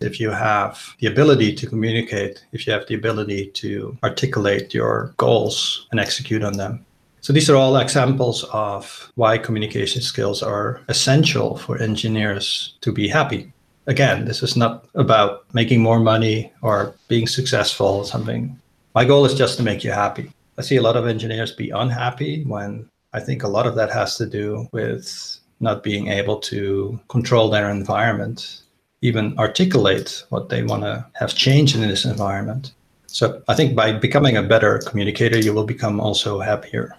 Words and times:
if 0.00 0.20
you 0.20 0.30
have 0.30 0.94
the 0.98 1.06
ability 1.06 1.54
to 1.54 1.66
communicate, 1.66 2.44
if 2.52 2.66
you 2.66 2.72
have 2.72 2.86
the 2.86 2.94
ability 2.94 3.46
to 3.46 3.96
articulate 4.02 4.74
your 4.74 5.14
goals 5.16 5.86
and 5.90 6.00
execute 6.00 6.42
on 6.42 6.54
them. 6.54 6.84
So 7.20 7.32
these 7.32 7.50
are 7.50 7.56
all 7.56 7.76
examples 7.76 8.44
of 8.52 9.12
why 9.14 9.36
communication 9.36 10.00
skills 10.00 10.42
are 10.42 10.80
essential 10.88 11.58
for 11.58 11.76
engineers 11.78 12.74
to 12.80 12.92
be 12.92 13.08
happy. 13.08 13.52
Again, 13.86 14.24
this 14.24 14.42
is 14.42 14.56
not 14.56 14.86
about 14.94 15.44
making 15.52 15.82
more 15.82 16.00
money 16.00 16.52
or 16.62 16.94
being 17.08 17.26
successful 17.26 17.86
or 17.86 18.04
something. 18.04 18.58
My 18.94 19.04
goal 19.04 19.26
is 19.26 19.34
just 19.34 19.58
to 19.58 19.62
make 19.62 19.84
you 19.84 19.92
happy. 19.92 20.32
I 20.56 20.62
see 20.62 20.76
a 20.76 20.82
lot 20.82 20.96
of 20.96 21.06
engineers 21.06 21.52
be 21.52 21.70
unhappy 21.70 22.44
when 22.44 22.88
I 23.12 23.20
think 23.20 23.42
a 23.42 23.48
lot 23.48 23.66
of 23.66 23.74
that 23.74 23.90
has 23.90 24.16
to 24.16 24.26
do 24.26 24.68
with 24.72 25.38
not 25.60 25.82
being 25.82 26.08
able 26.08 26.38
to 26.38 26.98
control 27.08 27.50
their 27.50 27.70
environment, 27.70 28.62
even 29.02 29.38
articulate 29.38 30.24
what 30.28 30.50
they 30.50 30.62
want 30.62 30.82
to 30.82 31.06
have 31.14 31.34
change 31.34 31.74
in 31.74 31.80
this 31.80 32.04
environment. 32.04 32.72
So 33.06 33.42
I 33.48 33.54
think 33.54 33.74
by 33.74 33.92
becoming 33.92 34.36
a 34.36 34.42
better 34.42 34.78
communicator, 34.78 35.38
you 35.38 35.54
will 35.54 35.64
become 35.64 36.00
also 36.00 36.38
happier. 36.40 36.94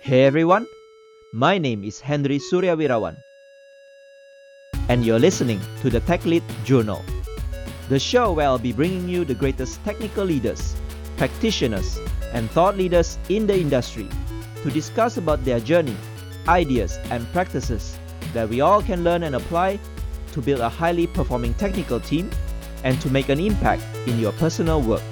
Hey 0.00 0.24
everyone, 0.24 0.66
my 1.32 1.58
name 1.58 1.82
is 1.82 1.98
Henry 1.98 2.38
Suryawirawan, 2.38 3.16
and 4.88 5.04
you're 5.04 5.18
listening 5.18 5.60
to 5.82 5.90
the 5.90 6.00
Tech 6.00 6.24
Lead 6.24 6.44
Journal, 6.62 7.02
the 7.88 7.98
show 7.98 8.32
where 8.32 8.46
I'll 8.46 8.58
be 8.58 8.72
bringing 8.72 9.08
you 9.08 9.24
the 9.24 9.34
greatest 9.34 9.82
technical 9.82 10.24
leaders, 10.24 10.76
practitioners, 11.16 11.98
and 12.32 12.48
thought 12.50 12.76
leaders 12.76 13.18
in 13.28 13.46
the 13.48 13.58
industry 13.58 14.06
to 14.62 14.70
discuss 14.70 15.16
about 15.16 15.42
their 15.44 15.58
journey, 15.58 15.96
ideas, 16.48 16.98
and 17.10 17.26
practices 17.32 17.96
that 18.32 18.48
we 18.48 18.60
all 18.60 18.82
can 18.82 19.04
learn 19.04 19.22
and 19.22 19.34
apply 19.34 19.78
to 20.32 20.42
build 20.42 20.60
a 20.60 20.68
highly 20.68 21.06
performing 21.06 21.54
technical 21.54 22.00
team 22.00 22.30
and 22.82 23.00
to 23.00 23.10
make 23.10 23.28
an 23.28 23.40
impact 23.40 23.82
in 24.06 24.18
your 24.18 24.32
personal 24.32 24.80
work. 24.82 25.02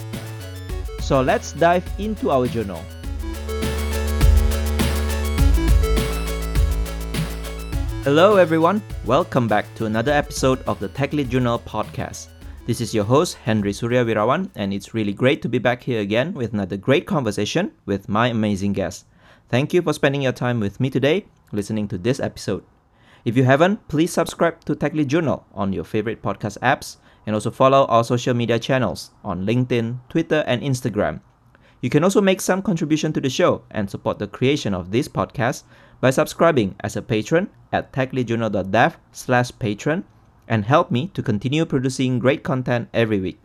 So 1.00 1.20
let's 1.22 1.52
dive 1.52 1.89
into 1.98 2.30
our 2.30 2.47
journal. 2.47 2.83
Hello, 8.05 8.36
everyone. 8.36 8.83
Welcome 9.05 9.46
back 9.46 9.72
to 9.77 9.86
another 9.86 10.11
episode 10.12 10.61
of 10.67 10.80
the 10.80 10.89
Tech 10.89 11.12
Lead 11.12 11.30
Journal 11.30 11.61
podcast. 11.61 12.28
This 12.67 12.80
is 12.80 12.92
your 12.92 13.05
host, 13.05 13.36
Henry 13.36 13.72
Suryawirawan, 13.72 14.50
and 14.56 14.72
it's 14.72 14.94
really 14.94 15.12
great 15.12 15.41
to 15.42 15.48
be 15.48 15.58
back 15.58 15.83
here 15.83 16.00
again 16.00 16.34
with 16.34 16.52
another 16.52 16.77
great 16.77 17.06
conversation 17.06 17.72
with 17.86 18.08
my 18.08 18.28
amazing 18.28 18.72
guest. 18.72 19.06
Thank 19.53 19.75
you 19.75 19.83
for 19.83 19.92
spending 19.92 20.22
your 20.22 20.33
time 20.33 20.61
with 20.61 20.81
me 20.81 20.89
today, 20.89 21.27
listening 21.53 21.86
to 21.89 21.98
this 21.98 22.19
episode. 22.19 22.64
If 23.27 23.36
you 23.36 23.45
haven't, 23.45 23.86
please 23.86 24.11
subscribe 24.11 24.64
to 24.64 24.75
Tech 24.75 24.95
Lead 24.95 25.08
Journal 25.08 25.45
on 25.53 25.75
your 25.75 25.84
favorite 25.84 26.22
podcast 26.22 26.56
apps 26.61 26.97
and 27.27 27.34
also 27.34 27.50
follow 27.50 27.84
our 27.84 28.03
social 28.03 28.33
media 28.33 28.58
channels 28.58 29.11
on 29.23 29.45
LinkedIn, 29.45 29.98
Twitter, 30.08 30.42
and 30.47 30.62
Instagram. 30.62 31.20
You 31.83 31.91
can 31.91 32.03
also 32.03 32.23
make 32.23 32.41
some 32.41 32.62
contribution 32.62 33.12
to 33.12 33.20
the 33.20 33.28
show 33.28 33.61
and 33.70 33.91
support 33.91 34.19
the 34.19 34.27
creation 34.27 34.73
of 34.73 34.91
this 34.91 35.06
podcast 35.06 35.64
by 36.00 36.08
subscribing 36.08 36.75
as 36.80 36.97
a 36.97 37.03
patron 37.03 37.50
at 37.73 37.92
techleadjournal.dev 37.92 38.97
slash 39.12 39.53
patron 39.58 40.05
and 40.48 40.64
help 40.64 40.91
me 40.91 41.08
to 41.08 41.23
continue 41.23 41.67
producing 41.67 42.19
great 42.19 42.42
content 42.42 42.89
every 42.95 43.20
week. 43.20 43.39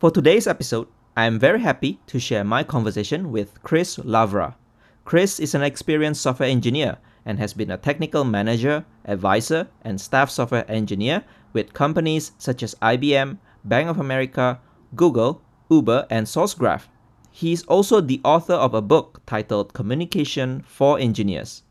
For 0.00 0.10
today's 0.10 0.48
episode, 0.48 0.88
I 1.16 1.26
am 1.26 1.38
very 1.38 1.60
happy 1.60 2.00
to 2.08 2.18
share 2.18 2.42
my 2.42 2.64
conversation 2.64 3.30
with 3.30 3.62
Chris 3.62 3.98
Laffra. 3.98 4.56
Chris 5.04 5.40
is 5.40 5.54
an 5.54 5.62
experienced 5.62 6.22
software 6.22 6.48
engineer 6.48 6.96
and 7.26 7.38
has 7.38 7.52
been 7.52 7.70
a 7.70 7.76
technical 7.76 8.24
manager, 8.24 8.84
advisor, 9.04 9.66
and 9.82 10.00
staff 10.00 10.30
software 10.30 10.64
engineer 10.70 11.24
with 11.52 11.74
companies 11.74 12.32
such 12.38 12.62
as 12.62 12.76
IBM, 12.76 13.38
Bank 13.64 13.88
of 13.88 13.98
America, 13.98 14.60
Google, 14.94 15.42
Uber, 15.68 16.06
and 16.08 16.26
SourceGraph. 16.26 16.82
He 17.30 17.52
is 17.52 17.64
also 17.64 18.00
the 18.00 18.20
author 18.24 18.54
of 18.54 18.74
a 18.74 18.82
book 18.82 19.20
titled 19.26 19.72
Communication 19.72 20.62
for 20.66 20.98
Engineers. 20.98 21.62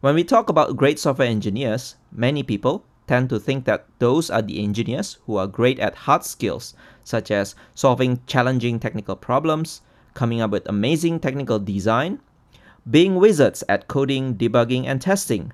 When 0.00 0.16
we 0.16 0.24
talk 0.24 0.48
about 0.48 0.76
great 0.76 0.98
software 0.98 1.28
engineers, 1.28 1.94
many 2.10 2.42
people 2.42 2.84
tend 3.06 3.28
to 3.30 3.38
think 3.38 3.64
that 3.64 3.86
those 4.00 4.28
are 4.28 4.42
the 4.42 4.62
engineers 4.62 5.18
who 5.26 5.36
are 5.36 5.46
great 5.46 5.78
at 5.78 5.94
hard 5.94 6.24
skills, 6.24 6.74
such 7.04 7.30
as 7.30 7.54
solving 7.74 8.20
challenging 8.26 8.80
technical 8.80 9.14
problems, 9.14 9.82
coming 10.14 10.40
up 10.40 10.50
with 10.50 10.68
amazing 10.68 11.20
technical 11.20 11.58
design, 11.58 12.18
being 12.90 13.16
wizards 13.16 13.62
at 13.68 13.86
coding, 13.88 14.34
debugging, 14.34 14.86
and 14.86 15.00
testing. 15.00 15.52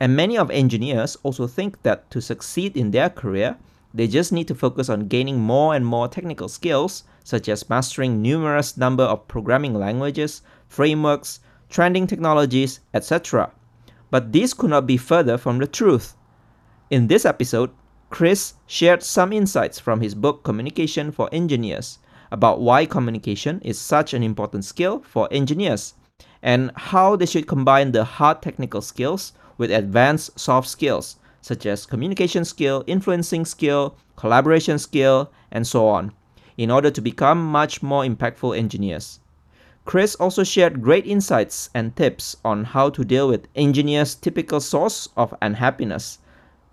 And 0.00 0.14
many 0.14 0.36
of 0.36 0.50
engineers 0.50 1.16
also 1.22 1.46
think 1.46 1.82
that 1.82 2.10
to 2.10 2.20
succeed 2.20 2.76
in 2.76 2.90
their 2.90 3.08
career, 3.08 3.56
they 3.94 4.06
just 4.06 4.32
need 4.32 4.46
to 4.48 4.54
focus 4.54 4.88
on 4.88 5.08
gaining 5.08 5.40
more 5.40 5.74
and 5.74 5.84
more 5.86 6.08
technical 6.08 6.48
skills 6.48 7.04
such 7.24 7.48
as 7.48 7.68
mastering 7.70 8.22
numerous 8.22 8.76
number 8.76 9.04
of 9.04 9.26
programming 9.28 9.74
languages, 9.74 10.42
frameworks, 10.68 11.40
trending 11.70 12.06
technologies, 12.06 12.80
etc. 12.94 13.50
But 14.10 14.32
this 14.32 14.54
could 14.54 14.70
not 14.70 14.86
be 14.86 14.96
further 14.96 15.38
from 15.38 15.58
the 15.58 15.66
truth. 15.66 16.14
In 16.90 17.06
this 17.06 17.24
episode, 17.24 17.70
Chris 18.10 18.54
shared 18.66 19.02
some 19.02 19.32
insights 19.32 19.78
from 19.78 20.00
his 20.00 20.14
book 20.14 20.42
Communication 20.44 21.12
for 21.12 21.28
Engineers 21.32 21.98
about 22.30 22.60
why 22.60 22.86
communication 22.86 23.60
is 23.62 23.78
such 23.78 24.14
an 24.14 24.22
important 24.22 24.64
skill 24.64 25.00
for 25.00 25.28
engineers 25.30 25.94
and 26.42 26.70
how 26.74 27.16
they 27.16 27.26
should 27.26 27.46
combine 27.46 27.92
the 27.92 28.04
hard 28.04 28.42
technical 28.42 28.80
skills 28.80 29.32
with 29.56 29.70
advanced 29.70 30.38
soft 30.38 30.68
skills 30.68 31.16
such 31.40 31.66
as 31.66 31.86
communication 31.86 32.44
skill, 32.44 32.84
influencing 32.86 33.44
skill, 33.44 33.96
collaboration 34.16 34.78
skill, 34.78 35.30
and 35.50 35.66
so 35.66 35.88
on 35.88 36.12
in 36.56 36.70
order 36.70 36.90
to 36.90 37.00
become 37.00 37.42
much 37.42 37.82
more 37.82 38.02
impactful 38.02 38.56
engineers. 38.58 39.20
Chris 39.84 40.16
also 40.16 40.44
shared 40.44 40.82
great 40.82 41.06
insights 41.06 41.70
and 41.72 41.96
tips 41.96 42.36
on 42.44 42.64
how 42.64 42.90
to 42.90 43.04
deal 43.04 43.28
with 43.28 43.48
engineers' 43.54 44.14
typical 44.16 44.60
source 44.60 45.08
of 45.16 45.32
unhappiness, 45.40 46.18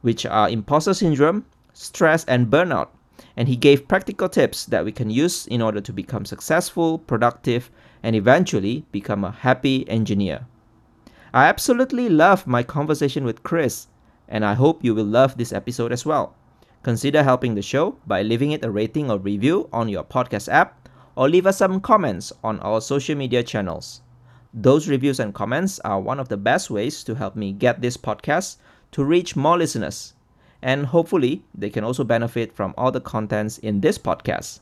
which 0.01 0.25
are 0.25 0.49
imposter 0.49 0.93
syndrome, 0.93 1.45
stress, 1.71 2.25
and 2.25 2.47
burnout. 2.47 2.89
And 3.37 3.47
he 3.47 3.55
gave 3.55 3.87
practical 3.87 4.27
tips 4.27 4.65
that 4.65 4.83
we 4.83 4.91
can 4.91 5.09
use 5.09 5.47
in 5.47 5.61
order 5.61 5.79
to 5.79 5.93
become 5.93 6.25
successful, 6.25 6.97
productive, 6.97 7.69
and 8.05 8.15
eventually 8.15 8.85
become 8.91 9.23
a 9.23 9.31
happy 9.31 9.89
engineer. 9.89 10.45
I 11.33 11.47
absolutely 11.47 12.07
love 12.07 12.45
my 12.45 12.61
conversation 12.61 13.25
with 13.25 13.41
Chris, 13.41 13.87
and 14.29 14.45
I 14.45 14.53
hope 14.53 14.83
you 14.83 14.93
will 14.93 15.05
love 15.05 15.37
this 15.37 15.51
episode 15.51 15.91
as 15.91 16.05
well. 16.05 16.35
Consider 16.83 17.23
helping 17.23 17.55
the 17.55 17.63
show 17.63 17.97
by 18.05 18.21
leaving 18.21 18.51
it 18.51 18.63
a 18.63 18.69
rating 18.69 19.09
or 19.09 19.17
review 19.17 19.67
on 19.73 19.89
your 19.89 20.03
podcast 20.03 20.47
app 20.53 20.87
or 21.15 21.27
leave 21.27 21.47
us 21.47 21.57
some 21.57 21.81
comments 21.81 22.31
on 22.43 22.59
our 22.59 22.79
social 22.79 23.15
media 23.15 23.41
channels. 23.41 24.01
Those 24.53 24.87
reviews 24.87 25.19
and 25.19 25.33
comments 25.33 25.79
are 25.79 25.99
one 25.99 26.19
of 26.19 26.29
the 26.29 26.37
best 26.37 26.69
ways 26.69 27.03
to 27.05 27.15
help 27.15 27.35
me 27.35 27.53
get 27.53 27.81
this 27.81 27.97
podcast 27.97 28.57
to 28.91 29.03
reach 29.03 29.35
more 29.35 29.57
listeners. 29.57 30.13
And 30.61 30.85
hopefully, 30.85 31.43
they 31.55 31.71
can 31.71 31.83
also 31.83 32.03
benefit 32.03 32.53
from 32.53 32.75
all 32.77 32.91
the 32.91 33.01
contents 33.01 33.57
in 33.57 33.81
this 33.81 33.97
podcast. 33.97 34.59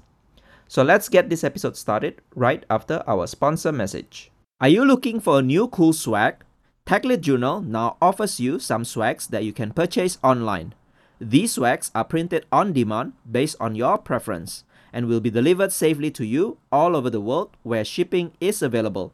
So 0.67 0.83
let's 0.83 1.09
get 1.09 1.29
this 1.29 1.43
episode 1.43 1.77
started 1.77 2.21
right 2.35 2.65
after 2.69 3.03
our 3.05 3.27
sponsor 3.27 3.71
message. 3.71 4.31
Are 4.61 4.69
you 4.69 4.85
looking 4.85 5.19
for 5.19 5.39
a 5.39 5.41
new 5.41 5.67
cool 5.67 5.93
swag? 5.93 6.43
TechLead 6.85 7.21
Journal 7.21 7.61
now 7.61 7.97
offers 8.01 8.39
you 8.39 8.59
some 8.59 8.83
swags 8.83 9.27
that 9.27 9.43
you 9.43 9.53
can 9.53 9.71
purchase 9.71 10.17
online. 10.23 10.73
These 11.19 11.53
swags 11.53 11.91
are 11.95 12.03
printed 12.03 12.45
on 12.51 12.73
demand 12.73 13.13
based 13.29 13.55
on 13.59 13.75
your 13.75 13.97
preference 13.97 14.63
and 14.91 15.07
will 15.07 15.19
be 15.19 15.29
delivered 15.29 15.71
safely 15.71 16.11
to 16.11 16.25
you 16.25 16.57
all 16.71 16.95
over 16.95 17.09
the 17.09 17.21
world 17.21 17.55
where 17.63 17.85
shipping 17.85 18.31
is 18.39 18.61
available. 18.61 19.13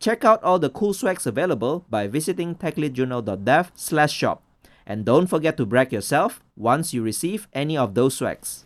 Check 0.00 0.24
out 0.24 0.42
all 0.42 0.58
the 0.58 0.70
cool 0.70 0.92
swags 0.92 1.26
available 1.26 1.86
by 1.88 2.08
visiting 2.08 2.54
techleadjournal.dev 2.56 3.72
slash 3.74 4.12
shop. 4.12 4.42
And 4.86 5.04
don't 5.04 5.28
forget 5.28 5.56
to 5.56 5.66
brag 5.66 5.92
yourself 5.92 6.42
once 6.56 6.92
you 6.92 7.02
receive 7.02 7.48
any 7.54 7.76
of 7.76 7.94
those 7.94 8.16
swags. 8.16 8.63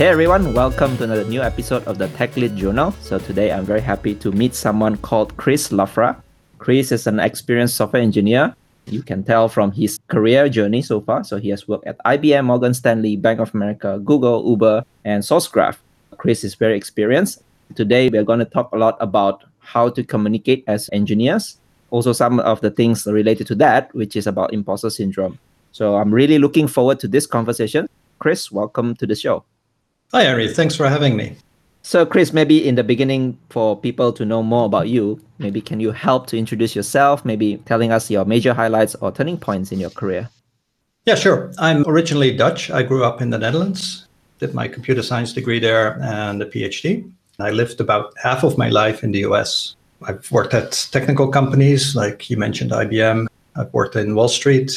Hey 0.00 0.06
everyone, 0.06 0.54
welcome 0.54 0.96
to 0.96 1.04
another 1.04 1.26
new 1.26 1.42
episode 1.42 1.84
of 1.86 1.98
the 1.98 2.08
Tech 2.16 2.34
Lead 2.34 2.56
Journal. 2.56 2.92
So 3.02 3.18
today 3.18 3.52
I'm 3.52 3.66
very 3.66 3.82
happy 3.82 4.14
to 4.14 4.32
meet 4.32 4.54
someone 4.54 4.96
called 4.96 5.36
Chris 5.36 5.68
Laffra. 5.68 6.16
Chris 6.56 6.90
is 6.90 7.06
an 7.06 7.20
experienced 7.20 7.76
software 7.76 8.00
engineer 8.00 8.56
you 8.86 9.02
can 9.02 9.22
tell 9.22 9.46
from 9.50 9.72
his 9.72 10.00
career 10.08 10.48
journey 10.48 10.80
so 10.80 11.02
far. 11.02 11.22
So 11.22 11.36
he 11.36 11.50
has 11.50 11.68
worked 11.68 11.86
at 11.86 11.98
IBM, 12.06 12.46
Morgan 12.46 12.72
Stanley, 12.72 13.16
Bank 13.16 13.40
of 13.40 13.54
America, 13.54 14.00
Google, 14.02 14.48
Uber, 14.48 14.86
and 15.04 15.22
SourceGraph. 15.22 15.76
Chris 16.16 16.44
is 16.44 16.54
very 16.54 16.78
experienced. 16.78 17.42
Today, 17.74 18.08
we're 18.08 18.24
going 18.24 18.38
to 18.38 18.46
talk 18.46 18.72
a 18.72 18.78
lot 18.78 18.96
about 19.00 19.44
how 19.58 19.90
to 19.90 20.02
communicate 20.02 20.64
as 20.66 20.88
engineers. 20.94 21.58
Also, 21.90 22.14
some 22.14 22.40
of 22.40 22.62
the 22.62 22.70
things 22.70 23.04
related 23.04 23.46
to 23.48 23.54
that, 23.56 23.94
which 23.94 24.16
is 24.16 24.26
about 24.26 24.54
imposter 24.54 24.88
syndrome. 24.88 25.38
So 25.72 25.96
I'm 25.96 26.10
really 26.10 26.38
looking 26.38 26.68
forward 26.68 27.00
to 27.00 27.06
this 27.06 27.26
conversation. 27.26 27.86
Chris, 28.18 28.50
welcome 28.50 28.94
to 28.94 29.06
the 29.06 29.14
show. 29.14 29.44
Hi, 30.12 30.26
Ari. 30.26 30.48
Thanks 30.48 30.74
for 30.74 30.88
having 30.88 31.16
me. 31.16 31.36
So, 31.82 32.04
Chris, 32.04 32.32
maybe 32.32 32.66
in 32.66 32.74
the 32.74 32.82
beginning, 32.82 33.38
for 33.48 33.78
people 33.78 34.12
to 34.14 34.24
know 34.24 34.42
more 34.42 34.64
about 34.66 34.88
you, 34.88 35.20
maybe 35.38 35.60
can 35.60 35.78
you 35.78 35.92
help 35.92 36.26
to 36.28 36.36
introduce 36.36 36.74
yourself, 36.74 37.24
maybe 37.24 37.58
telling 37.64 37.92
us 37.92 38.10
your 38.10 38.24
major 38.24 38.52
highlights 38.52 38.96
or 38.96 39.12
turning 39.12 39.38
points 39.38 39.70
in 39.70 39.78
your 39.78 39.90
career? 39.90 40.28
Yeah, 41.06 41.14
sure. 41.14 41.52
I'm 41.58 41.86
originally 41.86 42.36
Dutch. 42.36 42.72
I 42.72 42.82
grew 42.82 43.04
up 43.04 43.22
in 43.22 43.30
the 43.30 43.38
Netherlands, 43.38 44.08
did 44.40 44.52
my 44.52 44.66
computer 44.66 45.00
science 45.00 45.32
degree 45.32 45.60
there 45.60 45.96
and 46.02 46.42
a 46.42 46.46
PhD. 46.46 47.08
I 47.38 47.50
lived 47.50 47.80
about 47.80 48.12
half 48.20 48.42
of 48.42 48.58
my 48.58 48.68
life 48.68 49.04
in 49.04 49.12
the 49.12 49.20
US. 49.20 49.76
I've 50.02 50.28
worked 50.32 50.54
at 50.54 50.88
technical 50.90 51.28
companies 51.28 51.94
like 51.94 52.28
you 52.28 52.36
mentioned 52.36 52.72
IBM. 52.72 53.28
I've 53.54 53.72
worked 53.72 53.94
in 53.94 54.16
Wall 54.16 54.28
Street 54.28 54.72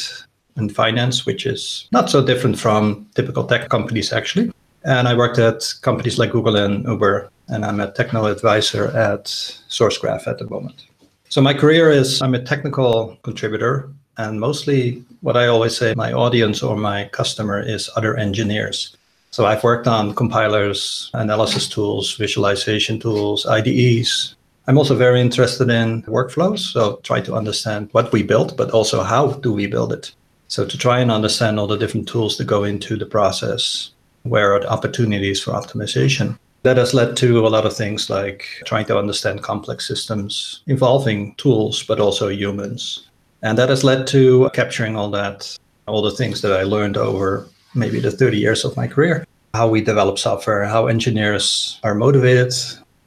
and 0.54 0.72
finance, 0.72 1.26
which 1.26 1.44
is 1.44 1.88
not 1.90 2.08
so 2.08 2.24
different 2.24 2.56
from 2.56 3.08
typical 3.16 3.44
tech 3.44 3.68
companies 3.68 4.12
actually. 4.12 4.52
And 4.84 5.08
I 5.08 5.14
worked 5.14 5.38
at 5.38 5.64
companies 5.80 6.18
like 6.18 6.32
Google 6.32 6.56
and 6.56 6.84
Uber, 6.84 7.30
and 7.48 7.64
I'm 7.64 7.80
a 7.80 7.90
technical 7.90 8.26
advisor 8.26 8.88
at 8.88 9.24
SourceGraph 9.24 10.26
at 10.26 10.38
the 10.38 10.48
moment. 10.48 10.86
So 11.30 11.40
my 11.40 11.54
career 11.54 11.90
is 11.90 12.20
I'm 12.20 12.34
a 12.34 12.42
technical 12.42 13.18
contributor, 13.22 13.88
and 14.18 14.38
mostly 14.38 15.02
what 15.22 15.38
I 15.38 15.46
always 15.46 15.74
say, 15.74 15.94
my 15.96 16.12
audience 16.12 16.62
or 16.62 16.76
my 16.76 17.08
customer 17.12 17.60
is 17.60 17.88
other 17.96 18.14
engineers. 18.16 18.94
So 19.30 19.46
I've 19.46 19.64
worked 19.64 19.88
on 19.88 20.14
compilers, 20.14 21.10
analysis 21.14 21.66
tools, 21.66 22.14
visualization 22.16 23.00
tools, 23.00 23.46
IDEs. 23.46 24.36
I'm 24.68 24.78
also 24.78 24.94
very 24.94 25.20
interested 25.20 25.70
in 25.70 26.02
workflows, 26.02 26.58
so 26.58 27.00
try 27.02 27.22
to 27.22 27.34
understand 27.34 27.88
what 27.92 28.12
we 28.12 28.22
built, 28.22 28.56
but 28.56 28.70
also 28.70 29.02
how 29.02 29.32
do 29.32 29.52
we 29.52 29.66
build 29.66 29.94
it. 29.94 30.12
So 30.48 30.66
to 30.66 30.78
try 30.78 31.00
and 31.00 31.10
understand 31.10 31.58
all 31.58 31.66
the 31.66 31.78
different 31.78 32.06
tools 32.06 32.36
that 32.36 32.44
go 32.44 32.64
into 32.64 32.96
the 32.96 33.06
process 33.06 33.90
where 34.24 34.52
are 34.52 34.60
the 34.60 34.70
opportunities 34.70 35.40
for 35.40 35.52
optimization? 35.52 36.38
That 36.62 36.78
has 36.78 36.94
led 36.94 37.16
to 37.18 37.46
a 37.46 37.48
lot 37.48 37.66
of 37.66 37.76
things 37.76 38.08
like 38.08 38.46
trying 38.64 38.86
to 38.86 38.98
understand 38.98 39.42
complex 39.42 39.86
systems 39.86 40.62
involving 40.66 41.34
tools, 41.36 41.82
but 41.82 42.00
also 42.00 42.28
humans. 42.28 43.06
And 43.42 43.58
that 43.58 43.68
has 43.68 43.84
led 43.84 44.06
to 44.08 44.50
capturing 44.54 44.96
all 44.96 45.10
that, 45.10 45.56
all 45.86 46.00
the 46.00 46.10
things 46.10 46.40
that 46.40 46.52
I 46.52 46.62
learned 46.62 46.96
over 46.96 47.46
maybe 47.74 48.00
the 48.00 48.10
30 48.10 48.38
years 48.38 48.64
of 48.64 48.76
my 48.76 48.86
career. 48.86 49.26
How 49.52 49.68
we 49.68 49.82
develop 49.82 50.18
software, 50.18 50.64
how 50.64 50.86
engineers 50.86 51.78
are 51.84 51.94
motivated, 51.94 52.54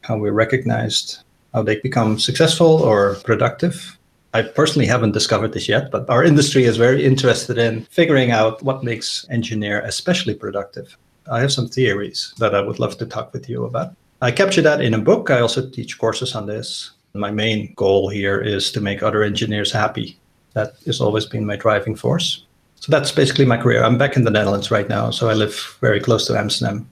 how 0.01 0.17
we're 0.17 0.33
recognized, 0.33 1.23
how 1.53 1.63
they 1.63 1.79
become 1.79 2.19
successful 2.19 2.83
or 2.83 3.15
productive. 3.23 3.97
I 4.33 4.43
personally 4.43 4.85
haven't 4.85 5.13
discovered 5.13 5.53
this 5.53 5.67
yet, 5.67 5.89
but 5.89 6.07
our 6.09 6.23
industry 6.23 6.65
is 6.65 6.77
very 6.77 7.03
interested 7.03 7.57
in 7.57 7.85
figuring 7.85 8.29
out 8.29 8.61
what 8.61 8.83
makes 8.83 9.25
engineer 9.31 9.81
especially 9.81 10.35
productive. 10.35 10.95
I 11.29 11.41
have 11.41 11.51
some 11.51 11.68
theories 11.68 12.33
that 12.38 12.56
I 12.56 12.62
would 12.62 12.79
love 12.79 12.97
to 12.97 13.06
talk 13.06 13.33
with 13.33 13.50
you 13.50 13.65
about. 13.65 13.94
I 14.21 14.31
capture 14.31 14.62
that 14.62 14.81
in 14.81 14.94
a 14.94 15.00
book. 15.00 15.29
I 15.29 15.41
also 15.41 15.69
teach 15.69 15.97
courses 15.97 16.35
on 16.35 16.47
this. 16.47 16.91
My 17.13 17.31
main 17.31 17.74
goal 17.75 18.09
here 18.09 18.39
is 18.41 18.71
to 18.71 18.81
make 18.81 19.03
other 19.03 19.24
engineers 19.24 19.71
happy. 19.71 20.18
That 20.53 20.74
has 20.85 21.01
always 21.01 21.25
been 21.25 21.45
my 21.45 21.56
driving 21.56 21.95
force. 21.95 22.45
So 22.75 22.91
that's 22.91 23.12
basically 23.12 23.45
my 23.45 23.57
career. 23.57 23.83
I'm 23.83 23.97
back 23.97 24.15
in 24.15 24.24
the 24.24 24.31
Netherlands 24.31 24.71
right 24.71 24.88
now, 24.88 25.12
so 25.12 25.29
I 25.29 25.33
live 25.33 25.77
very 25.81 26.00
close 26.00 26.27
to 26.27 26.38
Amsterdam. 26.38 26.89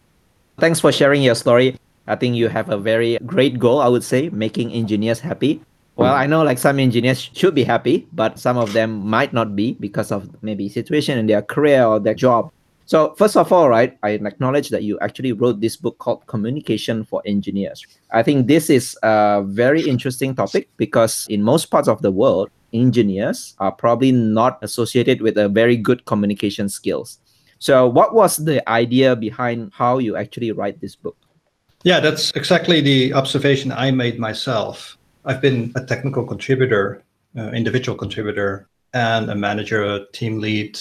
Thanks 0.60 0.80
for 0.80 0.92
sharing 0.92 1.22
your 1.22 1.36
story. 1.36 1.78
I 2.08 2.16
think 2.16 2.36
you 2.36 2.48
have 2.50 2.70
a 2.70 2.78
very 2.78 3.18
great 3.26 3.60
goal, 3.60 3.82
I 3.82 3.88
would 3.88 4.04
say, 4.04 4.30
making 4.30 4.72
engineers 4.72 5.20
happy. 5.20 5.62
Well, 5.96 6.14
I 6.14 6.28
know 6.28 6.44
like 6.44 6.58
some 6.58 6.80
engineers 6.80 7.30
should 7.34 7.56
be 7.56 7.64
happy, 7.64 8.06
but 8.12 8.38
some 8.38 8.58
of 8.58 8.74
them 8.74 9.08
might 9.08 9.32
not 9.32 9.56
be 9.56 9.74
because 9.80 10.12
of 10.12 10.28
maybe 10.44 10.68
situation 10.68 11.18
in 11.18 11.26
their 11.28 11.42
career 11.42 11.86
or 11.86 12.00
their 12.00 12.14
job. 12.14 12.52
So 12.86 13.16
first 13.16 13.36
of 13.36 13.52
all, 13.52 13.68
right, 13.68 13.98
I 14.04 14.12
acknowledge 14.12 14.70
that 14.70 14.84
you 14.84 15.00
actually 15.00 15.34
wrote 15.34 15.60
this 15.60 15.76
book 15.76 15.98
called 15.98 16.26
Communication 16.28 17.04
for 17.04 17.22
Engineers. 17.26 17.84
I 18.12 18.22
think 18.22 18.48
this 18.48 18.70
is 18.70 18.96
a 19.02 19.44
very 19.46 19.82
interesting 19.82 20.36
topic 20.36 20.70
because 20.78 21.26
in 21.28 21.42
most 21.42 21.68
parts 21.68 21.88
of 21.88 22.02
the 22.04 22.12
world, 22.12 22.50
engineers 22.74 23.56
are 23.60 23.72
probably 23.72 24.12
not 24.12 24.60
associated 24.62 25.22
with 25.22 25.38
a 25.38 25.50
very 25.50 25.78
good 25.78 26.06
communication 26.06 26.70
skills. 26.70 27.20
So 27.58 27.88
what 27.88 28.14
was 28.14 28.38
the 28.38 28.68
idea 28.70 29.16
behind 29.16 29.72
how 29.74 29.98
you 29.98 30.16
actually 30.16 30.52
write 30.52 30.80
this 30.80 30.96
book? 30.96 31.18
Yeah, 31.84 32.00
that's 32.00 32.32
exactly 32.32 32.82
the 32.82 33.14
observation 33.14 33.72
I 33.72 33.92
made 33.92 34.20
myself. 34.20 34.98
I've 35.24 35.42
been 35.42 35.72
a 35.76 35.84
technical 35.84 36.26
contributor, 36.26 37.04
uh, 37.38 37.50
individual 37.50 37.98
contributor, 37.98 38.68
and 38.94 39.30
a 39.30 39.36
manager, 39.36 40.06
team 40.14 40.40
lead, 40.40 40.76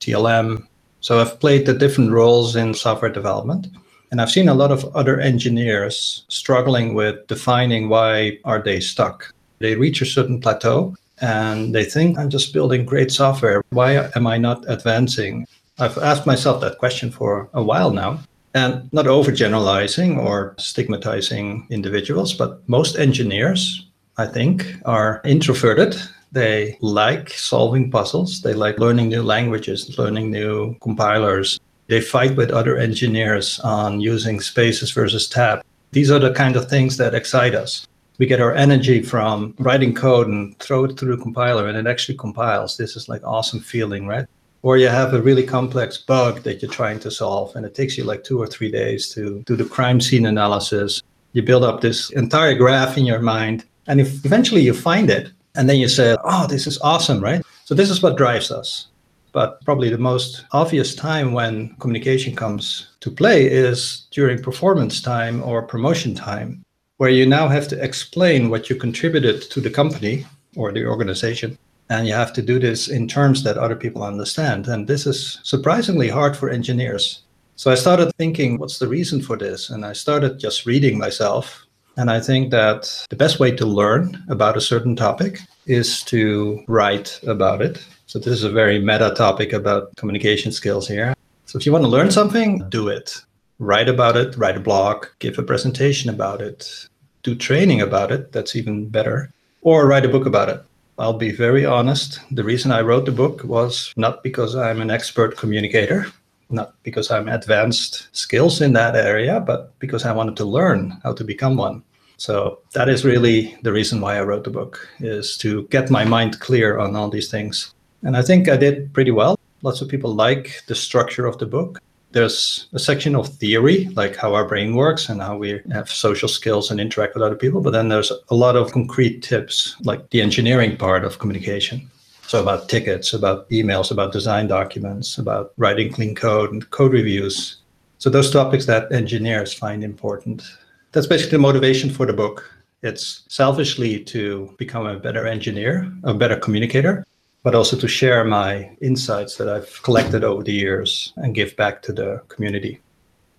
TLM, 0.00 0.66
so 1.00 1.20
I've 1.20 1.40
played 1.40 1.66
the 1.66 1.74
different 1.74 2.12
roles 2.12 2.56
in 2.56 2.74
software 2.74 3.10
development. 3.10 3.68
And 4.10 4.20
I've 4.20 4.30
seen 4.30 4.48
a 4.48 4.54
lot 4.54 4.72
of 4.72 4.84
other 4.96 5.20
engineers 5.20 6.24
struggling 6.28 6.94
with 6.94 7.26
defining 7.28 7.88
why 7.88 8.38
are 8.44 8.60
they 8.60 8.80
stuck. 8.80 9.32
They 9.60 9.76
reach 9.76 10.02
a 10.02 10.06
certain 10.06 10.40
plateau 10.40 10.96
and 11.20 11.74
they 11.74 11.84
think 11.84 12.18
I'm 12.18 12.30
just 12.30 12.52
building 12.52 12.84
great 12.84 13.12
software. 13.12 13.62
Why 13.70 14.10
am 14.16 14.26
I 14.26 14.36
not 14.36 14.64
advancing? 14.68 15.46
I've 15.78 15.96
asked 15.98 16.26
myself 16.26 16.60
that 16.60 16.78
question 16.78 17.10
for 17.10 17.48
a 17.54 17.62
while 17.62 17.92
now 17.92 18.20
and 18.54 18.92
not 18.92 19.06
overgeneralizing 19.06 20.18
or 20.18 20.56
stigmatizing 20.58 21.66
individuals, 21.70 22.34
but 22.34 22.68
most 22.68 22.98
engineers, 22.98 23.86
I 24.16 24.26
think, 24.26 24.74
are 24.84 25.20
introverted 25.24 25.94
they 26.32 26.78
like 26.80 27.30
solving 27.30 27.90
puzzles. 27.90 28.42
They 28.42 28.54
like 28.54 28.78
learning 28.78 29.08
new 29.08 29.22
languages, 29.22 29.98
learning 29.98 30.30
new 30.30 30.76
compilers. 30.80 31.58
They 31.88 32.00
fight 32.00 32.36
with 32.36 32.50
other 32.50 32.78
engineers 32.78 33.58
on 33.60 34.00
using 34.00 34.40
spaces 34.40 34.92
versus 34.92 35.28
tab. 35.28 35.62
These 35.92 36.10
are 36.10 36.20
the 36.20 36.32
kind 36.32 36.54
of 36.54 36.68
things 36.68 36.96
that 36.98 37.14
excite 37.14 37.54
us. 37.54 37.86
We 38.18 38.26
get 38.26 38.40
our 38.40 38.54
energy 38.54 39.02
from 39.02 39.54
writing 39.58 39.94
code 39.94 40.28
and 40.28 40.56
throw 40.58 40.84
it 40.84 40.98
through 40.98 41.16
the 41.16 41.22
compiler 41.22 41.66
and 41.66 41.76
it 41.76 41.90
actually 41.90 42.18
compiles. 42.18 42.76
This 42.76 42.94
is 42.94 43.08
like 43.08 43.22
awesome 43.24 43.60
feeling, 43.60 44.06
right? 44.06 44.26
Or 44.62 44.76
you 44.76 44.88
have 44.88 45.14
a 45.14 45.22
really 45.22 45.42
complex 45.42 45.96
bug 45.96 46.42
that 46.42 46.60
you're 46.60 46.70
trying 46.70 47.00
to 47.00 47.10
solve 47.10 47.56
and 47.56 47.64
it 47.64 47.74
takes 47.74 47.96
you 47.96 48.04
like 48.04 48.22
two 48.22 48.38
or 48.38 48.46
three 48.46 48.70
days 48.70 49.08
to 49.14 49.42
do 49.46 49.56
the 49.56 49.64
crime 49.64 50.00
scene 50.00 50.26
analysis. 50.26 51.02
You 51.32 51.42
build 51.42 51.64
up 51.64 51.80
this 51.80 52.10
entire 52.10 52.54
graph 52.54 52.98
in 52.98 53.06
your 53.06 53.20
mind 53.20 53.64
and 53.86 54.00
if 54.00 54.24
eventually 54.24 54.60
you 54.60 54.74
find 54.74 55.10
it, 55.10 55.32
and 55.56 55.68
then 55.68 55.76
you 55.76 55.88
say, 55.88 56.16
oh, 56.24 56.46
this 56.46 56.66
is 56.66 56.78
awesome, 56.80 57.20
right? 57.20 57.42
So 57.64 57.74
this 57.74 57.90
is 57.90 58.02
what 58.02 58.16
drives 58.16 58.50
us. 58.50 58.88
But 59.32 59.64
probably 59.64 59.90
the 59.90 59.98
most 59.98 60.44
obvious 60.52 60.94
time 60.94 61.32
when 61.32 61.74
communication 61.76 62.34
comes 62.34 62.88
to 63.00 63.10
play 63.10 63.46
is 63.46 64.06
during 64.10 64.42
performance 64.42 65.00
time 65.00 65.42
or 65.42 65.62
promotion 65.62 66.14
time, 66.14 66.64
where 66.96 67.10
you 67.10 67.26
now 67.26 67.48
have 67.48 67.68
to 67.68 67.82
explain 67.82 68.50
what 68.50 68.68
you 68.68 68.76
contributed 68.76 69.42
to 69.42 69.60
the 69.60 69.70
company 69.70 70.26
or 70.56 70.72
the 70.72 70.84
organization. 70.84 71.56
And 71.90 72.06
you 72.06 72.14
have 72.14 72.32
to 72.34 72.42
do 72.42 72.58
this 72.58 72.88
in 72.88 73.08
terms 73.08 73.42
that 73.44 73.58
other 73.58 73.76
people 73.76 74.02
understand. 74.02 74.68
And 74.68 74.86
this 74.86 75.06
is 75.06 75.40
surprisingly 75.42 76.08
hard 76.08 76.36
for 76.36 76.50
engineers. 76.50 77.22
So 77.56 77.70
I 77.70 77.74
started 77.74 78.12
thinking, 78.16 78.58
what's 78.58 78.78
the 78.78 78.88
reason 78.88 79.20
for 79.20 79.36
this? 79.36 79.70
And 79.70 79.84
I 79.84 79.92
started 79.92 80.38
just 80.38 80.66
reading 80.66 80.98
myself 80.98 81.66
and 81.96 82.10
I 82.10 82.20
think 82.20 82.50
that 82.50 83.06
the 83.10 83.16
best 83.16 83.40
way 83.40 83.50
to 83.52 83.66
learn 83.66 84.22
about 84.28 84.56
a 84.56 84.60
certain 84.60 84.96
topic 84.96 85.40
is 85.66 86.02
to 86.04 86.62
write 86.66 87.20
about 87.26 87.62
it. 87.62 87.84
So 88.06 88.18
this 88.18 88.28
is 88.28 88.44
a 88.44 88.50
very 88.50 88.78
meta 88.80 89.12
topic 89.16 89.52
about 89.52 89.94
communication 89.96 90.52
skills 90.52 90.88
here. 90.88 91.14
So 91.46 91.58
if 91.58 91.66
you 91.66 91.72
want 91.72 91.84
to 91.84 91.90
learn 91.90 92.10
something, 92.10 92.68
do 92.68 92.88
it. 92.88 93.14
Write 93.58 93.88
about 93.88 94.16
it, 94.16 94.36
write 94.36 94.56
a 94.56 94.60
blog, 94.60 95.06
give 95.18 95.38
a 95.38 95.42
presentation 95.42 96.08
about 96.08 96.40
it, 96.40 96.88
do 97.22 97.34
training 97.34 97.80
about 97.80 98.10
it. 98.10 98.32
That's 98.32 98.56
even 98.56 98.88
better. 98.88 99.30
Or 99.62 99.86
write 99.86 100.06
a 100.06 100.08
book 100.08 100.26
about 100.26 100.48
it. 100.48 100.62
I'll 100.98 101.12
be 101.14 101.30
very 101.32 101.64
honest. 101.64 102.20
The 102.30 102.44
reason 102.44 102.72
I 102.72 102.82
wrote 102.82 103.06
the 103.06 103.12
book 103.12 103.42
was 103.44 103.92
not 103.96 104.22
because 104.22 104.54
I'm 104.54 104.80
an 104.80 104.90
expert 104.90 105.36
communicator, 105.36 106.06
not 106.50 106.74
because 106.82 107.10
I'm 107.10 107.28
advanced 107.28 108.08
skills 108.12 108.60
in 108.60 108.72
that 108.74 108.96
area, 108.96 109.40
but 109.40 109.78
because 109.78 110.04
I 110.04 110.12
wanted 110.12 110.36
to 110.36 110.44
learn 110.44 111.00
how 111.02 111.12
to 111.12 111.24
become 111.24 111.56
one. 111.56 111.82
So 112.16 112.60
that 112.72 112.88
is 112.88 113.04
really 113.04 113.56
the 113.62 113.72
reason 113.72 114.00
why 114.00 114.18
I 114.18 114.22
wrote 114.22 114.44
the 114.44 114.50
book 114.50 114.86
is 115.00 115.38
to 115.38 115.66
get 115.68 115.90
my 115.90 116.04
mind 116.04 116.38
clear 116.40 116.78
on 116.78 116.94
all 116.94 117.08
these 117.08 117.30
things. 117.30 117.72
And 118.02 118.16
I 118.16 118.22
think 118.22 118.48
I 118.48 118.56
did 118.56 118.92
pretty 118.92 119.10
well. 119.10 119.38
Lots 119.62 119.80
of 119.80 119.88
people 119.88 120.14
like 120.14 120.62
the 120.66 120.74
structure 120.74 121.26
of 121.26 121.38
the 121.38 121.46
book. 121.46 121.80
There's 122.12 122.68
a 122.72 122.78
section 122.78 123.14
of 123.14 123.28
theory, 123.28 123.88
like 123.94 124.16
how 124.16 124.34
our 124.34 124.46
brain 124.46 124.74
works 124.74 125.08
and 125.08 125.22
how 125.22 125.36
we 125.36 125.60
have 125.72 125.88
social 125.88 126.28
skills 126.28 126.70
and 126.70 126.80
interact 126.80 127.14
with 127.14 127.22
other 127.22 127.36
people. 127.36 127.60
But 127.60 127.70
then 127.70 127.88
there's 127.88 128.12
a 128.28 128.34
lot 128.34 128.56
of 128.56 128.72
concrete 128.72 129.22
tips, 129.22 129.76
like 129.84 130.10
the 130.10 130.20
engineering 130.20 130.76
part 130.76 131.04
of 131.04 131.20
communication. 131.20 131.90
So 132.30 132.40
about 132.40 132.68
tickets, 132.68 133.12
about 133.12 133.50
emails, 133.50 133.90
about 133.90 134.12
design 134.12 134.46
documents, 134.46 135.18
about 135.18 135.52
writing 135.56 135.92
clean 135.92 136.14
code 136.14 136.52
and 136.52 136.70
code 136.70 136.92
reviews. 136.92 137.56
So 137.98 138.08
those 138.08 138.30
topics 138.30 138.66
that 138.66 138.92
engineers 138.92 139.52
find 139.52 139.82
important. 139.82 140.44
That's 140.92 141.08
basically 141.08 141.38
the 141.38 141.42
motivation 141.42 141.90
for 141.90 142.06
the 142.06 142.12
book. 142.12 142.48
It's 142.82 143.24
selfishly 143.26 144.04
to 144.04 144.54
become 144.58 144.86
a 144.86 145.00
better 145.00 145.26
engineer, 145.26 145.92
a 146.04 146.14
better 146.14 146.36
communicator, 146.36 147.04
but 147.42 147.56
also 147.56 147.76
to 147.76 147.88
share 147.88 148.22
my 148.22 148.76
insights 148.80 149.34
that 149.38 149.48
I've 149.48 149.82
collected 149.82 150.22
over 150.22 150.44
the 150.44 150.52
years 150.52 151.12
and 151.16 151.34
give 151.34 151.56
back 151.56 151.82
to 151.82 151.92
the 151.92 152.22
community. 152.28 152.78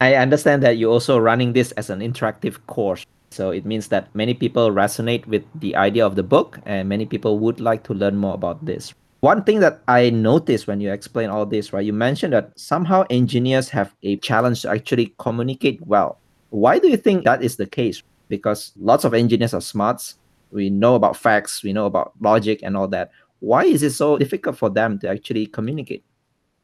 I 0.02 0.16
understand 0.16 0.64
that 0.64 0.72
you're 0.72 0.92
also 0.92 1.18
running 1.18 1.54
this 1.54 1.72
as 1.80 1.90
an 1.90 2.02
interactive 2.02 2.58
course. 2.68 3.06
So 3.32 3.52
it 3.52 3.66
means 3.66 3.88
that 3.88 4.14
many 4.14 4.34
people 4.34 4.72
resonate 4.72 5.26
with 5.26 5.44
the 5.56 5.76
idea 5.78 6.06
of 6.06 6.16
the 6.16 6.24
book 6.24 6.60
and 6.66 6.90
many 6.90 7.06
people 7.06 7.40
would 7.40 7.62
like 7.62 7.84
to 7.86 7.94
learn 7.94 8.18
more 8.18 8.34
about 8.34 8.66
this. 8.66 8.94
One 9.22 9.44
thing 9.44 9.62
that 9.62 9.82
I 9.88 10.10
noticed 10.10 10.68
when 10.68 10.82
you 10.82 10.92
explain 10.92 11.30
all 11.30 11.46
this, 11.46 11.72
right, 11.72 11.86
you 11.86 11.94
mentioned 11.94 12.34
that 12.34 12.52
somehow 12.60 13.06
engineers 13.10 13.70
have 13.70 13.96
a 14.04 14.18
challenge 14.18 14.64
to 14.64 14.70
actually 14.70 15.14
communicate 15.18 15.80
well. 15.86 16.20
Why 16.50 16.78
do 16.80 16.90
you 16.90 16.98
think 16.98 17.24
that 17.24 17.42
is 17.42 17.56
the 17.56 17.68
case? 17.68 18.04
Because 18.28 18.74
lots 18.78 19.06
of 19.06 19.14
engineers 19.14 19.54
are 19.54 19.62
smarts. 19.62 20.16
We 20.52 20.70
know 20.70 20.96
about 20.96 21.16
facts, 21.16 21.64
we 21.64 21.72
know 21.72 21.86
about 21.86 22.12
logic 22.20 22.60
and 22.64 22.76
all 22.76 22.88
that. 22.90 23.12
Why 23.40 23.64
is 23.64 23.82
it 23.84 23.92
so 23.92 24.18
difficult 24.18 24.58
for 24.58 24.70
them 24.70 25.00
to 25.00 25.10
actually 25.10 25.48
communicate? 25.48 26.04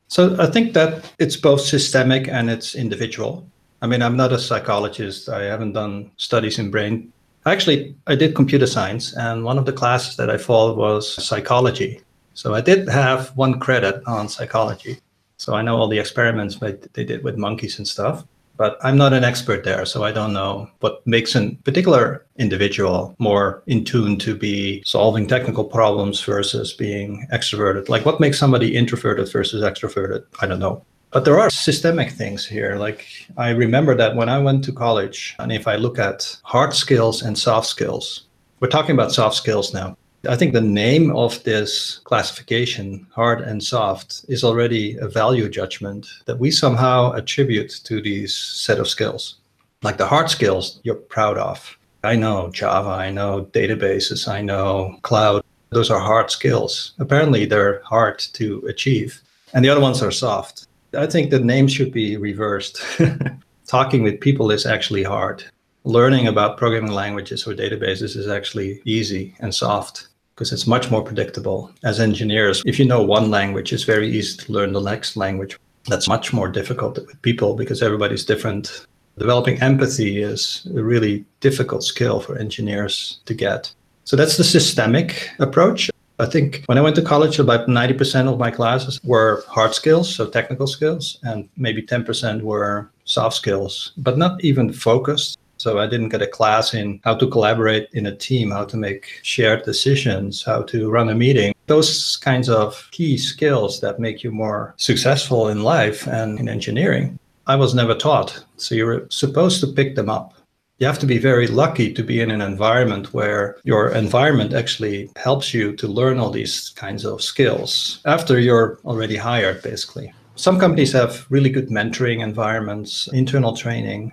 So 0.09 0.35
I 0.39 0.47
think 0.47 0.73
that 0.73 1.13
it's 1.19 1.37
both 1.37 1.61
systemic 1.61 2.27
and 2.27 2.49
it's 2.49 2.75
individual. 2.75 3.49
I 3.81 3.87
mean, 3.87 4.01
I'm 4.01 4.17
not 4.17 4.33
a 4.33 4.39
psychologist. 4.39 5.29
I 5.29 5.43
haven't 5.43 5.73
done 5.73 6.11
studies 6.17 6.59
in 6.59 6.71
brain. 6.71 7.13
Actually, 7.45 7.95
I 8.07 8.15
did 8.15 8.35
computer 8.35 8.67
science, 8.67 9.13
and 9.15 9.43
one 9.43 9.57
of 9.57 9.65
the 9.65 9.73
classes 9.73 10.17
that 10.17 10.29
I 10.29 10.37
followed 10.37 10.77
was 10.77 11.23
psychology. 11.23 12.01
So 12.33 12.53
I 12.53 12.61
did 12.61 12.89
have 12.89 13.29
one 13.37 13.59
credit 13.59 14.01
on 14.05 14.29
psychology. 14.29 14.99
So 15.37 15.53
I 15.53 15.61
know 15.61 15.77
all 15.77 15.87
the 15.87 15.99
experiments 15.99 16.57
that 16.57 16.93
they 16.93 17.03
did 17.03 17.23
with 17.23 17.37
monkeys 17.37 17.77
and 17.77 17.87
stuff, 17.87 18.25
but 18.57 18.77
I'm 18.83 18.97
not 18.97 19.13
an 19.13 19.23
expert 19.23 19.63
there. 19.63 19.85
So 19.85 20.03
I 20.03 20.11
don't 20.11 20.33
know 20.33 20.69
what 20.79 21.05
makes 21.05 21.35
a 21.35 21.51
particular 21.63 22.25
individual 22.37 23.15
more 23.19 23.63
in 23.67 23.85
tune 23.85 24.17
to 24.19 24.35
be 24.35 24.81
solving 24.83 25.27
technical 25.27 25.63
problems 25.63 26.21
versus 26.23 26.73
being 26.73 27.27
extroverted. 27.31 27.87
Like 27.87 28.05
what 28.05 28.19
makes 28.19 28.39
somebody 28.39 28.75
introverted 28.75 29.31
versus 29.31 29.63
extroverted? 29.63 30.25
I 30.41 30.47
don't 30.47 30.59
know. 30.59 30.83
But 31.11 31.25
there 31.25 31.39
are 31.39 31.49
systemic 31.49 32.11
things 32.11 32.45
here. 32.45 32.75
Like 32.75 33.07
I 33.37 33.49
remember 33.51 33.95
that 33.95 34.15
when 34.15 34.29
I 34.29 34.39
went 34.39 34.63
to 34.65 34.71
college, 34.71 35.35
and 35.39 35.51
if 35.51 35.67
I 35.67 35.75
look 35.75 35.97
at 35.99 36.37
hard 36.43 36.73
skills 36.73 37.21
and 37.21 37.37
soft 37.37 37.67
skills, 37.67 38.23
we're 38.59 38.67
talking 38.67 38.91
about 38.91 39.13
soft 39.13 39.35
skills 39.35 39.73
now. 39.73 39.97
I 40.27 40.35
think 40.35 40.51
the 40.53 40.61
name 40.61 41.15
of 41.15 41.41
this 41.43 41.99
classification, 42.03 43.07
hard 43.11 43.41
and 43.41 43.63
soft, 43.63 44.25
is 44.27 44.43
already 44.43 44.97
a 44.97 45.07
value 45.07 45.47
judgment 45.47 46.07
that 46.25 46.39
we 46.39 46.51
somehow 46.51 47.13
attribute 47.13 47.69
to 47.85 48.01
these 48.01 48.35
set 48.35 48.79
of 48.79 48.89
skills. 48.89 49.37
Like 49.83 49.97
the 49.97 50.07
hard 50.07 50.29
skills 50.29 50.79
you're 50.83 50.95
proud 50.95 51.37
of. 51.37 51.77
I 52.03 52.15
know 52.15 52.49
Java, 52.49 52.89
I 52.89 53.11
know 53.11 53.45
databases, 53.51 54.27
I 54.27 54.41
know 54.41 54.97
cloud. 55.03 55.43
Those 55.69 55.89
are 55.89 55.99
hard 55.99 56.31
skills. 56.31 56.93
Apparently, 56.99 57.45
they're 57.45 57.81
hard 57.83 58.19
to 58.33 58.65
achieve. 58.67 59.21
And 59.53 59.63
the 59.63 59.69
other 59.69 59.81
ones 59.81 60.01
are 60.01 60.11
soft. 60.11 60.66
I 60.97 61.05
think 61.05 61.29
the 61.29 61.39
name 61.39 61.67
should 61.67 61.91
be 61.91 62.17
reversed. 62.17 62.81
Talking 63.67 64.03
with 64.03 64.19
people 64.19 64.51
is 64.51 64.65
actually 64.65 65.03
hard 65.03 65.43
learning 65.87 66.27
about 66.27 66.57
programming 66.57 66.91
languages 66.91 67.47
or 67.47 67.53
databases 67.53 68.17
is 68.17 68.27
actually 68.27 68.81
easy 68.83 69.33
and 69.39 69.55
soft 69.55 70.09
because 70.35 70.51
it's 70.51 70.67
much 70.67 70.91
more 70.91 71.01
predictable. 71.01 71.71
As 71.83 71.99
engineers, 71.99 72.61
if 72.65 72.77
you 72.77 72.85
know 72.85 73.01
one 73.01 73.31
language, 73.31 73.71
it's 73.71 73.83
very 73.83 74.09
easy 74.09 74.37
to 74.37 74.51
learn 74.51 74.73
the 74.73 74.81
next 74.81 75.15
language. 75.15 75.57
That's 75.85 76.09
much 76.09 76.33
more 76.33 76.49
difficult 76.49 76.97
with 76.97 77.21
people 77.21 77.55
because 77.55 77.81
everybody's 77.81 78.25
different. 78.25 78.85
Developing 79.17 79.59
empathy 79.61 80.21
is 80.21 80.67
a 80.75 80.83
really 80.83 81.25
difficult 81.39 81.83
skill 81.83 82.19
for 82.19 82.37
engineers 82.37 83.21
to 83.25 83.33
get. 83.33 83.73
So 84.03 84.17
that's 84.17 84.35
the 84.35 84.43
systemic 84.43 85.29
approach. 85.39 85.89
I 86.19 86.25
think 86.25 86.63
when 86.65 86.79
I 86.79 86.81
went 86.81 86.95
to 86.95 87.03
college, 87.03 87.37
about 87.37 87.67
90% 87.67 88.31
of 88.31 88.39
my 88.39 88.49
classes 88.49 88.99
were 89.03 89.43
hard 89.47 89.75
skills, 89.75 90.13
so 90.13 90.27
technical 90.27 90.65
skills, 90.65 91.19
and 91.21 91.47
maybe 91.57 91.83
10% 91.83 92.41
were 92.41 92.89
soft 93.05 93.35
skills, 93.35 93.93
but 93.97 94.17
not 94.17 94.43
even 94.43 94.73
focused. 94.73 95.37
So 95.57 95.79
I 95.79 95.85
didn't 95.87 96.09
get 96.09 96.21
a 96.23 96.27
class 96.27 96.73
in 96.73 97.01
how 97.03 97.15
to 97.15 97.27
collaborate 97.27 97.89
in 97.93 98.07
a 98.07 98.15
team, 98.15 98.51
how 98.51 98.65
to 98.65 98.77
make 98.77 99.19
shared 99.21 99.63
decisions, 99.63 100.43
how 100.43 100.63
to 100.63 100.89
run 100.89 101.09
a 101.09 101.15
meeting. 101.15 101.53
Those 101.67 102.17
kinds 102.17 102.49
of 102.49 102.87
key 102.91 103.17
skills 103.17 103.79
that 103.81 103.99
make 103.99 104.23
you 104.23 104.31
more 104.31 104.73
successful 104.77 105.49
in 105.49 105.63
life 105.63 106.07
and 106.07 106.39
in 106.39 106.49
engineering. 106.49 107.19
I 107.47 107.55
was 107.55 107.73
never 107.73 107.95
taught. 107.95 108.43
So 108.57 108.75
you're 108.75 109.07
supposed 109.09 109.61
to 109.61 109.67
pick 109.67 109.95
them 109.95 110.09
up. 110.09 110.33
You 110.79 110.85
have 110.85 110.99
to 110.99 111.07
be 111.07 111.17
very 111.17 111.47
lucky 111.47 111.91
to 111.91 112.03
be 112.03 112.21
in 112.21 112.29
an 112.29 112.41
environment 112.41 113.11
where 113.11 113.57
your 113.63 113.89
environment 113.89 114.53
actually 114.53 115.09
helps 115.15 115.51
you 115.51 115.75
to 115.75 115.87
learn 115.87 116.19
all 116.19 116.29
these 116.29 116.69
kinds 116.69 117.03
of 117.03 117.23
skills 117.23 117.99
after 118.05 118.39
you're 118.39 118.79
already 118.85 119.15
hired, 119.15 119.63
basically. 119.63 120.13
Some 120.35 120.59
companies 120.59 120.91
have 120.93 121.25
really 121.31 121.49
good 121.49 121.69
mentoring 121.69 122.21
environments, 122.21 123.09
internal 123.11 123.57
training, 123.57 124.11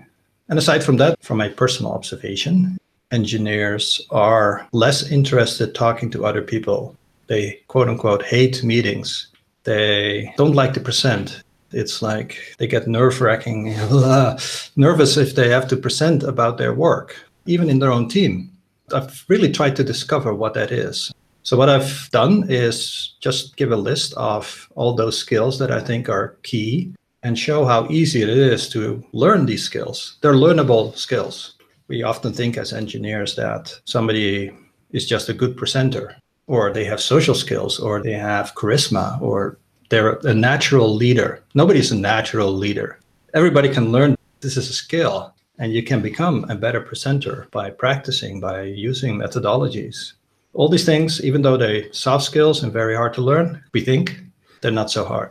and 0.48 0.58
aside 0.58 0.82
from 0.82 0.96
that, 0.96 1.22
from 1.22 1.36
my 1.36 1.50
personal 1.50 1.92
observation, 1.92 2.78
engineers 3.10 4.00
are 4.10 4.66
less 4.72 5.10
interested 5.10 5.74
talking 5.74 6.10
to 6.12 6.24
other 6.24 6.40
people. 6.40 6.96
They 7.26 7.60
quote 7.68 7.90
unquote 7.90 8.22
hate 8.24 8.64
meetings. 8.64 9.28
They 9.64 10.32
don't 10.38 10.54
like 10.54 10.72
to 10.74 10.80
present. 10.80 11.42
It's 11.74 12.02
like 12.02 12.54
they 12.58 12.66
get 12.66 12.86
nerve 12.86 13.20
wracking, 13.20 13.74
nervous 14.76 15.16
if 15.16 15.34
they 15.34 15.48
have 15.48 15.68
to 15.68 15.76
present 15.76 16.22
about 16.22 16.58
their 16.58 16.72
work, 16.72 17.16
even 17.46 17.68
in 17.68 17.80
their 17.80 17.92
own 17.92 18.08
team. 18.08 18.50
I've 18.92 19.24
really 19.28 19.50
tried 19.50 19.76
to 19.76 19.84
discover 19.84 20.34
what 20.34 20.54
that 20.54 20.70
is. 20.70 21.12
So, 21.42 21.56
what 21.56 21.68
I've 21.68 22.08
done 22.10 22.46
is 22.48 23.14
just 23.20 23.56
give 23.56 23.72
a 23.72 23.76
list 23.76 24.14
of 24.14 24.68
all 24.76 24.94
those 24.94 25.18
skills 25.18 25.58
that 25.58 25.70
I 25.70 25.80
think 25.80 26.08
are 26.08 26.36
key 26.42 26.94
and 27.22 27.38
show 27.38 27.64
how 27.64 27.86
easy 27.90 28.22
it 28.22 28.28
is 28.28 28.68
to 28.70 29.04
learn 29.12 29.46
these 29.46 29.64
skills. 29.64 30.16
They're 30.20 30.34
learnable 30.34 30.96
skills. 30.96 31.54
We 31.88 32.02
often 32.02 32.32
think 32.32 32.56
as 32.56 32.72
engineers 32.72 33.34
that 33.36 33.78
somebody 33.84 34.52
is 34.92 35.06
just 35.06 35.28
a 35.28 35.34
good 35.34 35.56
presenter, 35.56 36.16
or 36.46 36.72
they 36.72 36.84
have 36.84 37.00
social 37.00 37.34
skills, 37.34 37.78
or 37.78 38.02
they 38.02 38.12
have 38.12 38.54
charisma, 38.54 39.20
or 39.20 39.58
they're 39.94 40.18
a 40.24 40.34
natural 40.34 40.92
leader. 40.92 41.40
Nobody's 41.54 41.92
a 41.92 41.96
natural 41.96 42.50
leader. 42.50 42.98
Everybody 43.32 43.68
can 43.68 43.92
learn 43.92 44.16
this 44.40 44.56
is 44.56 44.68
a 44.68 44.72
skill, 44.72 45.32
and 45.60 45.72
you 45.72 45.84
can 45.84 46.02
become 46.02 46.44
a 46.50 46.56
better 46.56 46.80
presenter 46.80 47.46
by 47.52 47.70
practicing, 47.70 48.40
by 48.40 48.62
using 48.62 49.14
methodologies. 49.14 50.14
All 50.52 50.68
these 50.68 50.84
things, 50.84 51.22
even 51.22 51.42
though 51.42 51.56
they're 51.56 51.92
soft 51.92 52.24
skills 52.24 52.64
and 52.64 52.72
very 52.72 52.96
hard 52.96 53.14
to 53.14 53.22
learn, 53.22 53.62
we 53.72 53.82
think 53.82 54.18
they're 54.60 54.74
not 54.74 54.90
so 54.90 55.04
hard. 55.04 55.30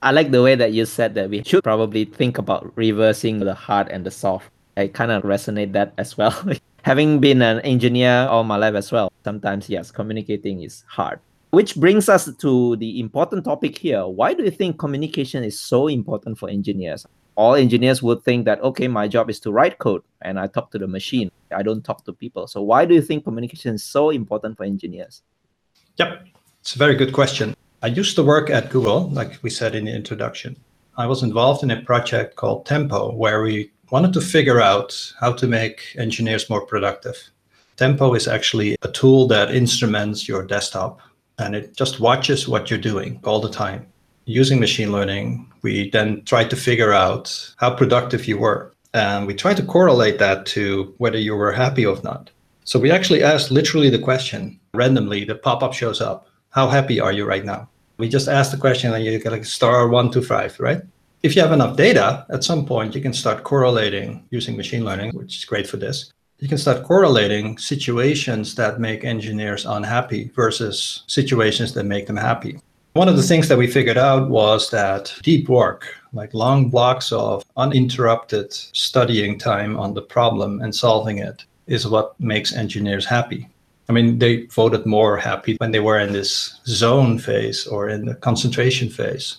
I 0.00 0.12
like 0.12 0.30
the 0.30 0.42
way 0.42 0.54
that 0.54 0.72
you 0.72 0.86
said 0.86 1.16
that 1.16 1.28
we 1.28 1.42
should 1.42 1.64
probably 1.64 2.04
think 2.04 2.38
about 2.38 2.70
reversing 2.76 3.40
the 3.40 3.54
hard 3.54 3.88
and 3.88 4.06
the 4.06 4.12
soft. 4.12 4.48
I 4.76 4.86
kind 4.86 5.10
of 5.10 5.24
resonate 5.24 5.72
that 5.72 5.92
as 5.98 6.16
well. 6.16 6.34
Having 6.82 7.18
been 7.18 7.42
an 7.42 7.58
engineer 7.66 8.28
all 8.30 8.44
my 8.44 8.58
life 8.58 8.74
as 8.74 8.92
well, 8.92 9.10
sometimes, 9.24 9.68
yes, 9.68 9.90
communicating 9.90 10.62
is 10.62 10.84
hard. 10.86 11.18
Which 11.54 11.76
brings 11.76 12.08
us 12.08 12.28
to 12.38 12.74
the 12.78 12.98
important 12.98 13.44
topic 13.44 13.78
here. 13.78 14.04
Why 14.08 14.34
do 14.34 14.42
you 14.42 14.50
think 14.50 14.76
communication 14.76 15.44
is 15.44 15.60
so 15.60 15.86
important 15.86 16.36
for 16.36 16.48
engineers? 16.48 17.06
All 17.36 17.54
engineers 17.54 18.02
would 18.02 18.24
think 18.24 18.44
that, 18.46 18.60
okay, 18.60 18.88
my 18.88 19.06
job 19.06 19.30
is 19.30 19.38
to 19.40 19.52
write 19.52 19.78
code 19.78 20.02
and 20.22 20.36
I 20.40 20.48
talk 20.48 20.72
to 20.72 20.78
the 20.78 20.88
machine. 20.88 21.30
I 21.56 21.62
don't 21.62 21.84
talk 21.84 22.04
to 22.06 22.12
people. 22.12 22.48
So, 22.48 22.60
why 22.60 22.84
do 22.84 22.92
you 22.92 23.00
think 23.00 23.22
communication 23.22 23.76
is 23.76 23.84
so 23.84 24.10
important 24.10 24.56
for 24.56 24.64
engineers? 24.64 25.22
Yep, 25.96 26.26
it's 26.60 26.74
a 26.74 26.78
very 26.78 26.96
good 26.96 27.12
question. 27.12 27.54
I 27.84 27.86
used 27.86 28.16
to 28.16 28.24
work 28.24 28.50
at 28.50 28.70
Google, 28.70 29.08
like 29.10 29.38
we 29.44 29.50
said 29.50 29.76
in 29.76 29.84
the 29.84 29.94
introduction. 29.94 30.56
I 30.96 31.06
was 31.06 31.22
involved 31.22 31.62
in 31.62 31.70
a 31.70 31.82
project 31.82 32.34
called 32.34 32.66
Tempo, 32.66 33.12
where 33.12 33.42
we 33.42 33.70
wanted 33.92 34.12
to 34.14 34.20
figure 34.20 34.60
out 34.60 34.90
how 35.20 35.32
to 35.34 35.46
make 35.46 35.94
engineers 35.96 36.50
more 36.50 36.66
productive. 36.66 37.16
Tempo 37.76 38.14
is 38.14 38.26
actually 38.26 38.74
a 38.82 38.90
tool 38.90 39.28
that 39.28 39.54
instruments 39.54 40.26
your 40.26 40.44
desktop 40.44 40.98
and 41.38 41.54
it 41.54 41.76
just 41.76 42.00
watches 42.00 42.48
what 42.48 42.70
you're 42.70 42.78
doing 42.78 43.20
all 43.24 43.40
the 43.40 43.50
time. 43.50 43.86
Using 44.26 44.60
machine 44.60 44.92
learning, 44.92 45.52
we 45.62 45.90
then 45.90 46.22
try 46.24 46.44
to 46.44 46.56
figure 46.56 46.92
out 46.92 47.54
how 47.56 47.74
productive 47.74 48.26
you 48.26 48.38
were. 48.38 48.72
And 48.94 49.26
we 49.26 49.34
try 49.34 49.54
to 49.54 49.62
correlate 49.62 50.18
that 50.18 50.46
to 50.46 50.94
whether 50.98 51.18
you 51.18 51.34
were 51.34 51.52
happy 51.52 51.84
or 51.84 52.00
not. 52.02 52.30
So 52.64 52.78
we 52.78 52.90
actually 52.90 53.22
asked 53.22 53.50
literally 53.50 53.90
the 53.90 53.98
question 53.98 54.58
randomly, 54.72 55.24
the 55.24 55.34
pop 55.34 55.62
up 55.62 55.74
shows 55.74 56.00
up 56.00 56.28
How 56.50 56.68
happy 56.68 57.00
are 57.00 57.12
you 57.12 57.24
right 57.24 57.44
now? 57.44 57.68
We 57.98 58.08
just 58.08 58.28
ask 58.28 58.50
the 58.50 58.56
question 58.56 58.92
and 58.92 59.04
you 59.04 59.18
get 59.18 59.32
like 59.32 59.44
star 59.44 59.88
one 59.88 60.10
to 60.12 60.22
five, 60.22 60.58
right? 60.58 60.82
If 61.22 61.34
you 61.34 61.42
have 61.42 61.52
enough 61.52 61.76
data, 61.76 62.26
at 62.30 62.44
some 62.44 62.64
point 62.66 62.94
you 62.94 63.00
can 63.00 63.12
start 63.12 63.44
correlating 63.44 64.26
using 64.30 64.56
machine 64.56 64.84
learning, 64.84 65.12
which 65.14 65.36
is 65.36 65.44
great 65.44 65.66
for 65.66 65.76
this. 65.76 66.12
You 66.44 66.48
can 66.48 66.58
start 66.58 66.82
correlating 66.82 67.56
situations 67.56 68.54
that 68.56 68.78
make 68.78 69.02
engineers 69.02 69.64
unhappy 69.64 70.30
versus 70.36 71.02
situations 71.06 71.72
that 71.72 71.84
make 71.84 72.06
them 72.06 72.18
happy. 72.18 72.60
One 72.92 73.08
of 73.08 73.16
the 73.16 73.22
things 73.22 73.48
that 73.48 73.56
we 73.56 73.66
figured 73.66 73.96
out 73.96 74.28
was 74.28 74.68
that 74.68 75.10
deep 75.22 75.48
work, 75.48 75.86
like 76.12 76.34
long 76.34 76.68
blocks 76.68 77.12
of 77.12 77.46
uninterrupted 77.56 78.52
studying 78.52 79.38
time 79.38 79.78
on 79.78 79.94
the 79.94 80.02
problem 80.02 80.60
and 80.60 80.74
solving 80.74 81.16
it, 81.16 81.46
is 81.66 81.88
what 81.88 82.20
makes 82.20 82.52
engineers 82.52 83.06
happy. 83.06 83.48
I 83.88 83.94
mean, 83.94 84.18
they 84.18 84.42
voted 84.48 84.84
more 84.84 85.16
happy 85.16 85.56
when 85.60 85.70
they 85.70 85.80
were 85.80 85.98
in 85.98 86.12
this 86.12 86.60
zone 86.66 87.18
phase 87.18 87.66
or 87.66 87.88
in 87.88 88.04
the 88.04 88.16
concentration 88.16 88.90
phase. 88.90 89.38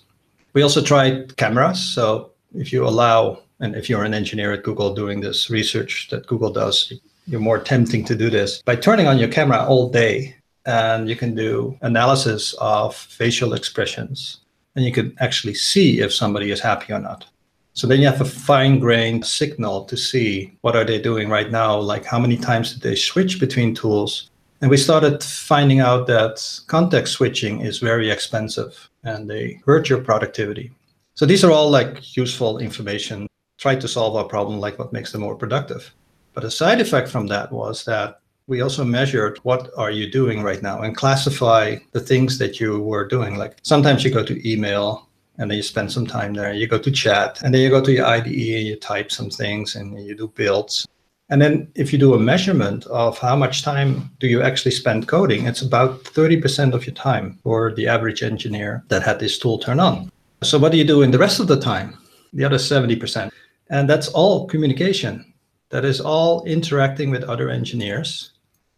We 0.53 0.63
also 0.63 0.81
tried 0.81 1.38
cameras. 1.38 1.79
So 1.83 2.31
if 2.55 2.74
you 2.74 2.83
allow 2.83 3.43
And 3.65 3.75
if 3.75 3.89
you're 3.89 4.03
an 4.03 4.13
engineer 4.13 4.53
at 4.53 4.62
Google 4.62 4.93
doing 4.93 5.22
this 5.22 5.50
research 5.50 6.10
that 6.12 6.27
Google 6.27 6.51
does, 6.51 6.93
you're 7.25 7.39
more 7.39 7.57
tempting 7.57 8.05
to 8.05 8.15
do 8.15 8.29
this 8.29 8.62
by 8.62 8.75
turning 8.75 9.07
on 9.07 9.17
your 9.17 9.27
camera 9.27 9.65
all 9.65 9.89
day 9.89 10.36
and 10.67 11.10
you 11.10 11.15
can 11.15 11.34
do 11.34 11.75
analysis 11.81 12.53
of 12.62 12.95
facial 12.95 13.53
expressions 13.53 14.41
and 14.75 14.86
you 14.86 14.91
can 14.91 15.15
actually 15.19 15.55
see 15.55 16.00
if 16.00 16.13
somebody 16.13 16.51
is 16.51 16.60
happy 16.60 16.93
or 16.93 17.00
not. 17.00 17.25
So 17.74 17.88
then 17.88 18.01
you 18.01 18.05
have 18.05 18.22
a 18.22 18.25
fine-grained 18.25 19.25
signal 19.25 19.86
to 19.86 19.98
see 19.98 20.55
what 20.62 20.75
are 20.75 20.86
they 20.86 21.01
doing 21.01 21.27
right 21.27 21.50
now, 21.50 21.75
like 21.75 22.05
how 22.05 22.19
many 22.19 22.38
times 22.38 22.72
did 22.72 22.84
they 22.84 22.95
switch 22.95 23.39
between 23.39 23.74
tools. 23.74 24.29
And 24.62 24.69
we 24.69 24.77
started 24.77 25.24
finding 25.24 25.79
out 25.79 26.05
that 26.05 26.38
context 26.67 27.13
switching 27.13 27.62
is 27.62 27.79
very 27.79 28.12
expensive 28.12 28.91
and 29.03 29.27
they 29.27 29.60
hurt 29.65 29.89
your 29.89 30.01
productivity. 30.01 30.72
So 31.15 31.25
these 31.25 31.43
are 31.43 31.51
all 31.51 31.72
like 31.72 32.15
useful 32.15 32.60
information. 32.60 33.27
Try 33.57 33.75
to 33.75 33.88
solve 33.88 34.15
our 34.15 34.25
problem, 34.25 34.59
like 34.59 34.77
what 34.77 34.93
makes 34.93 35.12
them 35.12 35.21
more 35.21 35.35
productive. 35.35 35.93
But 36.33 36.43
a 36.43 36.51
side 36.51 36.81
effect 36.81 37.07
from 37.07 37.27
that 37.27 37.51
was 37.51 37.85
that 37.85 38.19
we 38.47 38.62
also 38.62 38.83
measured 38.83 39.39
what 39.43 39.71
are 39.77 39.91
you 39.91 40.12
doing 40.12 40.43
right 40.43 40.62
now 40.62 40.81
and 40.81 40.95
classify 40.95 41.77
the 41.93 42.00
things 42.00 42.38
that 42.38 42.59
you 42.59 42.81
were 42.81 43.07
doing. 43.07 43.38
Like 43.38 43.57
sometimes 43.63 44.03
you 44.03 44.12
go 44.12 44.24
to 44.24 44.50
email 44.50 45.09
and 45.38 45.50
then 45.50 45.57
you 45.57 45.63
spend 45.63 45.91
some 45.91 46.05
time 46.05 46.33
there. 46.33 46.53
You 46.53 46.67
go 46.67 46.77
to 46.77 46.91
chat 46.91 47.41
and 47.41 47.53
then 47.53 47.62
you 47.62 47.69
go 47.69 47.83
to 47.83 47.91
your 47.91 48.05
IDE 48.05 48.25
and 48.27 48.67
you 48.67 48.75
type 48.75 49.12
some 49.12 49.29
things 49.29 49.75
and 49.75 50.00
you 50.05 50.15
do 50.15 50.27
builds. 50.27 50.88
And 51.29 51.41
then 51.41 51.71
if 51.74 51.91
you 51.91 51.97
do 51.97 52.13
a 52.13 52.19
measurement 52.19 52.85
of 52.85 53.17
how 53.17 53.35
much 53.35 53.63
time 53.63 54.12
do 54.19 54.27
you 54.27 54.43
actually 54.43 54.71
spend 54.71 55.07
coding, 55.07 55.47
it's 55.47 55.63
about 55.63 56.03
30% 56.03 56.74
of 56.74 56.85
your 56.85 56.93
time 56.93 57.39
for 57.41 57.74
the 57.74 57.88
average 57.88 58.21
engineer 58.21 58.83
that 58.89 59.01
had 59.01 59.19
this 59.19 59.39
tool 59.39 59.57
turn 59.57 59.79
on. 59.79 60.12
So 60.43 60.59
what 60.59 60.71
do 60.71 60.77
you 60.77 60.83
do 60.83 61.01
in 61.01 61.09
the 61.09 61.17
rest 61.17 61.39
of 61.39 61.47
the 61.47 61.59
time? 61.59 61.97
The 62.35 62.43
other 62.45 62.57
70%. 62.57 63.31
And 63.69 63.89
that's 63.89 64.09
all 64.09 64.45
communication. 64.45 65.33
That 65.69 65.85
is 65.85 65.99
all 65.99 66.43
interacting 66.45 67.09
with 67.09 67.23
other 67.23 67.49
engineers. 67.49 68.31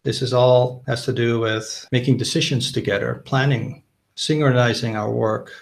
This 0.04 0.22
is 0.22 0.32
all 0.32 0.82
has 0.86 1.04
to 1.04 1.12
do 1.12 1.40
with 1.40 1.86
making 1.92 2.16
decisions 2.16 2.72
together, 2.72 3.22
planning, 3.26 3.82
synchronizing 4.14 4.96
our 4.96 5.10
work, 5.10 5.52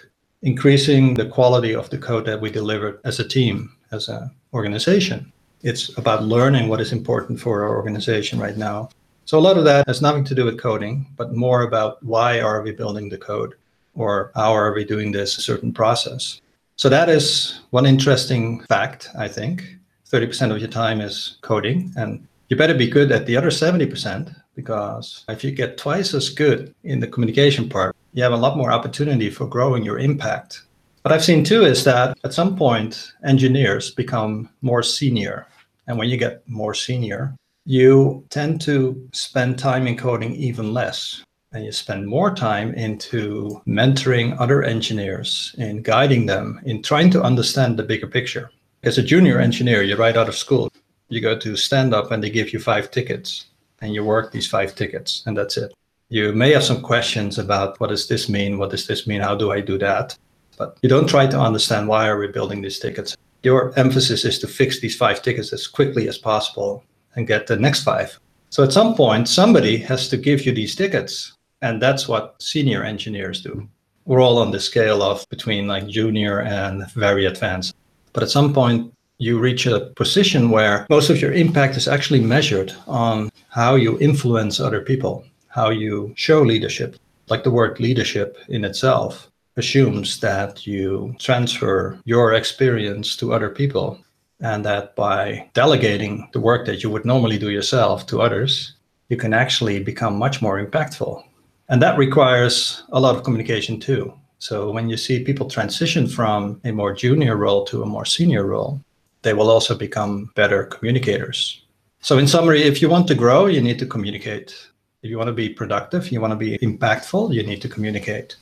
increasing 0.43 1.15
the 1.15 1.25
quality 1.25 1.75
of 1.75 1.89
the 1.89 1.97
code 1.97 2.25
that 2.25 2.39
we 2.39 2.49
deliver 2.49 3.01
as 3.03 3.19
a 3.19 3.27
team, 3.27 3.75
as 3.91 4.07
an 4.07 4.31
organization. 4.53 5.33
It's 5.63 5.95
about 5.97 6.23
learning 6.23 6.69
what 6.69 6.79
is 6.79 6.93
important 6.93 7.39
for 7.39 7.63
our 7.63 7.75
organization 7.75 8.39
right 8.39 8.55
now. 8.55 8.89
So 9.25 9.37
a 9.37 9.41
lot 9.41 9.57
of 9.57 9.65
that 9.65 9.87
has 9.87 10.01
nothing 10.01 10.23
to 10.25 10.35
do 10.35 10.45
with 10.45 10.61
coding, 10.61 11.07
but 11.17 11.35
more 11.35 11.63
about 11.63 12.01
why 12.03 12.39
are 12.39 12.61
we 12.61 12.71
building 12.71 13.09
the 13.09 13.17
code 13.17 13.55
or 13.95 14.31
how 14.35 14.53
are 14.53 14.73
we 14.73 14.85
doing 14.85 15.11
this 15.11 15.33
certain 15.33 15.73
process. 15.73 16.39
So 16.77 16.89
that 16.89 17.09
is 17.09 17.61
one 17.71 17.87
interesting 17.87 18.61
fact, 18.65 19.09
I 19.17 19.27
think. 19.27 19.77
30% 20.11 20.51
of 20.51 20.59
your 20.59 20.69
time 20.69 21.01
is 21.01 21.37
coding 21.41 21.91
and 21.97 22.25
you 22.49 22.55
better 22.55 22.75
be 22.75 22.87
good 22.87 23.11
at 23.11 23.25
the 23.25 23.35
other 23.35 23.49
70% 23.49 24.33
because 24.55 25.25
if 25.27 25.43
you 25.43 25.51
get 25.51 25.77
twice 25.77 26.13
as 26.13 26.29
good 26.29 26.73
in 26.83 26.99
the 26.99 27.07
communication 27.07 27.67
part, 27.67 27.95
you 28.13 28.21
have 28.21 28.31
a 28.31 28.37
lot 28.37 28.57
more 28.57 28.71
opportunity 28.71 29.29
for 29.29 29.47
growing 29.47 29.83
your 29.83 29.97
impact. 29.97 30.63
What 31.01 31.11
I've 31.11 31.23
seen 31.23 31.43
too 31.43 31.63
is 31.63 31.83
that 31.83 32.15
at 32.23 32.33
some 32.33 32.55
point, 32.55 33.11
engineers 33.25 33.91
become 33.91 34.49
more 34.61 34.83
senior. 34.83 35.47
And 35.87 35.97
when 35.97 36.09
you 36.09 36.17
get 36.17 36.47
more 36.47 36.73
senior, 36.75 37.35
you 37.65 38.23
tend 38.29 38.61
to 38.61 39.09
spend 39.13 39.57
time 39.57 39.87
in 39.87 39.97
coding 39.97 40.35
even 40.35 40.73
less. 40.73 41.23
And 41.53 41.63
you 41.63 41.71
spend 41.71 42.05
more 42.05 42.35
time 42.35 42.73
into 42.73 43.61
mentoring 43.65 44.35
other 44.39 44.63
engineers, 44.63 45.55
in 45.57 45.81
guiding 45.81 46.25
them, 46.25 46.59
in 46.65 46.83
trying 46.83 47.09
to 47.11 47.23
understand 47.23 47.77
the 47.77 47.83
bigger 47.83 48.07
picture. 48.07 48.51
As 48.83 48.97
a 48.97 49.03
junior 49.03 49.39
engineer, 49.39 49.81
you're 49.81 49.97
right 49.97 50.17
out 50.17 50.27
of 50.27 50.35
school. 50.35 50.71
You 51.09 51.21
go 51.21 51.37
to 51.39 51.55
stand 51.55 51.93
up 51.93 52.11
and 52.11 52.21
they 52.21 52.29
give 52.29 52.51
you 52.51 52.59
five 52.59 52.91
tickets 52.91 53.47
and 53.81 53.93
you 53.93 54.03
work 54.03 54.31
these 54.31 54.47
five 54.47 54.75
tickets 54.75 55.23
and 55.25 55.37
that's 55.37 55.55
it. 55.57 55.73
You 56.09 56.33
may 56.33 56.51
have 56.51 56.63
some 56.63 56.81
questions 56.81 57.39
about 57.39 57.79
what 57.79 57.89
does 57.89 58.07
this 58.07 58.27
mean? 58.27 58.57
What 58.57 58.71
does 58.71 58.87
this 58.87 59.07
mean? 59.07 59.21
How 59.21 59.35
do 59.35 59.51
I 59.51 59.61
do 59.61 59.77
that? 59.77 60.17
But 60.57 60.77
you 60.81 60.89
don't 60.89 61.09
try 61.09 61.27
to 61.27 61.39
understand 61.39 61.87
why 61.87 62.07
are 62.07 62.17
we 62.17 62.27
building 62.27 62.61
these 62.61 62.79
tickets. 62.79 63.15
Your 63.43 63.77
emphasis 63.77 64.25
is 64.25 64.39
to 64.39 64.47
fix 64.47 64.79
these 64.79 64.97
five 64.97 65.21
tickets 65.21 65.53
as 65.53 65.67
quickly 65.67 66.07
as 66.09 66.17
possible 66.17 66.83
and 67.15 67.27
get 67.27 67.47
the 67.47 67.55
next 67.55 67.83
five. 67.83 68.19
So 68.49 68.63
at 68.63 68.73
some 68.73 68.95
point, 68.95 69.27
somebody 69.27 69.77
has 69.77 70.09
to 70.09 70.17
give 70.17 70.45
you 70.45 70.53
these 70.53 70.75
tickets. 70.75 71.33
And 71.61 71.81
that's 71.81 72.07
what 72.07 72.41
senior 72.41 72.83
engineers 72.83 73.41
do. 73.41 73.67
We're 74.05 74.21
all 74.21 74.37
on 74.37 74.51
the 74.51 74.59
scale 74.59 75.01
of 75.01 75.27
between 75.29 75.67
like 75.67 75.87
junior 75.87 76.41
and 76.41 76.89
very 76.91 77.25
advanced. 77.25 77.75
But 78.13 78.23
at 78.23 78.29
some 78.29 78.53
point, 78.53 78.93
you 79.19 79.39
reach 79.39 79.65
a 79.65 79.91
position 79.95 80.51
where 80.51 80.85
most 80.89 81.09
of 81.09 81.19
your 81.21 81.33
impact 81.33 81.75
is 81.75 81.87
actually 81.87 82.21
measured 82.21 82.73
on 82.87 83.29
how 83.49 83.75
you 83.75 83.99
influence 83.99 84.59
other 84.59 84.81
people, 84.81 85.25
how 85.47 85.69
you 85.69 86.13
show 86.15 86.41
leadership. 86.41 86.97
Like 87.29 87.43
the 87.43 87.51
word 87.51 87.79
leadership 87.79 88.37
in 88.47 88.63
itself 88.63 89.29
assumes 89.57 90.19
that 90.19 90.67
you 90.67 91.15
transfer 91.19 91.99
your 92.05 92.33
experience 92.33 93.17
to 93.17 93.33
other 93.33 93.49
people 93.49 93.99
and 94.39 94.63
that 94.63 94.95
by 94.95 95.49
delegating 95.53 96.29
the 96.31 96.39
work 96.39 96.65
that 96.67 96.83
you 96.83 96.91
would 96.91 97.05
normally 97.05 97.39
do 97.39 97.49
yourself 97.49 98.05
to 98.05 98.21
others, 98.21 98.73
you 99.09 99.17
can 99.17 99.33
actually 99.33 99.83
become 99.83 100.15
much 100.15 100.41
more 100.41 100.63
impactful. 100.63 101.23
And 101.69 101.81
that 101.81 101.97
requires 101.97 102.83
a 102.89 102.99
lot 102.99 103.15
of 103.15 103.23
communication 103.23 103.79
too. 103.79 104.13
So 104.39 104.71
when 104.71 104.89
you 104.89 104.97
see 104.97 105.23
people 105.23 105.49
transition 105.49 106.07
from 106.07 106.61
a 106.63 106.71
more 106.71 106.93
junior 106.93 107.35
role 107.35 107.65
to 107.65 107.83
a 107.83 107.85
more 107.85 108.05
senior 108.05 108.45
role, 108.45 108.79
they 109.23 109.33
will 109.33 109.49
also 109.49 109.75
become 109.75 110.31
better 110.35 110.63
communicators. 110.63 111.63
So, 111.99 112.17
in 112.17 112.27
summary, 112.27 112.63
if 112.63 112.81
you 112.81 112.89
want 112.89 113.07
to 113.07 113.15
grow, 113.15 113.47
you 113.47 113.59
need 113.59 113.79
to 113.79 113.85
communicate. 113.85 114.55
If 115.01 115.09
you 115.09 115.17
want 115.17 115.27
to 115.27 115.33
be 115.33 115.49
productive, 115.49 116.11
you 116.11 116.21
want 116.21 116.31
to 116.31 116.37
be 116.37 116.57
impactful, 116.59 117.33
you 117.33 117.43
need 117.43 117.61
to 117.61 117.69
communicate. 117.69 118.37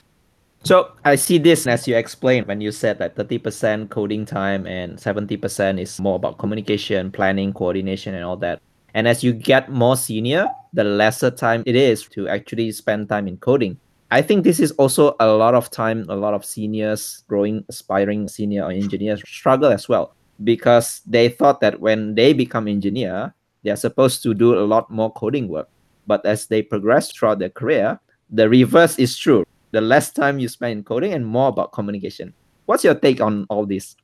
So, 0.63 0.91
I 1.05 1.15
see 1.15 1.37
this 1.37 1.65
as 1.65 1.87
you 1.87 1.95
explained 1.95 2.47
when 2.47 2.59
you 2.59 2.71
said 2.71 2.99
that 2.99 3.15
30% 3.15 3.89
coding 3.89 4.25
time 4.25 4.67
and 4.67 4.97
70% 4.97 5.79
is 5.79 5.99
more 5.99 6.15
about 6.15 6.37
communication, 6.37 7.11
planning, 7.11 7.53
coordination, 7.53 8.13
and 8.13 8.23
all 8.25 8.37
that. 8.37 8.61
And 8.95 9.09
as 9.09 9.23
you 9.23 9.33
get 9.33 9.69
more 9.69 9.97
senior, 9.97 10.47
the 10.71 10.85
lesser 10.85 11.29
time 11.29 11.63
it 11.65 11.75
is 11.75 12.07
to 12.15 12.29
actually 12.29 12.71
spend 12.71 13.09
time 13.09 13.27
in 13.27 13.35
coding. 13.37 13.77
I 14.09 14.21
think 14.21 14.45
this 14.45 14.61
is 14.61 14.71
also 14.79 15.17
a 15.19 15.27
lot 15.27 15.53
of 15.53 15.69
time, 15.69 16.05
a 16.07 16.15
lot 16.15 16.33
of 16.33 16.45
seniors, 16.45 17.25
growing, 17.27 17.65
aspiring 17.67 18.29
senior 18.29 18.71
engineers 18.71 19.21
struggle 19.27 19.69
as 19.69 19.89
well 19.89 20.15
because 20.43 21.01
they 21.05 21.27
thought 21.27 21.59
that 21.59 21.81
when 21.81 22.15
they 22.15 22.31
become 22.31 22.69
engineer, 22.69 23.33
they 23.63 23.71
are 23.71 23.75
supposed 23.75 24.23
to 24.23 24.33
do 24.33 24.57
a 24.57 24.63
lot 24.63 24.89
more 24.89 25.11
coding 25.11 25.49
work. 25.49 25.67
But 26.07 26.25
as 26.25 26.47
they 26.47 26.61
progress 26.61 27.11
throughout 27.11 27.39
their 27.39 27.49
career, 27.49 27.99
the 28.29 28.47
reverse 28.47 28.97
is 28.97 29.17
true. 29.17 29.43
The 29.71 29.81
less 29.81 30.11
time 30.11 30.39
you 30.39 30.47
spend 30.47 30.71
in 30.71 30.83
coding 30.83 31.11
and 31.11 31.25
more 31.25 31.49
about 31.49 31.73
communication. 31.73 32.33
What's 32.65 32.85
your 32.85 32.95
take 32.95 33.19
on 33.19 33.45
all 33.49 33.65
this? 33.65 33.97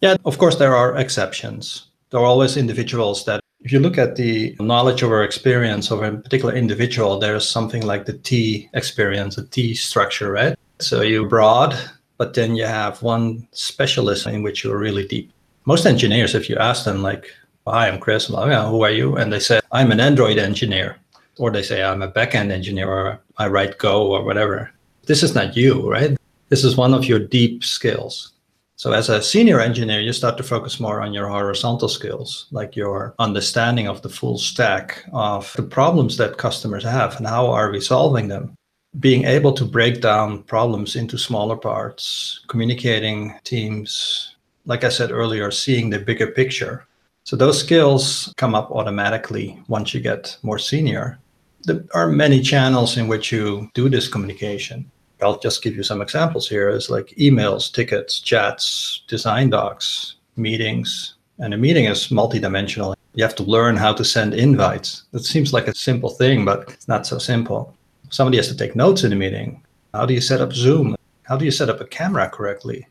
Yeah, 0.00 0.16
of 0.24 0.38
course, 0.38 0.54
there 0.54 0.76
are 0.76 0.96
exceptions. 0.96 1.88
There 2.10 2.20
are 2.20 2.26
always 2.26 2.56
individuals 2.56 3.24
that, 3.24 3.39
if 3.62 3.72
you 3.72 3.80
look 3.80 3.98
at 3.98 4.16
the 4.16 4.56
knowledge 4.60 5.02
or 5.02 5.22
experience 5.22 5.90
of 5.90 6.02
a 6.02 6.12
particular 6.12 6.54
individual, 6.54 7.18
there's 7.18 7.48
something 7.48 7.86
like 7.86 8.06
the 8.06 8.14
T 8.14 8.68
experience, 8.74 9.36
the 9.36 9.44
T 9.44 9.74
structure, 9.74 10.32
right? 10.32 10.58
So 10.78 11.02
you're 11.02 11.28
broad, 11.28 11.78
but 12.16 12.34
then 12.34 12.56
you 12.56 12.64
have 12.64 13.02
one 13.02 13.46
specialist 13.52 14.26
in 14.26 14.42
which 14.42 14.64
you're 14.64 14.78
really 14.78 15.06
deep 15.06 15.32
most 15.66 15.86
engineers, 15.86 16.34
if 16.34 16.48
you 16.48 16.56
ask 16.56 16.84
them, 16.84 17.02
like, 17.02 17.30
hi, 17.66 17.88
I'm 17.88 18.00
Chris, 18.00 18.30
well, 18.30 18.48
yeah, 18.48 18.68
who 18.68 18.82
are 18.82 18.90
you? 18.90 19.16
And 19.16 19.32
they 19.32 19.40
say, 19.40 19.60
I'm 19.72 19.92
an 19.92 20.00
Android 20.00 20.38
engineer. 20.38 20.96
Or 21.38 21.50
they 21.50 21.62
say, 21.62 21.82
I'm 21.82 22.02
a 22.02 22.10
backend 22.10 22.50
engineer, 22.50 22.88
or 22.88 23.20
I 23.38 23.48
write 23.48 23.78
Go, 23.78 24.12
or 24.12 24.24
whatever. 24.24 24.70
This 25.06 25.22
is 25.22 25.34
not 25.34 25.56
you, 25.56 25.88
right? 25.90 26.16
This 26.48 26.64
is 26.64 26.76
one 26.76 26.92
of 26.92 27.04
your 27.04 27.18
deep 27.18 27.64
skills. 27.64 28.32
So, 28.80 28.92
as 28.92 29.10
a 29.10 29.20
senior 29.20 29.60
engineer, 29.60 30.00
you 30.00 30.14
start 30.14 30.38
to 30.38 30.42
focus 30.42 30.80
more 30.80 31.02
on 31.02 31.12
your 31.12 31.28
horizontal 31.28 31.86
skills, 31.86 32.46
like 32.50 32.74
your 32.74 33.14
understanding 33.18 33.88
of 33.88 34.00
the 34.00 34.08
full 34.08 34.38
stack 34.38 35.04
of 35.12 35.52
the 35.54 35.62
problems 35.62 36.16
that 36.16 36.38
customers 36.38 36.82
have 36.84 37.14
and 37.18 37.26
how 37.26 37.48
are 37.48 37.70
we 37.70 37.78
solving 37.82 38.28
them. 38.28 38.54
Being 38.98 39.26
able 39.26 39.52
to 39.52 39.66
break 39.66 40.00
down 40.00 40.44
problems 40.44 40.96
into 40.96 41.18
smaller 41.18 41.58
parts, 41.58 42.40
communicating 42.48 43.34
teams, 43.44 44.34
like 44.64 44.82
I 44.82 44.88
said 44.88 45.10
earlier, 45.10 45.50
seeing 45.50 45.90
the 45.90 45.98
bigger 45.98 46.28
picture. 46.28 46.86
So 47.24 47.36
those 47.36 47.60
skills 47.60 48.32
come 48.38 48.54
up 48.54 48.70
automatically 48.70 49.62
once 49.68 49.92
you 49.92 50.00
get 50.00 50.38
more 50.42 50.58
senior. 50.58 51.18
There 51.64 51.84
are 51.92 52.08
many 52.08 52.40
channels 52.40 52.96
in 52.96 53.08
which 53.08 53.30
you 53.30 53.70
do 53.74 53.90
this 53.90 54.08
communication. 54.08 54.90
I'll 55.22 55.38
just 55.38 55.62
give 55.62 55.76
you 55.76 55.82
some 55.82 56.02
examples 56.02 56.48
here. 56.48 56.68
It's 56.68 56.90
like 56.90 57.08
emails, 57.18 57.72
tickets, 57.72 58.20
chats, 58.20 59.02
design 59.08 59.50
docs, 59.50 60.16
meetings. 60.36 61.14
And 61.38 61.54
a 61.54 61.58
meeting 61.58 61.86
is 61.86 62.08
multidimensional. 62.08 62.94
You 63.14 63.24
have 63.24 63.34
to 63.36 63.42
learn 63.42 63.76
how 63.76 63.92
to 63.94 64.04
send 64.04 64.34
invites. 64.34 65.04
That 65.12 65.24
seems 65.24 65.52
like 65.52 65.68
a 65.68 65.74
simple 65.74 66.10
thing, 66.10 66.44
but 66.44 66.70
it's 66.70 66.88
not 66.88 67.06
so 67.06 67.18
simple. 67.18 67.74
Somebody 68.10 68.36
has 68.36 68.48
to 68.48 68.56
take 68.56 68.76
notes 68.76 69.04
in 69.04 69.12
a 69.12 69.16
meeting. 69.16 69.62
How 69.94 70.06
do 70.06 70.14
you 70.14 70.20
set 70.20 70.40
up 70.40 70.52
Zoom? 70.52 70.96
How 71.22 71.36
do 71.36 71.44
you 71.44 71.50
set 71.50 71.68
up 71.68 71.80
a 71.80 71.86
camera 71.86 72.28
correctly? 72.28 72.86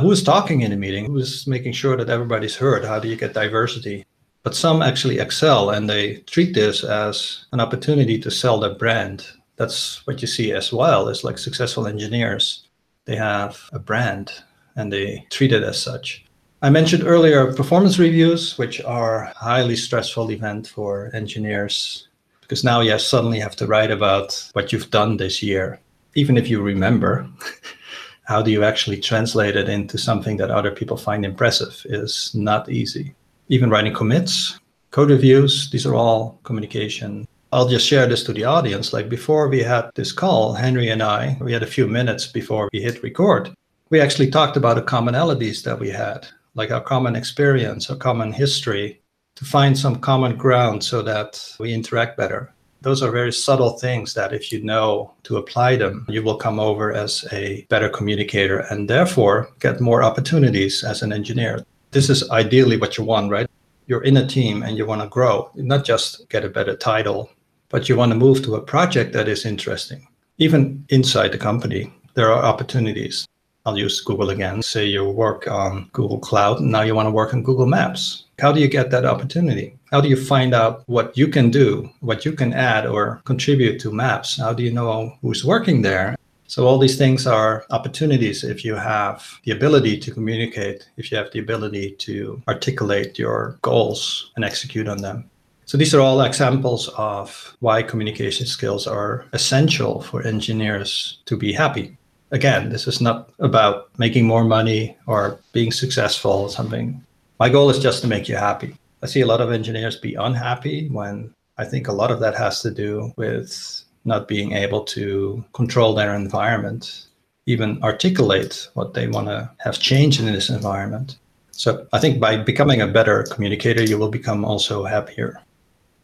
Who's 0.00 0.22
talking 0.22 0.62
in 0.62 0.72
a 0.72 0.76
meeting? 0.76 1.06
Who's 1.06 1.46
making 1.46 1.72
sure 1.72 1.96
that 1.96 2.10
everybody's 2.10 2.56
heard? 2.56 2.84
How 2.84 2.98
do 2.98 3.08
you 3.08 3.16
get 3.16 3.32
diversity? 3.32 4.04
But 4.42 4.54
some 4.54 4.82
actually 4.82 5.18
excel 5.18 5.70
and 5.70 5.88
they 5.88 6.16
treat 6.26 6.54
this 6.54 6.84
as 6.84 7.46
an 7.52 7.60
opportunity 7.60 8.18
to 8.18 8.30
sell 8.30 8.58
their 8.60 8.74
brand. 8.74 9.26
That's 9.56 10.06
what 10.06 10.20
you 10.20 10.28
see 10.28 10.52
as 10.52 10.72
well 10.72 11.08
as 11.08 11.24
like 11.24 11.38
successful 11.38 11.86
engineers. 11.86 12.68
They 13.04 13.16
have 13.16 13.60
a 13.72 13.78
brand 13.78 14.32
and 14.76 14.92
they 14.92 15.26
treat 15.30 15.52
it 15.52 15.62
as 15.62 15.80
such. 15.80 16.24
I 16.62 16.70
mentioned 16.70 17.04
earlier 17.04 17.52
performance 17.52 17.98
reviews, 17.98 18.56
which 18.56 18.80
are 18.82 19.24
a 19.24 19.34
highly 19.34 19.76
stressful 19.76 20.30
event 20.30 20.66
for 20.66 21.10
engineers 21.14 22.08
because 22.40 22.64
now 22.64 22.80
you 22.80 22.98
suddenly 22.98 23.40
have 23.40 23.56
to 23.56 23.66
write 23.66 23.90
about 23.90 24.48
what 24.52 24.72
you've 24.72 24.90
done 24.90 25.16
this 25.16 25.42
year. 25.42 25.80
Even 26.14 26.36
if 26.36 26.48
you 26.48 26.62
remember, 26.62 27.28
how 28.24 28.42
do 28.42 28.50
you 28.50 28.64
actually 28.64 29.00
translate 29.00 29.56
it 29.56 29.68
into 29.68 29.98
something 29.98 30.36
that 30.36 30.50
other 30.50 30.70
people 30.70 30.96
find 30.96 31.24
impressive 31.24 31.84
is 31.86 32.34
not 32.34 32.70
easy. 32.70 33.14
Even 33.48 33.70
writing 33.70 33.94
commits, 33.94 34.58
code 34.90 35.10
reviews, 35.10 35.70
these 35.70 35.86
are 35.86 35.94
all 35.94 36.38
communication. 36.44 37.26
I'll 37.54 37.68
just 37.68 37.86
share 37.86 38.08
this 38.08 38.24
to 38.24 38.32
the 38.32 38.42
audience. 38.42 38.92
Like 38.92 39.08
before 39.08 39.46
we 39.46 39.62
had 39.62 39.88
this 39.94 40.10
call, 40.10 40.54
Henry 40.54 40.88
and 40.88 41.00
I, 41.00 41.38
we 41.40 41.52
had 41.52 41.62
a 41.62 41.74
few 41.76 41.86
minutes 41.86 42.26
before 42.26 42.68
we 42.72 42.82
hit 42.82 43.00
record. 43.04 43.54
We 43.90 44.00
actually 44.00 44.30
talked 44.32 44.56
about 44.56 44.74
the 44.74 44.82
commonalities 44.82 45.62
that 45.62 45.78
we 45.78 45.88
had, 45.88 46.26
like 46.56 46.72
our 46.72 46.80
common 46.80 47.14
experience, 47.14 47.88
our 47.88 47.96
common 47.96 48.32
history, 48.32 49.00
to 49.36 49.44
find 49.44 49.78
some 49.78 50.00
common 50.00 50.36
ground 50.36 50.82
so 50.82 51.00
that 51.02 51.54
we 51.60 51.72
interact 51.72 52.16
better 52.16 52.52
those 52.82 53.02
are 53.02 53.10
very 53.10 53.32
subtle 53.32 53.78
things 53.78 54.12
that 54.12 54.34
if 54.34 54.52
you 54.52 54.62
know 54.62 55.10
to 55.22 55.38
apply 55.38 55.74
them, 55.74 56.04
you 56.06 56.22
will 56.22 56.36
come 56.36 56.60
over 56.60 56.92
as 56.92 57.24
a 57.32 57.64
better 57.70 57.88
communicator 57.88 58.58
and 58.68 58.90
therefore 58.90 59.48
get 59.58 59.80
more 59.80 60.02
opportunities 60.02 60.84
as 60.84 61.00
an 61.00 61.10
engineer. 61.10 61.64
This 61.92 62.10
is 62.10 62.28
ideally 62.30 62.76
what 62.76 62.98
you 62.98 63.04
want, 63.04 63.30
right? 63.30 63.48
You're 63.86 64.04
in 64.04 64.18
a 64.18 64.26
team 64.26 64.62
and 64.62 64.76
you 64.76 64.84
want 64.84 65.00
to 65.00 65.08
grow, 65.08 65.50
not 65.54 65.86
just 65.86 66.28
get 66.28 66.44
a 66.44 66.50
better 66.50 66.76
title, 66.76 67.30
but 67.74 67.88
you 67.88 67.96
want 67.96 68.12
to 68.12 68.16
move 68.16 68.40
to 68.40 68.54
a 68.54 68.60
project 68.60 69.12
that 69.12 69.26
is 69.26 69.44
interesting. 69.44 70.06
Even 70.38 70.84
inside 70.90 71.32
the 71.32 71.38
company, 71.50 71.92
there 72.14 72.30
are 72.32 72.44
opportunities. 72.44 73.26
I'll 73.66 73.76
use 73.76 74.00
Google 74.00 74.30
again. 74.30 74.62
Say 74.62 74.86
you 74.86 75.02
work 75.08 75.48
on 75.48 75.90
Google 75.92 76.20
Cloud, 76.20 76.60
and 76.60 76.70
now 76.70 76.82
you 76.82 76.94
want 76.94 77.06
to 77.06 77.10
work 77.10 77.34
on 77.34 77.42
Google 77.42 77.66
Maps. 77.66 78.26
How 78.38 78.52
do 78.52 78.60
you 78.60 78.68
get 78.68 78.92
that 78.92 79.04
opportunity? 79.04 79.76
How 79.90 80.00
do 80.00 80.08
you 80.08 80.14
find 80.14 80.54
out 80.54 80.84
what 80.86 81.18
you 81.18 81.26
can 81.26 81.50
do, 81.50 81.90
what 81.98 82.24
you 82.24 82.30
can 82.30 82.52
add 82.52 82.86
or 82.86 83.20
contribute 83.24 83.80
to 83.80 83.90
Maps? 83.90 84.38
How 84.38 84.52
do 84.52 84.62
you 84.62 84.72
know 84.72 85.12
who's 85.20 85.44
working 85.44 85.82
there? 85.82 86.14
So, 86.46 86.68
all 86.68 86.78
these 86.78 86.96
things 86.96 87.26
are 87.26 87.64
opportunities 87.70 88.44
if 88.44 88.64
you 88.64 88.76
have 88.76 89.40
the 89.42 89.50
ability 89.50 89.98
to 89.98 90.12
communicate, 90.12 90.88
if 90.96 91.10
you 91.10 91.18
have 91.18 91.32
the 91.32 91.40
ability 91.40 91.96
to 92.06 92.40
articulate 92.46 93.18
your 93.18 93.58
goals 93.62 94.30
and 94.36 94.44
execute 94.44 94.86
on 94.86 94.98
them. 94.98 95.28
So, 95.74 95.78
these 95.78 95.92
are 95.92 96.00
all 96.00 96.20
examples 96.20 96.88
of 96.96 97.56
why 97.58 97.82
communication 97.82 98.46
skills 98.46 98.86
are 98.86 99.26
essential 99.32 100.02
for 100.02 100.22
engineers 100.22 101.18
to 101.26 101.36
be 101.36 101.52
happy 101.52 101.98
again, 102.34 102.68
this 102.68 102.86
is 102.86 103.00
not 103.00 103.30
about 103.38 103.88
making 103.98 104.26
more 104.26 104.44
money 104.44 104.96
or 105.06 105.38
being 105.52 105.72
successful 105.72 106.32
or 106.32 106.50
something. 106.50 107.02
My 107.38 107.48
goal 107.48 107.70
is 107.70 107.78
just 107.78 108.02
to 108.02 108.08
make 108.08 108.28
you 108.28 108.36
happy. 108.36 108.76
I 109.02 109.06
see 109.06 109.20
a 109.20 109.26
lot 109.26 109.40
of 109.40 109.52
engineers 109.52 109.96
be 109.96 110.14
unhappy 110.14 110.88
when 110.88 111.32
I 111.58 111.64
think 111.64 111.88
a 111.88 111.92
lot 111.92 112.10
of 112.10 112.20
that 112.20 112.34
has 112.34 112.60
to 112.62 112.70
do 112.70 113.12
with 113.16 113.84
not 114.04 114.28
being 114.28 114.52
able 114.52 114.82
to 114.96 115.44
control 115.52 115.94
their 115.94 116.14
environment, 116.14 117.06
even 117.46 117.82
articulate 117.82 118.68
what 118.74 118.94
they 118.94 119.06
want 119.08 119.28
to 119.28 119.50
have 119.58 119.78
change 119.78 120.18
in 120.18 120.26
this 120.26 120.50
environment. 120.50 121.16
So 121.52 121.86
I 121.92 122.00
think 122.00 122.20
by 122.20 122.36
becoming 122.36 122.80
a 122.80 122.88
better 122.88 123.22
communicator, 123.30 123.84
you 123.84 123.96
will 123.96 124.10
become 124.10 124.44
also 124.44 124.84
happier. 124.84 125.40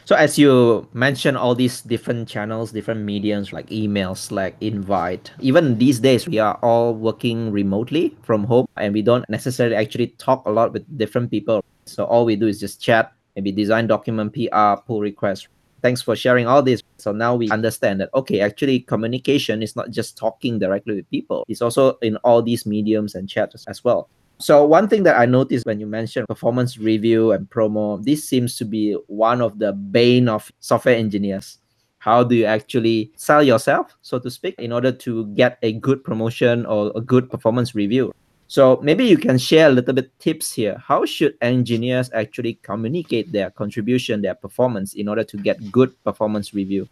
So 0.04 0.16
as 0.16 0.38
you 0.38 0.88
mentioned 0.92 1.36
all 1.36 1.54
these 1.54 1.82
different 1.82 2.28
channels, 2.28 2.72
different 2.72 3.02
mediums 3.02 3.52
like 3.52 3.70
email, 3.70 4.14
Slack, 4.14 4.56
invite, 4.60 5.30
even 5.40 5.78
these 5.78 6.00
days 6.00 6.26
we 6.26 6.38
are 6.38 6.58
all 6.62 6.94
working 6.94 7.52
remotely 7.52 8.16
from 8.22 8.44
home 8.44 8.66
and 8.76 8.92
we 8.92 9.02
don't 9.02 9.28
necessarily 9.28 9.76
actually 9.76 10.08
talk 10.18 10.44
a 10.46 10.50
lot 10.50 10.72
with 10.72 10.82
different 10.98 11.30
people. 11.30 11.64
So 11.84 12.04
all 12.04 12.24
we 12.24 12.34
do 12.34 12.48
is 12.48 12.58
just 12.58 12.80
chat, 12.80 13.12
maybe 13.36 13.52
design 13.52 13.86
document, 13.86 14.34
PR, 14.34 14.82
pull 14.84 15.00
requests. 15.00 15.46
Thanks 15.82 16.02
for 16.02 16.16
sharing 16.16 16.46
all 16.46 16.62
this. 16.62 16.82
So 16.98 17.12
now 17.12 17.34
we 17.36 17.48
understand 17.50 18.00
that 18.00 18.10
okay, 18.14 18.40
actually 18.40 18.80
communication 18.80 19.62
is 19.62 19.76
not 19.76 19.90
just 19.90 20.18
talking 20.18 20.58
directly 20.58 20.96
with 20.96 21.10
people. 21.10 21.44
It's 21.48 21.62
also 21.62 21.94
in 22.02 22.16
all 22.24 22.42
these 22.42 22.66
mediums 22.66 23.14
and 23.14 23.28
chats 23.28 23.64
as 23.66 23.84
well. 23.84 24.08
So 24.40 24.64
one 24.64 24.88
thing 24.88 25.02
that 25.02 25.18
I 25.18 25.26
noticed 25.26 25.66
when 25.66 25.80
you 25.80 25.86
mentioned 25.86 26.26
performance 26.26 26.78
review 26.78 27.32
and 27.32 27.48
promo, 27.50 28.02
this 28.02 28.26
seems 28.26 28.56
to 28.56 28.64
be 28.64 28.94
one 29.06 29.42
of 29.42 29.58
the 29.58 29.74
bane 29.74 30.30
of 30.30 30.50
software 30.60 30.96
engineers. 30.96 31.58
How 31.98 32.24
do 32.24 32.34
you 32.34 32.46
actually 32.46 33.12
sell 33.16 33.42
yourself, 33.42 33.94
so 34.00 34.18
to 34.18 34.30
speak, 34.30 34.54
in 34.58 34.72
order 34.72 34.92
to 34.92 35.26
get 35.34 35.58
a 35.62 35.74
good 35.74 36.02
promotion 36.02 36.64
or 36.64 36.90
a 36.94 37.02
good 37.02 37.30
performance 37.30 37.74
review? 37.74 38.14
So 38.48 38.80
maybe 38.82 39.04
you 39.04 39.18
can 39.18 39.36
share 39.36 39.68
a 39.68 39.72
little 39.72 39.92
bit 39.92 40.10
tips 40.18 40.50
here. 40.50 40.82
How 40.82 41.04
should 41.04 41.36
engineers 41.42 42.10
actually 42.14 42.54
communicate 42.62 43.30
their 43.32 43.50
contribution, 43.50 44.22
their 44.22 44.34
performance 44.34 44.94
in 44.94 45.06
order 45.06 45.22
to 45.22 45.36
get 45.36 45.70
good 45.70 45.92
performance 46.02 46.54
review? 46.54 46.88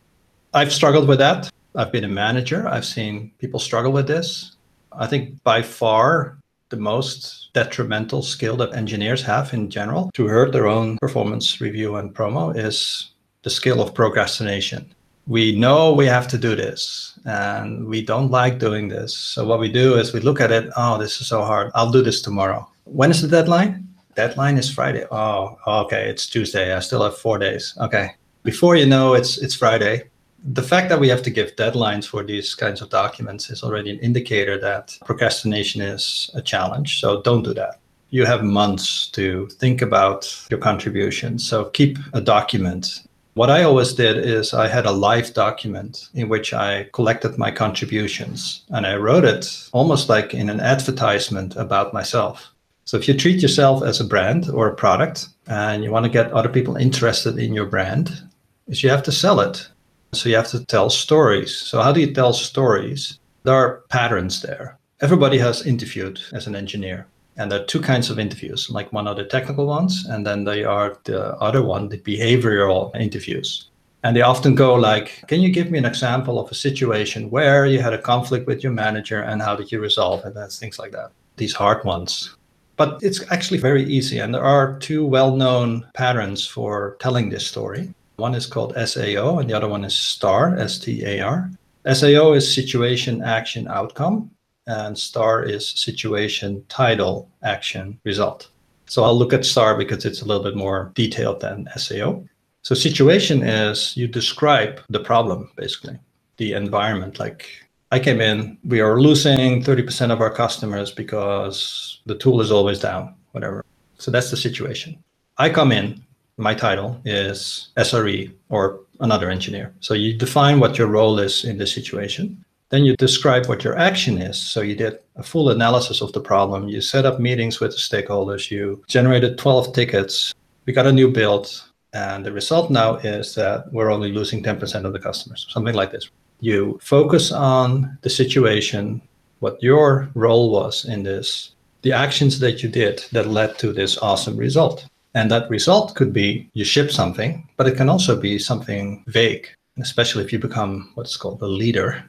I've 0.53 0.73
struggled 0.73 1.09
with 1.09 1.19
that. 1.21 1.51
I've 1.75 1.93
been 1.93 2.05
a 2.05 2.09
manager. 2.09 2.69
I've 2.69 2.85
seen 2.85 3.33
people 3.39 3.59
struggle 3.59 3.91
with 3.91 4.07
this. 4.07 4.57
I 4.93 5.07
think 5.07 5.43
by 5.43 5.63
far 5.63 6.39
the 6.71 6.77
most 6.77 7.51
detrimental 7.55 8.23
skill 8.23 8.57
that 8.57 8.75
engineers 8.75 9.23
have 9.23 9.53
in 9.55 9.71
general 9.71 10.11
to 10.15 10.27
hurt 10.27 10.53
their 10.53 10.67
own 10.67 10.99
performance 10.99 11.61
review 11.61 11.97
and 11.97 12.15
promo 12.15 12.55
is 12.57 13.11
the 13.43 13.51
skill 13.51 13.81
of 13.81 13.95
procrastination. 13.95 14.93
We 15.27 15.59
know 15.59 15.93
we 15.93 16.07
have 16.07 16.29
to 16.29 16.39
do 16.39 16.57
this 16.57 17.19
and 17.25 17.87
we 17.87 18.03
don't 18.03 18.31
like 18.31 18.59
doing 18.59 18.89
this. 18.89 19.17
So, 19.17 19.47
what 19.47 19.61
we 19.61 19.71
do 19.71 19.97
is 19.97 20.13
we 20.13 20.21
look 20.21 20.41
at 20.41 20.51
it, 20.51 20.71
oh, 20.77 20.99
this 20.99 21.21
is 21.21 21.27
so 21.27 21.43
hard. 21.43 21.71
I'll 21.75 21.91
do 21.91 22.03
this 22.03 22.23
tomorrow. 22.23 22.69
When 22.85 23.11
is 23.11 23.21
the 23.21 23.29
deadline? 23.29 23.87
Deadline 24.15 24.57
is 24.59 24.71
Friday. 24.71 25.05
Oh, 25.11 25.59
okay, 25.67 26.09
it's 26.09 26.27
Tuesday. 26.27 26.75
I 26.75 26.81
still 26.81 27.03
have 27.03 27.17
four 27.17 27.39
days. 27.39 27.75
Okay. 27.79 28.15
Before 28.43 28.75
you 28.77 28.87
know 28.87 29.15
it's 29.15 29.39
it's 29.39 29.55
Friday, 29.55 30.05
the 30.45 30.63
fact 30.63 30.89
that 30.89 31.01
we 31.01 31.09
have 31.09 31.23
to 31.23 31.31
give 31.31 31.57
deadlines 31.57 32.07
for 32.07 32.23
these 32.23 32.55
kinds 32.55 32.81
of 32.81 32.91
documents 32.91 33.51
is 33.51 33.63
already 33.63 33.91
an 33.91 33.99
indicator 33.99 34.59
that 34.59 34.97
procrastination 35.05 35.81
is 35.81 36.31
a 36.35 36.43
challenge. 36.43 37.01
So 37.01 37.23
don't 37.23 37.43
do 37.43 37.55
that. 37.55 37.81
You 38.11 38.25
have 38.25 38.43
months 38.43 39.09
to 39.11 39.49
think 39.59 39.83
about 39.83 40.47
your 40.49 40.61
contribution. 40.61 41.39
So 41.39 41.67
keep 41.67 41.99
a 42.13 42.21
document. 42.21 43.03
What 43.35 43.51
I 43.51 43.63
always 43.63 43.93
did 43.93 44.17
is 44.17 44.55
I 44.55 44.69
had 44.69 44.87
a 44.87 44.93
live 44.93 45.35
document 45.35 46.09
in 46.15 46.29
which 46.29 46.55
I 46.55 46.89
collected 46.93 47.37
my 47.37 47.51
contributions 47.51 48.65
and 48.71 48.87
I 48.87 48.97
wrote 48.97 49.25
it 49.25 49.69
almost 49.73 50.09
like 50.09 50.35
in 50.35 50.49
an 50.49 50.61
advertisement 50.61 51.57
about 51.57 51.93
myself. 51.93 52.53
So 52.85 52.97
if 52.97 53.07
you 53.07 53.15
treat 53.15 53.43
yourself 53.43 53.83
as 53.83 54.01
a 54.01 54.05
brand 54.05 54.49
or 54.49 54.69
a 54.69 54.75
product 54.75 55.29
and 55.47 55.85
you 55.85 55.91
want 55.91 56.05
to 56.05 56.11
get 56.11 56.33
other 56.33 56.49
people 56.49 56.77
interested 56.77 57.39
in 57.39 57.53
your 57.53 57.67
brand, 57.67 58.23
is 58.67 58.83
you 58.83 58.89
have 58.89 59.03
to 59.03 59.13
sell 59.13 59.41
it 59.41 59.69
so 60.13 60.29
you 60.29 60.37
have 60.37 60.49
to 60.49 60.65
tell 60.65 60.91
stories. 60.91 61.55
So, 61.57 61.83
how 61.83 61.93
do 61.93 62.01
you 62.01 62.13
tell 62.13 62.33
stories? 62.33 63.19
There 63.45 63.55
are 63.55 63.83
patterns 63.89 64.43
there. 64.43 64.79
Everybody 65.01 65.39
has 65.39 65.67
interviewed 65.67 66.21
as 66.33 66.47
an 66.47 66.57
engineer. 66.57 67.07
And 67.37 67.53
there 67.53 67.61
are 67.61 67.67
two 67.67 67.81
kinds 67.81 68.11
of 68.11 68.19
interviews, 68.19 68.69
like 68.69 68.93
one 68.93 69.07
are 69.07 69.15
the 69.15 69.25
technical 69.25 69.67
ones, 69.67 70.05
and 70.07 70.27
then 70.27 70.43
they 70.43 70.65
are 70.65 70.99
the 71.05 71.37
other 71.37 71.63
one, 71.63 71.89
the 71.89 71.99
behavioral 71.99 72.95
interviews. 72.97 73.71
And 74.03 74.17
they 74.17 74.23
often 74.23 74.57
go 74.57 74.75
like, 74.75 75.23
can 75.29 75.41
you 75.41 75.51
give 75.51 75.71
me 75.71 75.79
an 75.79 75.85
example 75.85 76.41
of 76.41 76.51
a 76.51 76.55
situation 76.55 77.31
where 77.31 77.65
you 77.65 77.81
had 77.81 77.93
a 77.93 77.99
conflict 77.99 78.47
with 78.47 78.65
your 78.65 78.73
manager 78.73 79.21
and 79.23 79.41
how 79.41 79.55
did 79.55 79.71
you 79.71 79.81
resolve 79.81 80.25
it? 80.25 80.35
That's 80.35 80.59
things 80.59 80.79
like 80.81 80.93
that. 80.93 81.13
These 81.37 81.55
hard 81.55 81.85
ones. 81.85 82.35
But 82.77 82.99
it's 83.03 83.25
actually 83.31 83.59
very 83.59 83.85
easy. 83.85 84.19
And 84.19 84.35
there 84.35 84.45
are 84.45 84.79
two 84.79 85.05
well 85.05 85.37
known 85.37 85.87
patterns 85.95 86.47
for 86.47 86.97
telling 87.01 87.29
this 87.29 87.47
story. 87.47 87.93
One 88.19 88.35
is 88.35 88.47
called 88.47 88.75
SAO 88.75 89.39
and 89.39 89.49
the 89.49 89.57
other 89.57 89.69
one 89.69 89.85
is 89.85 89.95
STAR, 89.95 90.59
S 90.59 90.81
T 90.81 91.05
A 91.05 91.21
R. 91.21 91.53
SAO 91.87 92.33
is 92.33 92.53
situation, 92.53 93.23
action, 93.23 93.69
outcome, 93.69 94.33
and 94.67 94.99
STAR 94.99 95.45
is 95.45 95.69
situation, 95.69 96.65
title, 96.69 97.31
action, 97.45 98.01
result. 98.05 98.51
So 98.87 99.05
I'll 99.05 99.17
look 99.17 99.33
at 99.33 99.45
STAR 99.45 99.79
because 99.79 100.05
it's 100.05 100.23
a 100.23 100.25
little 100.25 100.43
bit 100.43 100.57
more 100.57 100.91
detailed 100.97 101.41
than 101.41 101.69
SAO. 101.77 102.25
So 102.63 102.75
situation 102.75 103.45
is 103.45 103.97
you 103.97 104.09
describe 104.09 104.81
the 104.89 104.99
problem, 104.99 105.53
basically, 105.55 105.97
the 106.39 106.55
environment. 106.55 107.21
Like 107.21 107.47
I 107.93 108.01
came 108.01 108.21
in, 108.21 108.59
we 108.65 108.81
are 108.81 109.01
losing 109.01 109.63
30% 109.63 110.11
of 110.11 110.21
our 110.21 110.31
customers 110.31 110.91
because 110.91 112.01
the 112.07 112.17
tool 112.17 112.41
is 112.41 112.51
always 112.51 112.81
down, 112.81 113.15
whatever. 113.31 113.65
So 113.99 114.11
that's 114.11 114.33
the 114.33 114.37
situation. 114.37 114.99
I 115.37 115.51
come 115.51 115.71
in, 115.71 116.03
my 116.39 116.55
title 116.55 117.01
is 117.05 117.69
SRE 117.77 118.33
or 118.49 118.81
another 119.01 119.29
engineer. 119.29 119.75
So 119.81 119.95
you 119.95 120.17
define 120.17 120.61
what 120.61 120.79
your 120.79 120.87
role 120.87 121.19
is 121.19 121.45
in 121.45 121.59
this 121.59 121.75
situation. 121.75 122.45
Then 122.71 122.85
you 122.85 122.97
describe 122.97 123.47
what 123.47 123.65
your 123.65 123.77
action 123.77 124.19
is. 124.19 124.39
So 124.39 124.61
you 124.61 124.75
did 124.75 124.99
a 125.17 125.23
full 125.23 125.51
analysis 125.51 126.01
of 126.01 126.13
the 126.13 126.21
problem. 126.21 126.69
You 126.69 126.81
set 126.81 127.07
up 127.07 127.19
meetings 127.19 127.61
with 127.61 127.73
the 127.73 127.79
stakeholders. 127.79 128.51
You 128.51 128.83
generated 128.87 129.39
12 129.39 129.73
tickets. 129.73 130.35
We 130.67 130.73
got 130.73 130.87
a 130.87 130.93
new 130.93 131.11
build. 131.11 131.63
And 131.93 132.25
the 132.25 132.33
result 132.33 132.71
now 132.71 132.97
is 132.97 133.35
that 133.35 133.73
we're 133.73 133.91
only 133.91 134.13
losing 134.13 134.43
10% 134.43 134.85
of 134.85 134.93
the 134.93 134.99
customers, 134.99 135.47
something 135.49 135.75
like 135.75 135.91
this. 135.91 136.11
You 136.41 136.79
focus 136.83 137.33
on 137.33 137.99
the 138.03 138.11
situation, 138.11 139.01
what 139.41 139.61
your 139.63 140.11
role 140.15 140.53
was 140.53 140.85
in 140.85 141.03
this, 141.03 141.55
the 141.83 141.93
actions 141.93 142.39
that 142.41 142.63
you 142.63 142.69
did 142.69 143.05
that 143.13 143.29
led 143.29 143.59
to 143.59 143.73
this 143.73 143.97
awesome 143.99 144.37
result. 144.37 144.87
And 145.15 145.31
that 145.31 145.51
result 145.51 145.95
could 145.95 146.13
be 146.13 146.49
you 146.53 146.65
ship 146.65 146.91
something, 146.91 147.49
but 147.57 147.67
it 147.67 147.77
can 147.77 147.89
also 147.89 148.21
be 148.21 148.39
something 148.39 149.05
vague, 149.09 149.49
especially 149.79 150.25
if 150.25 150.33
you 150.33 150.39
become 150.39 150.91
what's 150.95 151.17
called 151.17 151.43
a 151.43 151.47
leader. 151.47 152.05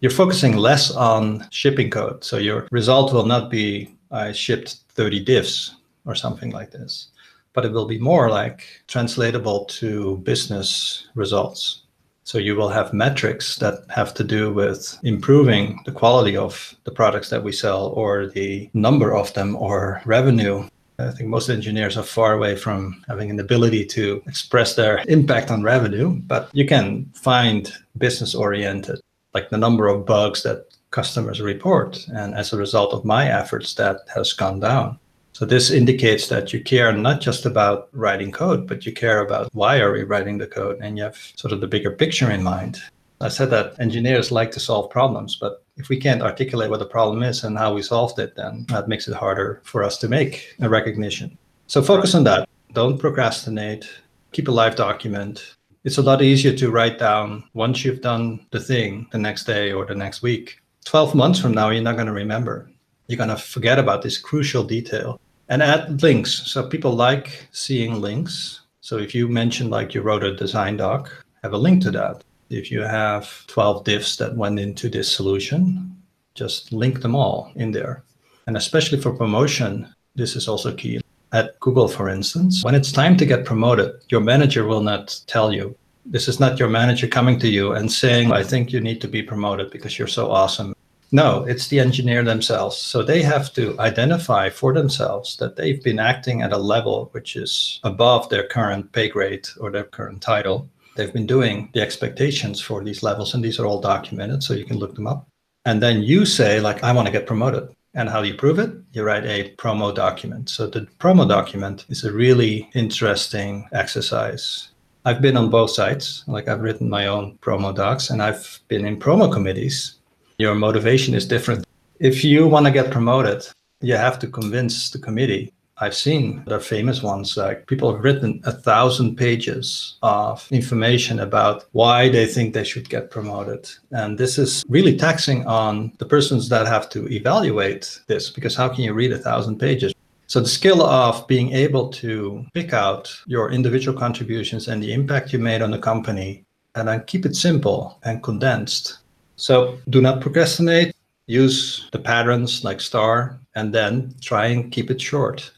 You're 0.00 0.10
focusing 0.10 0.56
less 0.56 0.90
on 0.90 1.46
shipping 1.50 1.90
code. 1.90 2.24
So 2.24 2.38
your 2.38 2.66
result 2.70 3.12
will 3.12 3.26
not 3.26 3.50
be 3.50 3.94
I 4.10 4.32
shipped 4.32 4.78
30 4.94 5.24
diffs 5.24 5.70
or 6.04 6.14
something 6.14 6.50
like 6.50 6.72
this, 6.72 7.08
but 7.52 7.64
it 7.64 7.72
will 7.72 7.86
be 7.86 7.98
more 7.98 8.28
like 8.28 8.64
translatable 8.88 9.66
to 9.66 10.16
business 10.18 11.08
results. 11.14 11.82
So 12.24 12.38
you 12.38 12.56
will 12.56 12.68
have 12.68 12.92
metrics 12.92 13.56
that 13.56 13.84
have 13.88 14.14
to 14.14 14.24
do 14.24 14.52
with 14.52 14.98
improving 15.02 15.80
the 15.84 15.92
quality 15.92 16.36
of 16.36 16.74
the 16.84 16.90
products 16.90 17.30
that 17.30 17.42
we 17.42 17.52
sell 17.52 17.88
or 17.88 18.26
the 18.26 18.70
number 18.74 19.14
of 19.14 19.32
them 19.34 19.56
or 19.56 20.02
revenue. 20.04 20.68
I 21.08 21.12
think 21.12 21.28
most 21.28 21.48
engineers 21.48 21.96
are 21.96 22.02
far 22.02 22.34
away 22.34 22.56
from 22.56 23.02
having 23.08 23.30
an 23.30 23.40
ability 23.40 23.84
to 23.86 24.22
express 24.26 24.74
their 24.74 25.02
impact 25.08 25.50
on 25.50 25.62
revenue, 25.62 26.10
but 26.26 26.50
you 26.52 26.66
can 26.66 27.06
find 27.14 27.72
business 27.98 28.34
oriented, 28.34 29.00
like 29.34 29.50
the 29.50 29.58
number 29.58 29.86
of 29.86 30.06
bugs 30.06 30.42
that 30.42 30.66
customers 30.90 31.40
report. 31.40 32.06
And 32.14 32.34
as 32.34 32.52
a 32.52 32.58
result 32.58 32.92
of 32.92 33.04
my 33.04 33.28
efforts, 33.28 33.74
that 33.74 33.98
has 34.14 34.32
gone 34.32 34.60
down. 34.60 34.98
So 35.32 35.46
this 35.46 35.70
indicates 35.70 36.26
that 36.28 36.52
you 36.52 36.60
care 36.60 36.92
not 36.92 37.20
just 37.20 37.46
about 37.46 37.88
writing 37.92 38.32
code, 38.32 38.66
but 38.66 38.84
you 38.84 38.92
care 38.92 39.20
about 39.20 39.48
why 39.54 39.80
are 39.80 39.92
we 39.92 40.02
writing 40.02 40.38
the 40.38 40.46
code 40.46 40.78
and 40.82 40.98
you 40.98 41.04
have 41.04 41.16
sort 41.36 41.52
of 41.52 41.60
the 41.60 41.68
bigger 41.68 41.92
picture 41.92 42.30
in 42.30 42.42
mind. 42.42 42.78
I 43.22 43.28
said 43.28 43.50
that 43.50 43.78
engineers 43.78 44.32
like 44.32 44.50
to 44.52 44.60
solve 44.60 44.90
problems, 44.90 45.36
but 45.36 45.62
if 45.80 45.88
we 45.88 45.96
can't 45.96 46.22
articulate 46.22 46.70
what 46.70 46.78
the 46.78 46.86
problem 46.86 47.22
is 47.22 47.42
and 47.42 47.56
how 47.56 47.72
we 47.72 47.82
solved 47.82 48.18
it, 48.18 48.36
then 48.36 48.66
that 48.68 48.86
makes 48.86 49.08
it 49.08 49.14
harder 49.14 49.62
for 49.64 49.82
us 49.82 49.96
to 49.98 50.08
make 50.08 50.54
a 50.60 50.68
recognition. 50.68 51.36
So 51.66 51.82
focus 51.82 52.14
on 52.14 52.24
that. 52.24 52.48
Don't 52.72 52.98
procrastinate. 52.98 53.88
Keep 54.32 54.48
a 54.48 54.52
live 54.52 54.76
document. 54.76 55.56
It's 55.84 55.98
a 55.98 56.02
lot 56.02 56.20
easier 56.20 56.54
to 56.56 56.70
write 56.70 56.98
down 56.98 57.44
once 57.54 57.84
you've 57.84 58.02
done 58.02 58.46
the 58.50 58.60
thing 58.60 59.08
the 59.10 59.18
next 59.18 59.44
day 59.44 59.72
or 59.72 59.86
the 59.86 59.94
next 59.94 60.20
week. 60.20 60.60
12 60.84 61.14
months 61.14 61.40
from 61.40 61.52
now, 61.52 61.70
you're 61.70 61.82
not 61.82 61.96
going 61.96 62.06
to 62.06 62.12
remember. 62.12 62.70
You're 63.06 63.16
going 63.16 63.30
to 63.30 63.36
forget 63.36 63.78
about 63.78 64.02
this 64.02 64.18
crucial 64.18 64.62
detail 64.62 65.18
and 65.48 65.62
add 65.62 66.02
links. 66.02 66.52
So 66.52 66.68
people 66.68 66.92
like 66.92 67.48
seeing 67.52 68.00
links. 68.00 68.60
So 68.82 68.98
if 68.98 69.14
you 69.14 69.28
mention 69.28 69.70
like 69.70 69.94
you 69.94 70.02
wrote 70.02 70.24
a 70.24 70.36
design 70.36 70.76
doc, 70.76 71.10
have 71.42 71.54
a 71.54 71.58
link 71.58 71.82
to 71.84 71.90
that. 71.92 72.22
If 72.50 72.70
you 72.70 72.80
have 72.80 73.44
12 73.46 73.84
diffs 73.84 74.18
that 74.18 74.36
went 74.36 74.58
into 74.58 74.88
this 74.88 75.10
solution, 75.10 75.96
just 76.34 76.72
link 76.72 77.00
them 77.00 77.14
all 77.14 77.52
in 77.54 77.70
there. 77.70 78.04
And 78.46 78.56
especially 78.56 79.00
for 79.00 79.12
promotion, 79.12 79.88
this 80.16 80.36
is 80.36 80.48
also 80.48 80.74
key. 80.74 81.00
At 81.32 81.58
Google, 81.60 81.86
for 81.86 82.08
instance, 82.08 82.64
when 82.64 82.74
it's 82.74 82.90
time 82.90 83.16
to 83.18 83.26
get 83.26 83.44
promoted, 83.44 84.02
your 84.08 84.20
manager 84.20 84.66
will 84.66 84.82
not 84.82 85.20
tell 85.26 85.52
you. 85.52 85.76
This 86.04 86.26
is 86.26 86.40
not 86.40 86.58
your 86.58 86.68
manager 86.68 87.06
coming 87.06 87.38
to 87.38 87.48
you 87.48 87.72
and 87.72 87.90
saying, 87.90 88.32
I 88.32 88.42
think 88.42 88.72
you 88.72 88.80
need 88.80 89.00
to 89.02 89.08
be 89.08 89.22
promoted 89.22 89.70
because 89.70 89.98
you're 89.98 90.08
so 90.08 90.30
awesome 90.30 90.74
no, 91.12 91.44
it's 91.44 91.66
the 91.66 91.80
engineer 91.80 92.22
themselves. 92.22 92.76
So 92.76 93.02
they 93.02 93.22
have 93.22 93.52
to 93.54 93.78
identify 93.80 94.48
for 94.48 94.72
themselves 94.72 95.36
that 95.38 95.56
they've 95.56 95.82
been 95.82 95.98
acting 95.98 96.42
at 96.42 96.52
a 96.52 96.58
level 96.58 97.08
which 97.12 97.34
is 97.34 97.80
above 97.82 98.28
their 98.28 98.46
current 98.46 98.92
pay 98.92 99.08
grade 99.08 99.48
or 99.58 99.70
their 99.70 99.84
current 99.84 100.22
title. 100.22 100.68
They've 100.96 101.12
been 101.12 101.26
doing 101.26 101.70
the 101.72 101.80
expectations 101.80 102.60
for 102.60 102.82
these 102.82 103.02
levels, 103.02 103.34
and 103.34 103.44
these 103.44 103.58
are 103.58 103.66
all 103.66 103.80
documented, 103.80 104.42
so 104.42 104.54
you 104.54 104.64
can 104.64 104.78
look 104.78 104.94
them 104.94 105.06
up. 105.06 105.26
And 105.64 105.82
then 105.82 106.02
you 106.02 106.26
say, 106.26 106.60
like, 106.60 106.82
I 106.82 106.92
want 106.92 107.06
to 107.06 107.12
get 107.12 107.26
promoted. 107.26 107.68
And 107.94 108.08
how 108.08 108.22
do 108.22 108.28
you 108.28 108.34
prove 108.34 108.58
it? 108.58 108.70
You 108.92 109.02
write 109.02 109.24
a 109.24 109.54
promo 109.56 109.94
document. 109.94 110.48
So 110.48 110.66
the 110.66 110.82
promo 110.98 111.28
document 111.28 111.86
is 111.88 112.04
a 112.04 112.12
really 112.12 112.70
interesting 112.74 113.68
exercise. 113.72 114.68
I've 115.04 115.20
been 115.20 115.36
on 115.36 115.50
both 115.50 115.70
sides. 115.70 116.24
Like 116.28 116.46
I've 116.46 116.60
written 116.60 116.88
my 116.88 117.06
own 117.06 117.36
promo 117.38 117.74
docs 117.74 118.10
and 118.10 118.22
I've 118.22 118.60
been 118.68 118.84
in 118.84 118.98
promo 118.98 119.32
committees 119.32 120.00
your 120.40 120.54
motivation 120.54 121.12
is 121.12 121.26
different. 121.28 121.66
If 121.98 122.24
you 122.24 122.48
want 122.48 122.64
to 122.64 122.72
get 122.72 122.90
promoted, 122.90 123.46
you 123.82 123.94
have 123.94 124.18
to 124.20 124.26
convince 124.26 124.88
the 124.88 124.98
committee. 124.98 125.52
I've 125.80 125.94
seen 125.94 126.44
the 126.46 126.60
famous 126.60 127.02
ones, 127.02 127.36
like 127.36 127.66
people 127.66 127.92
have 127.92 128.04
written 128.04 128.40
a 128.44 128.52
thousand 128.52 129.16
pages 129.16 129.96
of 130.02 130.46
information 130.52 131.20
about 131.20 131.64
why 131.72 132.08
they 132.08 132.26
think 132.26 132.52
they 132.52 132.64
should 132.64 132.88
get 132.88 133.10
promoted. 133.10 133.70
And 133.90 134.18
this 134.18 134.38
is 134.38 134.64
really 134.68 134.96
taxing 134.96 135.46
on 135.46 135.92
the 135.98 136.06
persons 136.06 136.48
that 136.50 136.66
have 136.66 136.88
to 136.90 137.08
evaluate 137.08 138.00
this, 138.06 138.30
because 138.30 138.54
how 138.54 138.68
can 138.68 138.84
you 138.84 138.92
read 138.92 139.12
a 139.12 139.18
thousand 139.18 139.58
pages? 139.58 139.94
So 140.26 140.40
the 140.40 140.48
skill 140.48 140.82
of 140.82 141.26
being 141.26 141.52
able 141.52 141.88
to 141.88 142.44
pick 142.54 142.72
out 142.72 143.12
your 143.26 143.50
individual 143.50 143.98
contributions 143.98 144.68
and 144.68 144.82
the 144.82 144.92
impact 144.92 145.32
you 145.32 145.38
made 145.40 145.62
on 145.62 145.72
the 145.72 145.78
company 145.78 146.44
and 146.76 146.86
then 146.86 147.02
keep 147.04 147.26
it 147.26 147.34
simple 147.34 147.98
and 148.04 148.22
condensed 148.22 148.98
so 149.40 149.78
do 149.88 150.02
not 150.02 150.20
procrastinate. 150.20 150.94
Use 151.26 151.88
the 151.92 151.98
patterns 151.98 152.62
like 152.62 152.80
STAR 152.80 153.40
and 153.54 153.72
then 153.72 154.14
try 154.20 154.46
and 154.46 154.70
keep 154.70 154.90
it 154.90 155.00
short. 155.00 155.50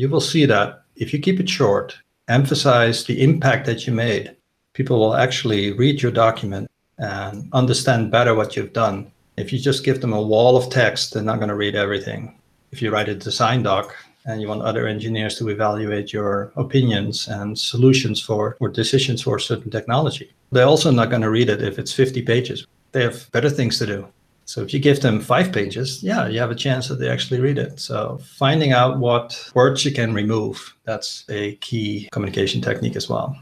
You 0.00 0.08
will 0.08 0.22
see 0.22 0.46
that 0.46 0.84
if 0.96 1.12
you 1.12 1.18
keep 1.18 1.40
it 1.40 1.48
short, 1.50 1.94
emphasize 2.26 3.04
the 3.04 3.22
impact 3.22 3.66
that 3.66 3.86
you 3.86 3.92
made, 3.92 4.34
people 4.72 4.98
will 4.98 5.14
actually 5.14 5.72
read 5.72 6.00
your 6.00 6.10
document 6.10 6.70
and 6.96 7.50
understand 7.52 8.10
better 8.10 8.34
what 8.34 8.56
you've 8.56 8.72
done. 8.72 9.12
If 9.36 9.52
you 9.52 9.58
just 9.58 9.84
give 9.84 10.00
them 10.00 10.14
a 10.14 10.22
wall 10.22 10.56
of 10.56 10.70
text, 10.70 11.12
they're 11.12 11.22
not 11.22 11.36
going 11.36 11.50
to 11.50 11.54
read 11.54 11.74
everything. 11.74 12.38
If 12.72 12.80
you 12.80 12.90
write 12.90 13.10
a 13.10 13.14
design 13.14 13.62
doc 13.62 13.94
and 14.24 14.40
you 14.40 14.48
want 14.48 14.62
other 14.62 14.86
engineers 14.86 15.36
to 15.36 15.50
evaluate 15.50 16.14
your 16.14 16.50
opinions 16.56 17.28
and 17.28 17.58
solutions 17.58 18.22
for 18.22 18.56
or 18.58 18.70
decisions 18.70 19.20
for 19.20 19.36
a 19.36 19.46
certain 19.50 19.70
technology, 19.70 20.32
they're 20.50 20.72
also 20.74 20.90
not 20.90 21.10
going 21.10 21.26
to 21.28 21.36
read 21.38 21.50
it 21.50 21.62
if 21.62 21.78
it's 21.78 21.92
50 21.92 22.22
pages 22.22 22.66
they 22.92 23.02
have 23.02 23.30
better 23.32 23.50
things 23.50 23.78
to 23.78 23.86
do. 23.86 24.08
So 24.50 24.62
if 24.62 24.74
you 24.74 24.80
give 24.80 25.00
them 25.00 25.20
five 25.20 25.52
pages, 25.52 26.02
yeah, 26.02 26.26
you 26.26 26.40
have 26.40 26.50
a 26.50 26.56
chance 26.56 26.88
that 26.88 26.98
they 26.98 27.08
actually 27.08 27.40
read 27.40 27.56
it. 27.56 27.78
So 27.78 28.18
finding 28.36 28.72
out 28.72 28.98
what 28.98 29.48
words 29.54 29.84
you 29.84 29.92
can 29.92 30.12
remove, 30.12 30.74
that's 30.82 31.24
a 31.28 31.54
key 31.60 32.08
communication 32.10 32.60
technique 32.60 32.96
as 32.96 33.08
well. 33.08 33.38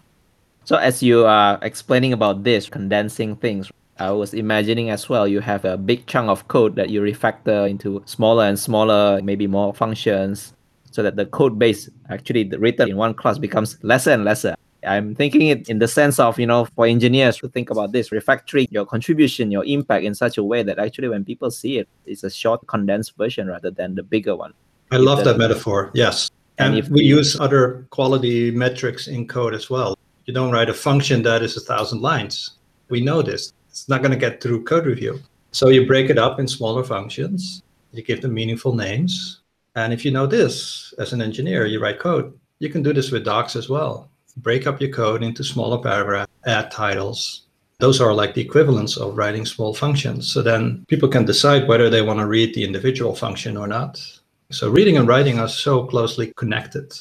So 0.65 0.77
as 0.77 1.03
you 1.03 1.25
are 1.25 1.59
explaining 1.63 2.13
about 2.13 2.45
this, 2.45 2.69
condensing 2.69 3.37
things, 3.37 3.73
I 3.99 4.11
was 4.11 4.35
imagining 4.35 4.91
as 4.91 5.09
well 5.09 5.27
you 5.27 5.41
have 5.41 5.65
a 5.65 5.79
big 5.79 6.05
chunk 6.05 6.29
of 6.29 6.47
code 6.49 6.77
that 6.77 6.91
you 6.91 7.01
refactor 7.01 7.71
into 7.71 8.03
smaller 8.05 8.45
and 8.45 8.59
smaller, 8.59 9.23
maybe 9.23 9.47
more 9.47 9.73
functions, 9.73 10.53
so 10.91 11.03
that 11.03 11.17
the 11.17 11.25
code 11.25 11.59
base 11.59 11.89
actually 12.11 12.45
written 12.51 12.91
in 12.91 12.99
one 12.99 13.15
class 13.15 13.39
becomes 13.39 13.79
lesser 13.83 14.11
and 14.11 14.25
lesser. 14.27 14.55
I'm 14.87 15.15
thinking 15.15 15.49
it 15.49 15.69
in 15.69 15.81
the 15.81 15.89
sense 15.89 16.19
of, 16.19 16.39
you 16.39 16.47
know, 16.47 16.65
for 16.65 16.87
engineers 16.87 17.39
to 17.39 17.49
think 17.49 17.71
about 17.71 17.93
this, 17.93 18.11
refactoring 18.11 18.71
your 18.71 18.87
contribution, 18.87 19.51
your 19.51 19.65
impact 19.65 20.05
in 20.05 20.15
such 20.15 20.39
a 20.39 20.45
way 20.45 20.63
that 20.63 20.79
actually 20.79 21.09
when 21.09 21.25
people 21.25 21.51
see 21.51 21.79
it, 21.79 21.89
it's 22.07 22.23
a 22.23 22.31
short, 22.31 22.67
condensed 22.67 23.17
version 23.17 23.49
rather 23.49 23.71
than 23.71 23.97
the 23.97 24.03
bigger 24.03 24.37
one. 24.37 24.53
I 24.91 24.97
if 24.97 25.03
love 25.03 25.25
that 25.25 25.37
metaphor. 25.37 25.91
Yes. 25.95 26.31
And, 26.59 26.77
and 26.77 26.89
we 26.89 27.03
use 27.03 27.39
other 27.41 27.87
quality 27.91 28.51
metrics 28.51 29.09
in 29.09 29.27
code 29.27 29.55
as 29.55 29.69
well. 29.69 29.99
You 30.27 30.35
don't 30.35 30.53
write 30.53 30.69
a 30.69 30.75
function 30.75 31.23
that 31.23 31.43
is 31.43 31.57
a 31.57 31.61
thousand 31.61 32.01
lines. 32.01 32.59
We 32.89 33.01
know 33.01 33.23
this. 33.23 33.53
It's 33.71 33.89
not 33.89 34.01
going 34.01 34.13
to 34.13 34.19
get 34.19 34.41
through 34.41 34.65
code 34.65 34.87
review. 34.87 35.21
So 35.51 35.69
you 35.69 35.87
break 35.87 36.11
it 36.11 36.19
up 36.19 36.39
in 36.39 36.47
smaller 36.47 36.85
functions. 36.85 37.63
You 37.93 38.03
give 38.03 38.23
them 38.23 38.35
meaningful 38.35 38.75
names. 38.75 39.41
And 39.75 39.93
if 39.93 40.05
you 40.05 40.11
know 40.11 40.27
this 40.27 40.93
as 40.99 41.13
an 41.13 41.23
engineer, 41.23 41.67
you 41.67 41.81
write 41.81 41.99
code. 41.99 42.39
You 42.59 42.69
can 42.69 42.83
do 42.83 42.93
this 42.93 43.11
with 43.11 43.25
docs 43.25 43.57
as 43.57 43.69
well 43.69 44.11
break 44.43 44.67
up 44.67 44.81
your 44.81 44.91
code 44.91 45.23
into 45.23 45.45
smaller 45.45 45.79
paragraphs, 45.79 46.33
add 46.47 46.71
titles. 46.71 47.43
Those 47.79 48.01
are 48.01 48.13
like 48.13 48.35
the 48.35 48.41
equivalents 48.41 48.97
of 48.97 49.17
writing 49.17 49.47
small 49.47 49.73
functions. 49.73 50.33
So 50.33 50.43
then 50.43 50.85
people 50.89 51.09
can 51.09 51.25
decide 51.25 51.69
whether 51.69 51.89
they 51.89 52.03
want 52.03 52.19
to 52.21 52.27
read 52.27 52.55
the 52.55 52.65
individual 52.65 53.15
function 53.15 53.57
or 53.57 53.67
not. 53.67 54.01
So 54.51 54.71
reading 54.71 54.97
and 54.97 55.07
writing 55.07 55.39
are 55.39 55.49
so 55.49 55.85
closely 55.85 56.33
connected. 56.37 56.93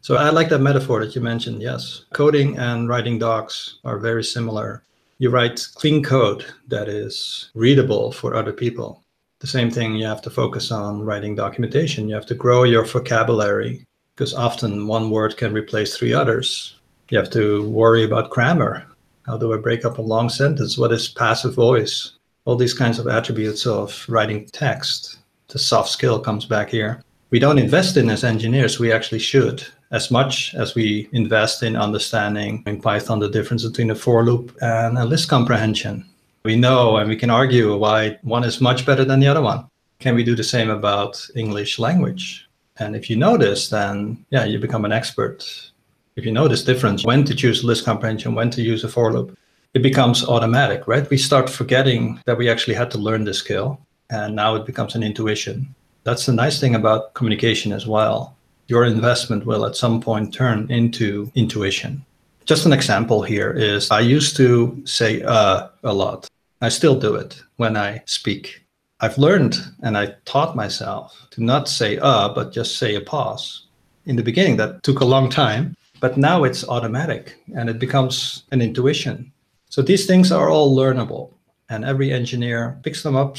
So 0.00 0.16
I 0.16 0.30
like 0.30 0.48
that 0.48 0.60
metaphor 0.60 1.04
that 1.04 1.14
you 1.14 1.20
mentioned. 1.20 1.60
Yes, 1.60 2.04
coding 2.12 2.58
and 2.58 2.88
writing 2.88 3.18
docs 3.18 3.78
are 3.84 3.98
very 3.98 4.24
similar. 4.24 4.82
You 5.18 5.30
write 5.30 5.68
clean 5.74 6.02
code 6.02 6.44
that 6.68 6.88
is 6.88 7.50
readable 7.54 8.10
for 8.10 8.34
other 8.34 8.52
people. 8.52 9.04
The 9.38 9.46
same 9.46 9.70
thing 9.70 9.94
you 9.94 10.06
have 10.06 10.22
to 10.22 10.30
focus 10.30 10.72
on 10.72 11.02
writing 11.02 11.34
documentation. 11.34 12.08
You 12.08 12.14
have 12.14 12.26
to 12.26 12.34
grow 12.34 12.64
your 12.64 12.84
vocabulary 12.84 13.84
because 14.14 14.34
often 14.34 14.86
one 14.86 15.10
word 15.10 15.36
can 15.36 15.52
replace 15.52 15.96
three 15.96 16.12
others. 16.12 16.76
You 17.12 17.18
have 17.18 17.28
to 17.32 17.68
worry 17.68 18.04
about 18.04 18.30
grammar. 18.30 18.86
How 19.26 19.36
do 19.36 19.52
I 19.52 19.58
break 19.58 19.84
up 19.84 19.98
a 19.98 20.00
long 20.00 20.30
sentence? 20.30 20.78
What 20.78 20.92
is 20.92 21.08
passive 21.08 21.54
voice? 21.54 22.12
All 22.46 22.56
these 22.56 22.72
kinds 22.72 22.98
of 22.98 23.06
attributes 23.06 23.66
of 23.66 24.02
writing 24.08 24.46
text. 24.46 25.18
the 25.48 25.58
soft 25.58 25.90
skill 25.90 26.18
comes 26.18 26.46
back 26.46 26.70
here. 26.70 27.02
We 27.28 27.38
don't 27.38 27.58
invest 27.58 27.98
in 27.98 28.08
as 28.08 28.24
engineers, 28.24 28.78
we 28.78 28.90
actually 28.90 29.18
should. 29.18 29.62
As 29.90 30.10
much 30.10 30.54
as 30.54 30.74
we 30.74 31.10
invest 31.12 31.62
in 31.62 31.76
understanding 31.76 32.62
in 32.64 32.80
Python 32.80 33.18
the 33.18 33.28
difference 33.28 33.68
between 33.68 33.90
a 33.90 33.94
for 33.94 34.24
loop 34.24 34.56
and 34.62 34.96
a 34.96 35.04
list 35.04 35.28
comprehension. 35.28 36.06
We 36.44 36.56
know 36.56 36.96
and 36.96 37.10
we 37.10 37.16
can 37.16 37.28
argue 37.28 37.76
why 37.76 38.18
one 38.22 38.42
is 38.42 38.62
much 38.62 38.86
better 38.86 39.04
than 39.04 39.20
the 39.20 39.28
other 39.28 39.42
one. 39.42 39.66
Can 39.98 40.14
we 40.14 40.24
do 40.24 40.34
the 40.34 40.44
same 40.44 40.70
about 40.70 41.28
English 41.36 41.78
language? 41.78 42.48
And 42.78 42.96
if 42.96 43.10
you 43.10 43.16
know 43.16 43.36
this, 43.36 43.68
then 43.68 44.24
yeah, 44.30 44.46
you 44.46 44.58
become 44.58 44.86
an 44.86 44.92
expert. 44.92 45.71
If 46.14 46.26
you 46.26 46.32
know 46.32 46.46
this 46.46 46.64
difference, 46.64 47.04
when 47.04 47.24
to 47.24 47.34
choose 47.34 47.64
list 47.64 47.86
comprehension, 47.86 48.34
when 48.34 48.50
to 48.50 48.60
use 48.60 48.84
a 48.84 48.88
for 48.88 49.12
loop, 49.12 49.38
it 49.72 49.82
becomes 49.82 50.24
automatic, 50.24 50.86
right? 50.86 51.08
We 51.08 51.16
start 51.16 51.48
forgetting 51.48 52.20
that 52.26 52.36
we 52.36 52.50
actually 52.50 52.74
had 52.74 52.90
to 52.90 52.98
learn 52.98 53.24
this 53.24 53.38
skill, 53.38 53.80
and 54.10 54.36
now 54.36 54.54
it 54.54 54.66
becomes 54.66 54.94
an 54.94 55.02
intuition. 55.02 55.74
That's 56.04 56.26
the 56.26 56.34
nice 56.34 56.60
thing 56.60 56.74
about 56.74 57.14
communication 57.14 57.72
as 57.72 57.86
well. 57.86 58.36
Your 58.68 58.84
investment 58.84 59.46
will 59.46 59.64
at 59.64 59.74
some 59.74 60.02
point 60.02 60.34
turn 60.34 60.70
into 60.70 61.32
intuition. 61.34 62.04
Just 62.44 62.66
an 62.66 62.72
example 62.74 63.22
here 63.22 63.50
is 63.50 63.90
I 63.90 64.00
used 64.00 64.36
to 64.36 64.82
say 64.84 65.22
uh 65.22 65.68
a 65.82 65.94
lot. 65.94 66.28
I 66.60 66.68
still 66.68 66.98
do 66.98 67.14
it 67.14 67.42
when 67.56 67.76
I 67.76 68.02
speak. 68.04 68.62
I've 69.00 69.16
learned 69.16 69.56
and 69.82 69.96
I 69.96 70.14
taught 70.26 70.56
myself 70.56 71.26
to 71.30 71.42
not 71.42 71.68
say 71.68 71.98
uh, 71.98 72.28
but 72.28 72.52
just 72.52 72.78
say 72.78 72.96
a 72.96 73.00
pause. 73.00 73.66
In 74.06 74.16
the 74.16 74.22
beginning, 74.22 74.56
that 74.58 74.82
took 74.82 75.00
a 75.00 75.04
long 75.04 75.30
time, 75.30 75.74
but 76.02 76.16
now 76.16 76.42
it's 76.42 76.68
automatic 76.68 77.36
and 77.54 77.70
it 77.70 77.78
becomes 77.78 78.42
an 78.50 78.60
intuition. 78.60 79.32
So 79.70 79.82
these 79.82 80.04
things 80.04 80.32
are 80.32 80.50
all 80.50 80.76
learnable, 80.76 81.30
and 81.70 81.84
every 81.84 82.12
engineer 82.12 82.76
picks 82.82 83.04
them 83.04 83.14
up. 83.14 83.36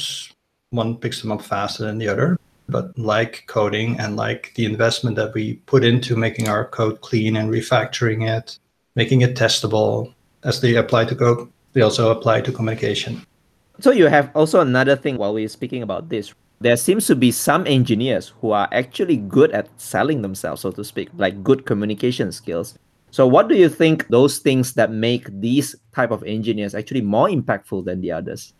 One 0.70 0.96
picks 0.96 1.20
them 1.20 1.30
up 1.30 1.42
faster 1.42 1.84
than 1.84 1.98
the 1.98 2.08
other. 2.08 2.38
But 2.66 2.98
like 2.98 3.44
coding 3.48 4.00
and 4.00 4.16
like 4.16 4.52
the 4.56 4.64
investment 4.64 5.14
that 5.16 5.34
we 5.34 5.60
put 5.66 5.84
into 5.84 6.16
making 6.16 6.48
our 6.48 6.64
code 6.64 7.02
clean 7.02 7.36
and 7.36 7.52
refactoring 7.52 8.26
it, 8.26 8.58
making 8.96 9.20
it 9.20 9.36
testable 9.36 10.14
as 10.42 10.62
they 10.62 10.74
apply 10.76 11.04
to 11.04 11.14
code, 11.14 11.52
they 11.74 11.82
also 11.82 12.10
apply 12.10 12.40
to 12.40 12.50
communication. 12.50 13.26
So 13.80 13.90
you 13.92 14.06
have 14.06 14.30
also 14.34 14.60
another 14.60 14.96
thing 14.96 15.18
while 15.18 15.34
we're 15.34 15.48
speaking 15.48 15.82
about 15.82 16.08
this. 16.08 16.32
There 16.64 16.78
seems 16.78 17.06
to 17.08 17.14
be 17.14 17.30
some 17.30 17.66
engineers 17.66 18.32
who 18.40 18.52
are 18.52 18.70
actually 18.72 19.18
good 19.18 19.50
at 19.50 19.68
selling 19.78 20.22
themselves, 20.22 20.62
so 20.62 20.70
to 20.70 20.82
speak, 20.82 21.10
like 21.14 21.44
good 21.44 21.66
communication 21.66 22.32
skills. 22.32 22.78
So 23.10 23.26
what 23.26 23.48
do 23.48 23.54
you 23.54 23.68
think 23.68 24.08
those 24.08 24.38
things 24.38 24.72
that 24.72 24.90
make 24.90 25.28
these 25.42 25.76
type 25.94 26.10
of 26.10 26.24
engineers 26.24 26.74
actually 26.74 27.02
more 27.02 27.28
impactful 27.28 27.84
than 27.84 28.00
the 28.00 28.12
others? 28.12 28.54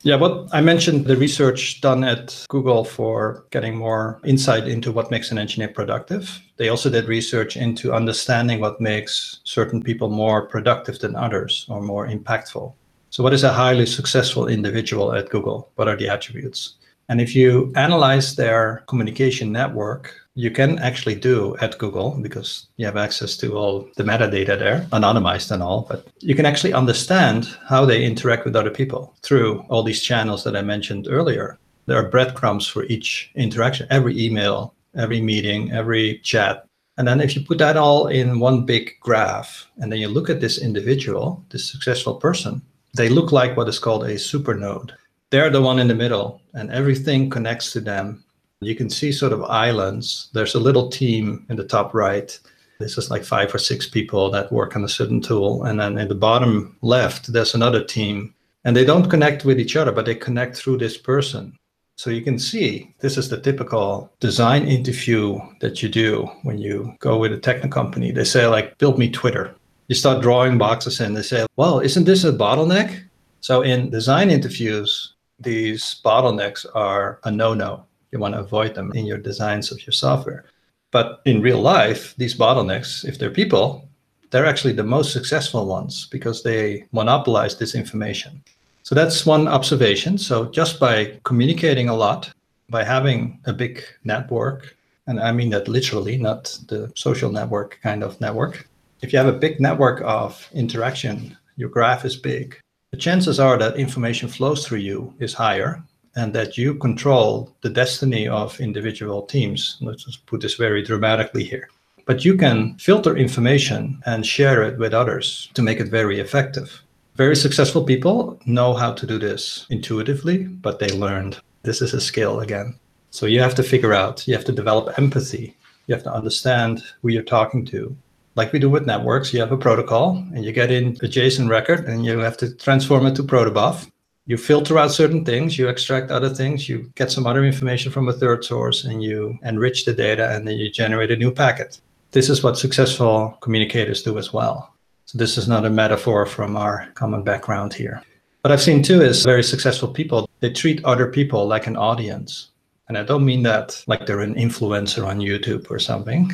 Yeah, 0.00 0.16
what 0.16 0.48
I 0.54 0.62
mentioned 0.62 1.04
the 1.04 1.18
research 1.18 1.82
done 1.82 2.04
at 2.04 2.46
Google 2.48 2.84
for 2.84 3.44
getting 3.50 3.76
more 3.76 4.18
insight 4.24 4.66
into 4.66 4.90
what 4.90 5.10
makes 5.10 5.30
an 5.30 5.36
engineer 5.36 5.68
productive. 5.68 6.40
They 6.56 6.70
also 6.70 6.88
did 6.88 7.04
research 7.04 7.58
into 7.58 7.92
understanding 7.92 8.60
what 8.60 8.80
makes 8.80 9.40
certain 9.44 9.82
people 9.82 10.08
more 10.08 10.46
productive 10.46 11.00
than 11.00 11.16
others 11.16 11.66
or 11.68 11.82
more 11.82 12.08
impactful. 12.08 12.72
So, 13.10 13.22
what 13.22 13.34
is 13.34 13.44
a 13.44 13.52
highly 13.52 13.84
successful 13.84 14.48
individual 14.48 15.12
at 15.12 15.28
Google? 15.28 15.70
What 15.74 15.86
are 15.86 15.96
the 15.96 16.08
attributes? 16.08 16.76
And 17.12 17.20
if 17.20 17.36
you 17.36 17.70
analyze 17.76 18.36
their 18.36 18.84
communication 18.88 19.52
network, 19.52 20.14
you 20.34 20.50
can 20.50 20.78
actually 20.78 21.14
do 21.14 21.54
at 21.60 21.76
Google 21.76 22.18
because 22.22 22.68
you 22.78 22.86
have 22.86 22.96
access 22.96 23.36
to 23.36 23.54
all 23.54 23.86
the 23.98 24.02
metadata 24.02 24.58
there, 24.58 24.86
anonymized 24.92 25.50
and 25.50 25.62
all, 25.62 25.84
but 25.90 26.08
you 26.20 26.34
can 26.34 26.46
actually 26.46 26.72
understand 26.72 27.54
how 27.68 27.84
they 27.84 28.02
interact 28.02 28.46
with 28.46 28.56
other 28.56 28.70
people 28.70 29.14
through 29.20 29.62
all 29.68 29.82
these 29.82 30.00
channels 30.00 30.42
that 30.44 30.56
I 30.56 30.62
mentioned 30.62 31.06
earlier. 31.06 31.58
There 31.84 31.98
are 31.98 32.08
breadcrumbs 32.08 32.66
for 32.66 32.84
each 32.84 33.30
interaction, 33.34 33.86
every 33.90 34.18
email, 34.18 34.74
every 34.96 35.20
meeting, 35.20 35.70
every 35.70 36.18
chat. 36.20 36.64
And 36.96 37.06
then 37.06 37.20
if 37.20 37.36
you 37.36 37.44
put 37.44 37.58
that 37.58 37.76
all 37.76 38.06
in 38.06 38.40
one 38.40 38.64
big 38.64 38.92
graph 39.00 39.66
and 39.76 39.92
then 39.92 39.98
you 39.98 40.08
look 40.08 40.30
at 40.30 40.40
this 40.40 40.56
individual, 40.56 41.44
this 41.50 41.70
successful 41.70 42.14
person, 42.14 42.62
they 42.94 43.10
look 43.10 43.32
like 43.32 43.54
what 43.54 43.68
is 43.68 43.78
called 43.78 44.04
a 44.04 44.14
supernode. 44.14 44.92
They're 45.32 45.50
the 45.50 45.60
one 45.60 45.80
in 45.80 45.88
the 45.88 45.94
middle 45.94 46.40
and 46.54 46.70
everything 46.70 47.28
connects 47.28 47.72
to 47.72 47.80
them 47.80 48.22
you 48.62 48.76
can 48.76 48.88
see 48.88 49.12
sort 49.12 49.32
of 49.32 49.42
islands. 49.44 50.30
There's 50.32 50.54
a 50.54 50.60
little 50.60 50.88
team 50.88 51.44
in 51.48 51.56
the 51.56 51.64
top 51.64 51.94
right. 51.94 52.38
This 52.78 52.96
is 52.96 53.10
like 53.10 53.24
five 53.24 53.54
or 53.54 53.58
six 53.58 53.88
people 53.88 54.30
that 54.30 54.52
work 54.52 54.76
on 54.76 54.84
a 54.84 54.88
certain 54.88 55.20
tool. 55.20 55.64
And 55.64 55.80
then 55.80 55.98
in 55.98 56.08
the 56.08 56.14
bottom 56.14 56.76
left, 56.80 57.32
there's 57.32 57.54
another 57.54 57.82
team. 57.82 58.34
And 58.64 58.76
they 58.76 58.84
don't 58.84 59.10
connect 59.10 59.44
with 59.44 59.58
each 59.58 59.76
other, 59.76 59.92
but 59.92 60.06
they 60.06 60.14
connect 60.14 60.56
through 60.56 60.78
this 60.78 60.96
person. 60.96 61.58
So 61.96 62.10
you 62.10 62.22
can 62.22 62.38
see 62.38 62.94
this 63.00 63.18
is 63.18 63.28
the 63.28 63.40
typical 63.40 64.10
design 64.20 64.66
interview 64.66 65.40
that 65.60 65.82
you 65.82 65.88
do 65.88 66.30
when 66.42 66.58
you 66.58 66.94
go 67.00 67.18
with 67.18 67.32
a 67.32 67.38
techno 67.38 67.68
company. 67.68 68.12
They 68.12 68.24
say, 68.24 68.46
like, 68.46 68.78
build 68.78 68.98
me 68.98 69.10
Twitter. 69.10 69.54
You 69.88 69.94
start 69.94 70.22
drawing 70.22 70.56
boxes 70.56 71.00
and 71.00 71.16
they 71.16 71.22
say, 71.22 71.46
well, 71.56 71.80
isn't 71.80 72.04
this 72.04 72.24
a 72.24 72.32
bottleneck? 72.32 73.02
So 73.40 73.62
in 73.62 73.90
design 73.90 74.30
interviews, 74.30 75.14
these 75.42 76.00
bottlenecks 76.04 76.64
are 76.74 77.20
a 77.24 77.30
no 77.30 77.54
no 77.54 77.84
you 78.12 78.18
want 78.18 78.34
to 78.34 78.40
avoid 78.40 78.74
them 78.74 78.92
in 78.94 79.06
your 79.06 79.18
designs 79.18 79.72
of 79.72 79.84
your 79.86 79.92
software. 79.92 80.44
But 80.90 81.22
in 81.24 81.40
real 81.40 81.60
life, 81.60 82.14
these 82.18 82.36
bottlenecks, 82.36 83.04
if 83.04 83.18
they're 83.18 83.30
people, 83.30 83.88
they're 84.30 84.46
actually 84.46 84.74
the 84.74 84.84
most 84.84 85.12
successful 85.12 85.66
ones 85.66 86.06
because 86.10 86.42
they 86.42 86.86
monopolize 86.92 87.56
this 87.56 87.74
information. 87.74 88.42
So 88.82 88.94
that's 88.94 89.24
one 89.24 89.48
observation. 89.48 90.18
So 90.18 90.46
just 90.46 90.78
by 90.78 91.18
communicating 91.24 91.88
a 91.88 91.96
lot, 91.96 92.32
by 92.68 92.84
having 92.84 93.40
a 93.46 93.52
big 93.52 93.82
network, 94.04 94.76
and 95.06 95.18
I 95.18 95.32
mean 95.32 95.50
that 95.50 95.68
literally, 95.68 96.16
not 96.18 96.58
the 96.68 96.92
social 96.94 97.32
network 97.32 97.80
kind 97.82 98.02
of 98.02 98.20
network. 98.20 98.68
If 99.00 99.12
you 99.12 99.18
have 99.18 99.28
a 99.34 99.38
big 99.38 99.60
network 99.60 100.00
of 100.02 100.48
interaction, 100.52 101.36
your 101.56 101.68
graph 101.68 102.04
is 102.04 102.16
big. 102.16 102.58
The 102.92 102.98
chances 102.98 103.40
are 103.40 103.56
that 103.56 103.78
information 103.78 104.28
flows 104.28 104.66
through 104.66 104.80
you 104.80 105.14
is 105.18 105.32
higher 105.32 105.82
and 106.14 106.30
that 106.34 106.58
you 106.58 106.74
control 106.74 107.50
the 107.62 107.70
destiny 107.70 108.28
of 108.28 108.60
individual 108.60 109.22
teams. 109.22 109.78
Let's 109.80 110.04
just 110.04 110.26
put 110.26 110.42
this 110.42 110.56
very 110.56 110.82
dramatically 110.82 111.42
here. 111.42 111.70
But 112.04 112.22
you 112.22 112.36
can 112.36 112.76
filter 112.76 113.16
information 113.16 114.02
and 114.04 114.26
share 114.26 114.62
it 114.64 114.78
with 114.78 114.92
others 114.92 115.48
to 115.54 115.62
make 115.62 115.80
it 115.80 115.88
very 115.88 116.20
effective. 116.20 116.82
Very 117.16 117.34
successful 117.34 117.82
people 117.82 118.38
know 118.44 118.74
how 118.74 118.92
to 118.92 119.06
do 119.06 119.18
this 119.18 119.66
intuitively, 119.70 120.44
but 120.44 120.78
they 120.78 120.88
learned. 120.88 121.40
This 121.62 121.80
is 121.80 121.94
a 121.94 122.00
skill 122.00 122.40
again. 122.40 122.78
So 123.10 123.24
you 123.24 123.40
have 123.40 123.54
to 123.54 123.62
figure 123.62 123.94
out, 123.94 124.28
you 124.28 124.34
have 124.34 124.44
to 124.44 124.52
develop 124.52 124.98
empathy. 124.98 125.56
You 125.86 125.94
have 125.94 126.04
to 126.04 126.12
understand 126.12 126.82
who 127.00 127.08
you're 127.08 127.22
talking 127.22 127.64
to. 127.66 127.96
Like 128.34 128.52
we 128.52 128.58
do 128.58 128.70
with 128.70 128.86
networks, 128.86 129.32
you 129.32 129.40
have 129.40 129.52
a 129.52 129.56
protocol 129.56 130.16
and 130.34 130.44
you 130.44 130.52
get 130.52 130.70
in 130.70 130.88
a 131.02 131.08
JSON 131.08 131.48
record 131.48 131.86
and 131.86 132.04
you 132.04 132.18
have 132.18 132.36
to 132.38 132.54
transform 132.54 133.06
it 133.06 133.14
to 133.16 133.22
protobuf 133.22 133.86
you 134.26 134.36
filter 134.36 134.78
out 134.78 134.92
certain 134.92 135.24
things, 135.24 135.58
you 135.58 135.68
extract 135.68 136.10
other 136.10 136.28
things, 136.28 136.68
you 136.68 136.90
get 136.94 137.10
some 137.10 137.26
other 137.26 137.44
information 137.44 137.90
from 137.90 138.08
a 138.08 138.12
third 138.12 138.44
source, 138.44 138.84
and 138.84 139.02
you 139.02 139.38
enrich 139.42 139.84
the 139.84 139.92
data, 139.92 140.30
and 140.34 140.46
then 140.46 140.56
you 140.58 140.70
generate 140.70 141.10
a 141.10 141.16
new 141.16 141.32
packet. 141.32 141.80
This 142.12 142.28
is 142.28 142.42
what 142.42 142.58
successful 142.58 143.36
communicators 143.40 144.02
do 144.02 144.18
as 144.18 144.32
well. 144.32 144.74
So, 145.06 145.18
this 145.18 145.36
is 145.36 145.48
not 145.48 145.64
a 145.64 145.70
metaphor 145.70 146.24
from 146.26 146.56
our 146.56 146.88
common 146.94 147.22
background 147.24 147.74
here. 147.74 148.02
What 148.42 148.52
I've 148.52 148.62
seen 148.62 148.82
too 148.82 149.02
is 149.02 149.24
very 149.24 149.42
successful 149.42 149.88
people, 149.88 150.28
they 150.40 150.50
treat 150.50 150.84
other 150.84 151.08
people 151.08 151.46
like 151.46 151.66
an 151.66 151.76
audience. 151.76 152.48
And 152.88 152.98
I 152.98 153.02
don't 153.04 153.24
mean 153.24 153.42
that 153.44 153.82
like 153.86 154.06
they're 154.06 154.20
an 154.20 154.34
influencer 154.34 155.06
on 155.06 155.18
YouTube 155.18 155.70
or 155.70 155.78
something. 155.78 156.30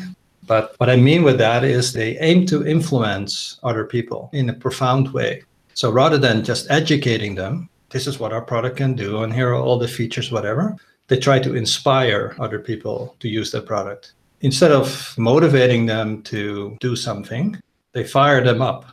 But 0.49 0.75
what 0.79 0.89
I 0.89 0.97
mean 0.97 1.23
with 1.23 1.39
that 1.39 1.63
is 1.63 1.93
they 1.93 2.19
aim 2.19 2.47
to 2.47 2.67
influence 2.67 3.61
other 3.63 3.85
people 3.85 4.31
in 4.33 4.49
a 4.49 4.55
profound 4.55 5.13
way. 5.13 5.43
So 5.75 5.91
rather 5.93 6.17
than 6.19 6.43
just 6.43 6.71
educating 6.71 7.35
them, 7.35 7.69
this 7.91 8.07
is 8.07 8.19
what 8.19 8.33
our 8.33 8.43
product 8.43 8.79
can 8.79 8.95
do, 8.95 9.23
and 9.23 9.33
here 9.33 9.51
are 9.51 9.63
all 9.63 9.79
the 9.79 9.87
features, 9.87 10.33
whatever. 10.33 10.75
They 11.07 11.19
try 11.19 11.39
to 11.39 11.55
inspire 11.55 12.35
other 12.41 12.59
people 12.59 13.15
to 13.21 13.29
use 13.29 13.51
their 13.51 13.63
product. 13.63 14.15
Instead 14.41 14.73
of 14.73 15.15
motivating 15.19 15.87
them 15.87 16.23
to 16.23 16.77
do 16.81 16.97
something, 16.97 17.61
they 17.93 18.05
fire 18.05 18.43
them 18.43 18.63
up. 18.63 18.87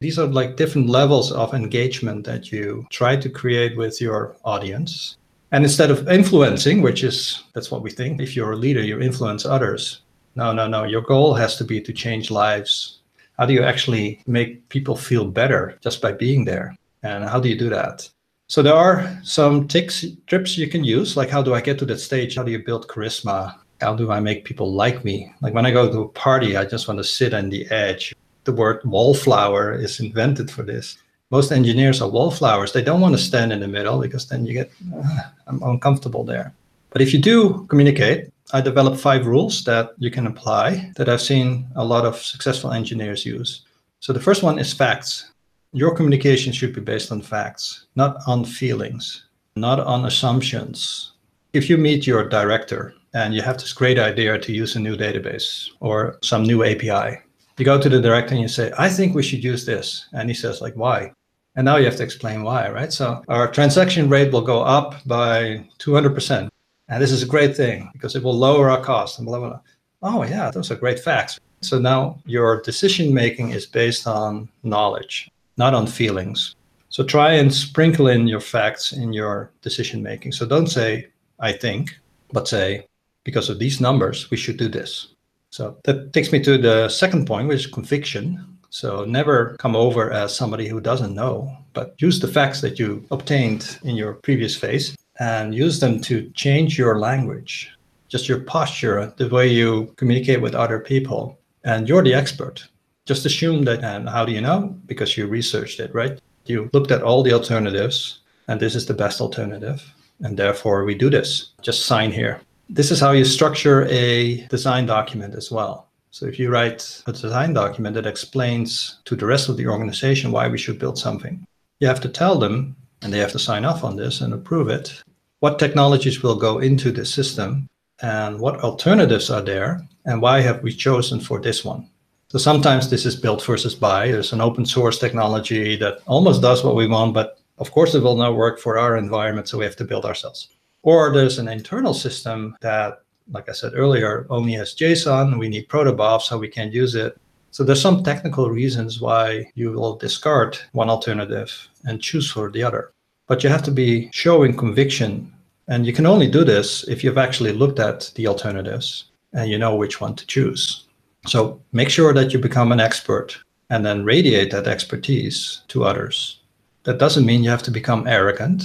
These 0.00 0.18
are 0.18 0.26
like 0.26 0.56
different 0.56 0.88
levels 0.88 1.30
of 1.30 1.54
engagement 1.54 2.24
that 2.24 2.50
you 2.50 2.86
try 2.90 3.16
to 3.16 3.28
create 3.28 3.76
with 3.76 4.00
your 4.00 4.36
audience. 4.44 5.16
And 5.52 5.64
instead 5.64 5.90
of 5.90 6.08
influencing, 6.08 6.82
which 6.82 7.04
is 7.04 7.42
that's 7.52 7.70
what 7.70 7.82
we 7.82 7.90
think, 7.90 8.20
if 8.20 8.34
you're 8.34 8.52
a 8.52 8.56
leader, 8.56 8.82
you 8.82 9.00
influence 9.00 9.44
others. 9.44 10.02
No, 10.34 10.52
no, 10.52 10.66
no. 10.66 10.84
Your 10.84 11.02
goal 11.02 11.34
has 11.34 11.56
to 11.56 11.64
be 11.64 11.80
to 11.80 11.92
change 11.92 12.30
lives. 12.30 13.00
How 13.38 13.46
do 13.46 13.52
you 13.52 13.62
actually 13.62 14.20
make 14.26 14.68
people 14.68 14.96
feel 14.96 15.24
better 15.24 15.78
just 15.82 16.00
by 16.00 16.12
being 16.12 16.44
there? 16.44 16.76
And 17.02 17.24
how 17.24 17.40
do 17.40 17.48
you 17.48 17.58
do 17.58 17.68
that? 17.70 18.08
So 18.48 18.62
there 18.62 18.74
are 18.74 19.18
some 19.22 19.66
tips, 19.66 20.04
trips 20.26 20.58
you 20.58 20.68
can 20.68 20.84
use, 20.84 21.16
like 21.16 21.30
how 21.30 21.42
do 21.42 21.54
I 21.54 21.60
get 21.60 21.78
to 21.78 21.86
that 21.86 21.98
stage? 21.98 22.36
How 22.36 22.42
do 22.42 22.52
you 22.52 22.62
build 22.62 22.86
charisma? 22.88 23.54
How 23.80 23.94
do 23.94 24.10
I 24.10 24.20
make 24.20 24.44
people 24.44 24.72
like 24.72 25.04
me? 25.04 25.32
Like 25.40 25.54
when 25.54 25.66
I 25.66 25.70
go 25.70 25.90
to 25.90 26.02
a 26.02 26.08
party, 26.08 26.56
I 26.56 26.64
just 26.64 26.86
want 26.86 26.98
to 26.98 27.04
sit 27.04 27.34
on 27.34 27.48
the 27.48 27.66
edge. 27.70 28.14
The 28.44 28.52
word 28.52 28.80
wallflower 28.84 29.74
is 29.74 30.00
invented 30.00 30.50
for 30.50 30.62
this. 30.62 30.98
Most 31.30 31.50
engineers 31.50 32.02
are 32.02 32.10
wallflowers. 32.10 32.72
They 32.72 32.82
don't 32.82 33.00
want 33.00 33.14
to 33.16 33.22
stand 33.22 33.52
in 33.52 33.60
the 33.60 33.68
middle 33.68 33.98
because 33.98 34.28
then 34.28 34.44
you 34.44 34.52
get 34.52 34.70
uh, 34.94 35.20
I'm 35.46 35.62
uncomfortable 35.62 36.24
there. 36.24 36.52
But 36.90 37.00
if 37.00 37.14
you 37.14 37.18
do 37.18 37.66
communicate, 37.68 38.31
I 38.52 38.60
developed 38.60 39.00
five 39.00 39.26
rules 39.26 39.64
that 39.64 39.90
you 39.98 40.10
can 40.10 40.26
apply 40.26 40.92
that 40.96 41.08
I've 41.08 41.22
seen 41.22 41.68
a 41.76 41.84
lot 41.84 42.04
of 42.04 42.16
successful 42.16 42.72
engineers 42.72 43.24
use. 43.24 43.62
So 44.00 44.12
the 44.12 44.20
first 44.20 44.42
one 44.42 44.58
is 44.58 44.72
facts. 44.72 45.32
Your 45.72 45.94
communication 45.94 46.52
should 46.52 46.74
be 46.74 46.80
based 46.80 47.12
on 47.12 47.22
facts, 47.22 47.86
not 47.94 48.16
on 48.26 48.44
feelings, 48.44 49.24
not 49.56 49.80
on 49.80 50.04
assumptions. 50.04 51.12
If 51.52 51.70
you 51.70 51.78
meet 51.78 52.06
your 52.06 52.28
director 52.28 52.94
and 53.14 53.34
you 53.34 53.42
have 53.42 53.58
this 53.58 53.72
great 53.72 53.98
idea 53.98 54.38
to 54.38 54.52
use 54.52 54.76
a 54.76 54.80
new 54.80 54.96
database 54.96 55.68
or 55.80 56.18
some 56.22 56.42
new 56.42 56.64
API, 56.64 57.18
you 57.58 57.64
go 57.64 57.80
to 57.80 57.88
the 57.88 58.00
director 58.00 58.34
and 58.34 58.42
you 58.42 58.48
say, 58.48 58.72
I 58.76 58.88
think 58.88 59.14
we 59.14 59.22
should 59.22 59.44
use 59.44 59.64
this. 59.64 60.08
And 60.12 60.28
he 60.28 60.34
says, 60.34 60.60
like, 60.60 60.74
why? 60.74 61.12
And 61.54 61.64
now 61.64 61.76
you 61.76 61.84
have 61.84 61.96
to 61.96 62.02
explain 62.02 62.42
why, 62.42 62.70
right? 62.70 62.92
So 62.92 63.22
our 63.28 63.50
transaction 63.50 64.08
rate 64.08 64.32
will 64.32 64.42
go 64.42 64.62
up 64.62 64.96
by 65.06 65.66
200%. 65.78 66.48
And 66.92 67.02
this 67.02 67.10
is 67.10 67.22
a 67.22 67.26
great 67.26 67.56
thing 67.56 67.88
because 67.94 68.14
it 68.14 68.22
will 68.22 68.36
lower 68.36 68.68
our 68.68 68.82
cost 68.82 69.18
and 69.18 69.26
blah, 69.26 69.38
blah, 69.38 69.48
blah. 69.48 69.60
Oh, 70.02 70.24
yeah, 70.24 70.50
those 70.50 70.70
are 70.70 70.74
great 70.74 70.98
facts. 70.98 71.40
So 71.62 71.78
now 71.78 72.18
your 72.26 72.60
decision 72.60 73.14
making 73.14 73.52
is 73.52 73.64
based 73.64 74.06
on 74.06 74.50
knowledge, 74.62 75.30
not 75.56 75.72
on 75.72 75.86
feelings. 75.86 76.54
So 76.90 77.02
try 77.02 77.32
and 77.32 77.54
sprinkle 77.54 78.08
in 78.08 78.28
your 78.28 78.40
facts 78.40 78.92
in 78.92 79.14
your 79.14 79.50
decision 79.62 80.02
making. 80.02 80.32
So 80.32 80.44
don't 80.44 80.66
say, 80.66 81.08
I 81.40 81.52
think, 81.52 81.98
but 82.30 82.46
say, 82.46 82.86
because 83.24 83.48
of 83.48 83.58
these 83.58 83.80
numbers, 83.80 84.30
we 84.30 84.36
should 84.36 84.58
do 84.58 84.68
this. 84.68 85.14
So 85.48 85.78
that 85.84 86.12
takes 86.12 86.30
me 86.30 86.42
to 86.42 86.58
the 86.58 86.90
second 86.90 87.26
point, 87.26 87.48
which 87.48 87.64
is 87.64 87.72
conviction. 87.72 88.58
So 88.68 89.06
never 89.06 89.56
come 89.58 89.76
over 89.76 90.10
as 90.10 90.36
somebody 90.36 90.68
who 90.68 90.78
doesn't 90.78 91.14
know, 91.14 91.56
but 91.72 91.94
use 92.02 92.20
the 92.20 92.28
facts 92.28 92.60
that 92.60 92.78
you 92.78 93.02
obtained 93.10 93.78
in 93.82 93.96
your 93.96 94.12
previous 94.12 94.54
phase 94.54 94.94
and 95.18 95.54
use 95.54 95.80
them 95.80 96.00
to 96.00 96.30
change 96.30 96.78
your 96.78 96.98
language, 96.98 97.70
just 98.08 98.28
your 98.28 98.40
posture, 98.40 99.12
the 99.16 99.28
way 99.28 99.48
you 99.48 99.92
communicate 99.96 100.40
with 100.40 100.54
other 100.54 100.78
people. 100.78 101.38
And 101.64 101.88
you're 101.88 102.02
the 102.02 102.14
expert. 102.14 102.66
Just 103.06 103.26
assume 103.26 103.64
that, 103.64 103.82
and 103.82 104.08
how 104.08 104.24
do 104.24 104.32
you 104.32 104.40
know? 104.40 104.76
Because 104.86 105.16
you 105.16 105.26
researched 105.26 105.80
it, 105.80 105.94
right? 105.94 106.20
You 106.46 106.70
looked 106.72 106.90
at 106.90 107.02
all 107.02 107.22
the 107.22 107.32
alternatives, 107.32 108.20
and 108.48 108.60
this 108.60 108.74
is 108.74 108.86
the 108.86 108.94
best 108.94 109.20
alternative. 109.20 109.82
And 110.20 110.36
therefore, 110.36 110.84
we 110.84 110.94
do 110.94 111.10
this. 111.10 111.50
Just 111.62 111.86
sign 111.86 112.12
here. 112.12 112.40
This 112.68 112.90
is 112.90 113.00
how 113.00 113.12
you 113.12 113.24
structure 113.24 113.86
a 113.88 114.46
design 114.46 114.86
document 114.86 115.34
as 115.34 115.50
well. 115.50 115.88
So 116.10 116.26
if 116.26 116.38
you 116.38 116.50
write 116.50 117.02
a 117.06 117.12
design 117.12 117.54
document 117.54 117.94
that 117.94 118.06
explains 118.06 118.98
to 119.04 119.16
the 119.16 119.26
rest 119.26 119.48
of 119.48 119.56
the 119.56 119.66
organization 119.66 120.30
why 120.30 120.48
we 120.48 120.58
should 120.58 120.78
build 120.78 120.98
something, 120.98 121.44
you 121.80 121.88
have 121.88 122.00
to 122.02 122.08
tell 122.08 122.38
them 122.38 122.76
and 123.02 123.12
they 123.12 123.18
have 123.18 123.32
to 123.32 123.38
sign 123.38 123.64
off 123.64 123.84
on 123.84 123.96
this 123.96 124.20
and 124.20 124.32
approve 124.32 124.68
it. 124.68 125.02
What 125.40 125.58
technologies 125.58 126.22
will 126.22 126.36
go 126.36 126.58
into 126.58 126.92
the 126.92 127.04
system 127.04 127.68
and 128.00 128.38
what 128.38 128.60
alternatives 128.60 129.30
are 129.30 129.42
there 129.42 129.80
and 130.04 130.22
why 130.22 130.40
have 130.40 130.62
we 130.62 130.72
chosen 130.72 131.20
for 131.20 131.40
this 131.40 131.64
one? 131.64 131.88
So 132.28 132.38
sometimes 132.38 132.88
this 132.88 133.04
is 133.04 133.14
built 133.14 133.44
versus 133.44 133.74
buy. 133.74 134.10
There's 134.10 134.32
an 134.32 134.40
open 134.40 134.64
source 134.64 134.98
technology 134.98 135.76
that 135.76 135.98
almost 136.06 136.40
does 136.40 136.64
what 136.64 136.76
we 136.76 136.86
want, 136.86 137.12
but 137.12 137.38
of 137.58 137.70
course 137.70 137.94
it 137.94 138.02
will 138.02 138.16
not 138.16 138.36
work 138.36 138.58
for 138.58 138.78
our 138.78 138.96
environment, 138.96 139.48
so 139.48 139.58
we 139.58 139.64
have 139.64 139.76
to 139.76 139.84
build 139.84 140.04
ourselves. 140.04 140.48
Or 140.82 141.12
there's 141.12 141.38
an 141.38 141.48
internal 141.48 141.94
system 141.94 142.56
that, 142.60 143.02
like 143.30 143.48
I 143.48 143.52
said 143.52 143.72
earlier, 143.74 144.26
only 144.30 144.52
has 144.54 144.74
JSON. 144.74 145.38
We 145.38 145.48
need 145.48 145.68
protobuf, 145.68 146.22
so 146.22 146.38
we 146.38 146.48
can't 146.48 146.72
use 146.72 146.94
it. 146.94 147.20
So 147.52 147.62
there's 147.62 147.82
some 147.82 148.02
technical 148.02 148.50
reasons 148.50 148.98
why 148.98 149.52
you 149.54 149.72
will 149.72 149.96
discard 149.96 150.58
one 150.72 150.88
alternative 150.88 151.68
and 151.84 152.00
choose 152.00 152.30
for 152.30 152.50
the 152.50 152.62
other. 152.62 152.92
But 153.26 153.44
you 153.44 153.50
have 153.50 153.62
to 153.64 153.70
be 153.70 154.08
showing 154.10 154.56
conviction. 154.56 155.30
And 155.68 155.84
you 155.84 155.92
can 155.92 156.06
only 156.06 156.28
do 156.30 156.44
this 156.44 156.88
if 156.88 157.04
you've 157.04 157.18
actually 157.18 157.52
looked 157.52 157.78
at 157.78 158.10
the 158.14 158.26
alternatives 158.26 159.04
and 159.34 159.50
you 159.50 159.58
know 159.58 159.76
which 159.76 160.00
one 160.00 160.14
to 160.16 160.26
choose. 160.26 160.84
So 161.26 161.60
make 161.72 161.90
sure 161.90 162.14
that 162.14 162.32
you 162.32 162.38
become 162.38 162.72
an 162.72 162.80
expert 162.80 163.36
and 163.68 163.84
then 163.84 164.02
radiate 164.02 164.50
that 164.52 164.66
expertise 164.66 165.60
to 165.68 165.84
others. 165.84 166.40
That 166.84 166.98
doesn't 166.98 167.26
mean 167.26 167.44
you 167.44 167.50
have 167.50 167.62
to 167.64 167.70
become 167.70 168.06
arrogant. 168.06 168.64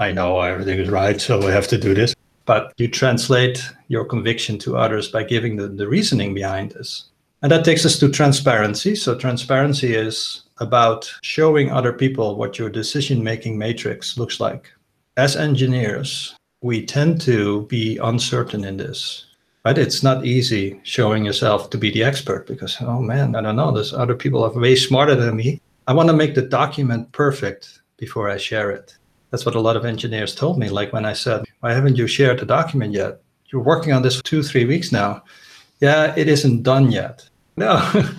I 0.00 0.10
know 0.10 0.40
everything 0.40 0.80
is 0.80 0.90
right, 0.90 1.20
so 1.20 1.46
I 1.46 1.52
have 1.52 1.68
to 1.68 1.78
do 1.78 1.94
this. 1.94 2.16
But 2.46 2.72
you 2.78 2.88
translate 2.88 3.62
your 3.86 4.04
conviction 4.04 4.58
to 4.58 4.76
others 4.76 5.06
by 5.06 5.22
giving 5.22 5.54
the, 5.54 5.68
the 5.68 5.86
reasoning 5.86 6.34
behind 6.34 6.72
this. 6.72 7.04
And 7.44 7.52
that 7.52 7.62
takes 7.62 7.84
us 7.84 7.98
to 7.98 8.08
transparency. 8.08 8.96
So, 8.96 9.14
transparency 9.14 9.94
is 9.94 10.44
about 10.60 11.12
showing 11.20 11.70
other 11.70 11.92
people 11.92 12.36
what 12.36 12.58
your 12.58 12.70
decision 12.70 13.22
making 13.22 13.58
matrix 13.58 14.16
looks 14.16 14.40
like. 14.40 14.72
As 15.18 15.36
engineers, 15.36 16.34
we 16.62 16.86
tend 16.86 17.20
to 17.20 17.66
be 17.66 17.98
uncertain 17.98 18.64
in 18.64 18.78
this. 18.78 19.26
Right? 19.66 19.76
It's 19.76 20.02
not 20.02 20.24
easy 20.24 20.80
showing 20.84 21.22
yourself 21.22 21.68
to 21.68 21.76
be 21.76 21.90
the 21.90 22.02
expert 22.02 22.46
because, 22.46 22.78
oh 22.80 23.00
man, 23.00 23.36
I 23.36 23.42
don't 23.42 23.56
know, 23.56 23.72
there's 23.72 23.92
other 23.92 24.14
people 24.14 24.42
are 24.42 24.58
way 24.58 24.74
smarter 24.74 25.14
than 25.14 25.36
me. 25.36 25.60
I 25.86 25.92
want 25.92 26.08
to 26.08 26.16
make 26.16 26.34
the 26.34 26.40
document 26.40 27.12
perfect 27.12 27.82
before 27.98 28.30
I 28.30 28.38
share 28.38 28.70
it. 28.70 28.96
That's 29.30 29.44
what 29.44 29.54
a 29.54 29.60
lot 29.60 29.76
of 29.76 29.84
engineers 29.84 30.34
told 30.34 30.58
me. 30.58 30.70
Like 30.70 30.94
when 30.94 31.04
I 31.04 31.12
said, 31.12 31.44
Why 31.60 31.74
haven't 31.74 31.96
you 31.96 32.06
shared 32.06 32.38
the 32.38 32.46
document 32.46 32.94
yet? 32.94 33.20
You're 33.52 33.60
working 33.60 33.92
on 33.92 34.00
this 34.00 34.16
for 34.16 34.22
two, 34.22 34.42
three 34.42 34.64
weeks 34.64 34.92
now. 34.92 35.22
Yeah, 35.80 36.14
it 36.16 36.26
isn't 36.26 36.62
done 36.62 36.90
yet. 36.90 37.28
No, 37.56 37.78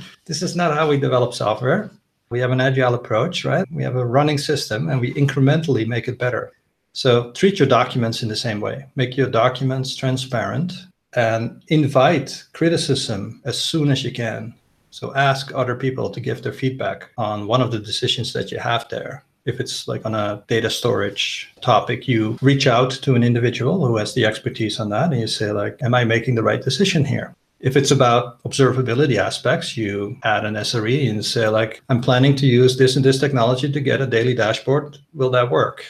this 0.25 0.41
is 0.41 0.55
not 0.55 0.75
how 0.75 0.89
we 0.89 0.97
develop 0.97 1.33
software. 1.33 1.91
We 2.29 2.39
have 2.39 2.51
an 2.51 2.61
agile 2.61 2.95
approach, 2.95 3.45
right? 3.45 3.65
We 3.71 3.83
have 3.83 3.95
a 3.95 4.05
running 4.05 4.37
system 4.37 4.89
and 4.89 4.99
we 4.99 5.13
incrementally 5.13 5.87
make 5.87 6.07
it 6.07 6.17
better. 6.17 6.51
So 6.93 7.31
treat 7.33 7.59
your 7.59 7.67
documents 7.67 8.23
in 8.23 8.29
the 8.29 8.35
same 8.35 8.61
way. 8.61 8.85
Make 8.95 9.17
your 9.17 9.29
documents 9.29 9.95
transparent 9.95 10.73
and 11.13 11.63
invite 11.67 12.43
criticism 12.53 13.41
as 13.45 13.61
soon 13.61 13.91
as 13.91 14.03
you 14.03 14.11
can. 14.11 14.53
So 14.91 15.13
ask 15.13 15.53
other 15.53 15.75
people 15.75 16.09
to 16.09 16.21
give 16.21 16.41
their 16.41 16.53
feedback 16.53 17.09
on 17.17 17.47
one 17.47 17.61
of 17.61 17.71
the 17.71 17.79
decisions 17.79 18.31
that 18.33 18.49
you 18.49 18.59
have 18.59 18.87
there. 18.89 19.23
If 19.45 19.59
it's 19.59 19.87
like 19.87 20.05
on 20.05 20.15
a 20.15 20.43
data 20.47 20.69
storage 20.69 21.53
topic, 21.61 22.07
you 22.07 22.37
reach 22.41 22.65
out 22.65 22.91
to 22.91 23.13
an 23.13 23.23
individual 23.23 23.85
who 23.85 23.97
has 23.97 24.13
the 24.13 24.25
expertise 24.25 24.79
on 24.79 24.89
that 24.89 25.11
and 25.11 25.19
you 25.19 25.27
say 25.27 25.51
like, 25.51 25.77
am 25.83 25.93
I 25.93 26.05
making 26.05 26.35
the 26.35 26.43
right 26.43 26.63
decision 26.63 27.05
here? 27.05 27.35
If 27.65 27.75
it's 27.75 27.89
about 27.89 28.43
observability 28.43 29.17
aspects, 29.17 29.75
you 29.75 30.19
add 30.21 30.45
an 30.45 30.53
SRE 30.53 31.09
and 31.09 31.25
say, 31.25 31.47
like, 31.47 31.81
I'm 31.89 31.99
planning 31.99 32.35
to 32.35 32.45
use 32.45 32.77
this 32.77 32.95
and 32.95 33.03
this 33.03 33.19
technology 33.19 33.71
to 33.71 33.79
get 33.79 34.01
a 34.01 34.05
daily 34.05 34.35
dashboard. 34.35 34.99
Will 35.15 35.31
that 35.31 35.49
work? 35.49 35.83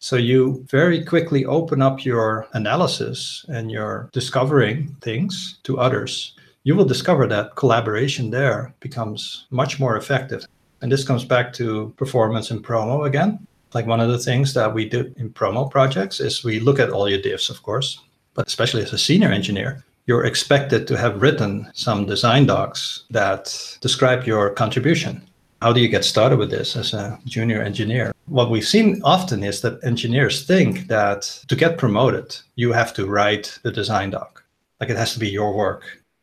So 0.00 0.16
you 0.16 0.66
very 0.68 1.04
quickly 1.04 1.44
open 1.44 1.82
up 1.82 2.04
your 2.04 2.48
analysis 2.54 3.46
and 3.48 3.70
you're 3.70 4.10
discovering 4.12 4.96
things 5.02 5.60
to 5.62 5.78
others. 5.78 6.34
You 6.64 6.74
will 6.74 6.84
discover 6.84 7.28
that 7.28 7.54
collaboration 7.54 8.30
there 8.30 8.74
becomes 8.80 9.46
much 9.50 9.78
more 9.78 9.96
effective. 9.96 10.44
And 10.82 10.90
this 10.90 11.06
comes 11.06 11.24
back 11.24 11.52
to 11.52 11.94
performance 11.96 12.50
in 12.50 12.60
promo 12.60 13.06
again. 13.06 13.46
Like 13.72 13.86
one 13.86 14.00
of 14.00 14.10
the 14.10 14.18
things 14.18 14.52
that 14.54 14.74
we 14.74 14.88
do 14.88 15.14
in 15.16 15.30
promo 15.30 15.70
projects 15.70 16.18
is 16.18 16.42
we 16.42 16.58
look 16.58 16.80
at 16.80 16.90
all 16.90 17.08
your 17.08 17.20
diffs, 17.20 17.50
of 17.50 17.62
course, 17.62 18.00
but 18.34 18.48
especially 18.48 18.82
as 18.82 18.92
a 18.92 18.98
senior 18.98 19.28
engineer, 19.28 19.84
you're 20.10 20.24
expected 20.24 20.88
to 20.88 20.96
have 20.96 21.22
written 21.22 21.70
some 21.72 22.04
design 22.04 22.44
docs 22.44 23.04
that 23.10 23.44
describe 23.80 24.26
your 24.26 24.50
contribution. 24.50 25.22
How 25.62 25.72
do 25.72 25.80
you 25.80 25.86
get 25.86 26.04
started 26.04 26.36
with 26.36 26.50
this 26.50 26.74
as 26.74 26.92
a 26.94 27.16
junior 27.26 27.62
engineer? 27.62 28.10
What 28.26 28.50
we've 28.50 28.66
seen 28.66 29.00
often 29.04 29.44
is 29.44 29.60
that 29.60 29.78
engineers 29.84 30.44
think 30.44 30.88
that 30.88 31.20
to 31.46 31.54
get 31.54 31.78
promoted, 31.78 32.36
you 32.56 32.72
have 32.72 32.92
to 32.94 33.06
write 33.06 33.56
the 33.62 33.70
design 33.70 34.10
doc, 34.10 34.42
like 34.80 34.90
it 34.90 34.96
has 34.96 35.12
to 35.12 35.20
be 35.20 35.28
your 35.28 35.54
work. 35.54 35.82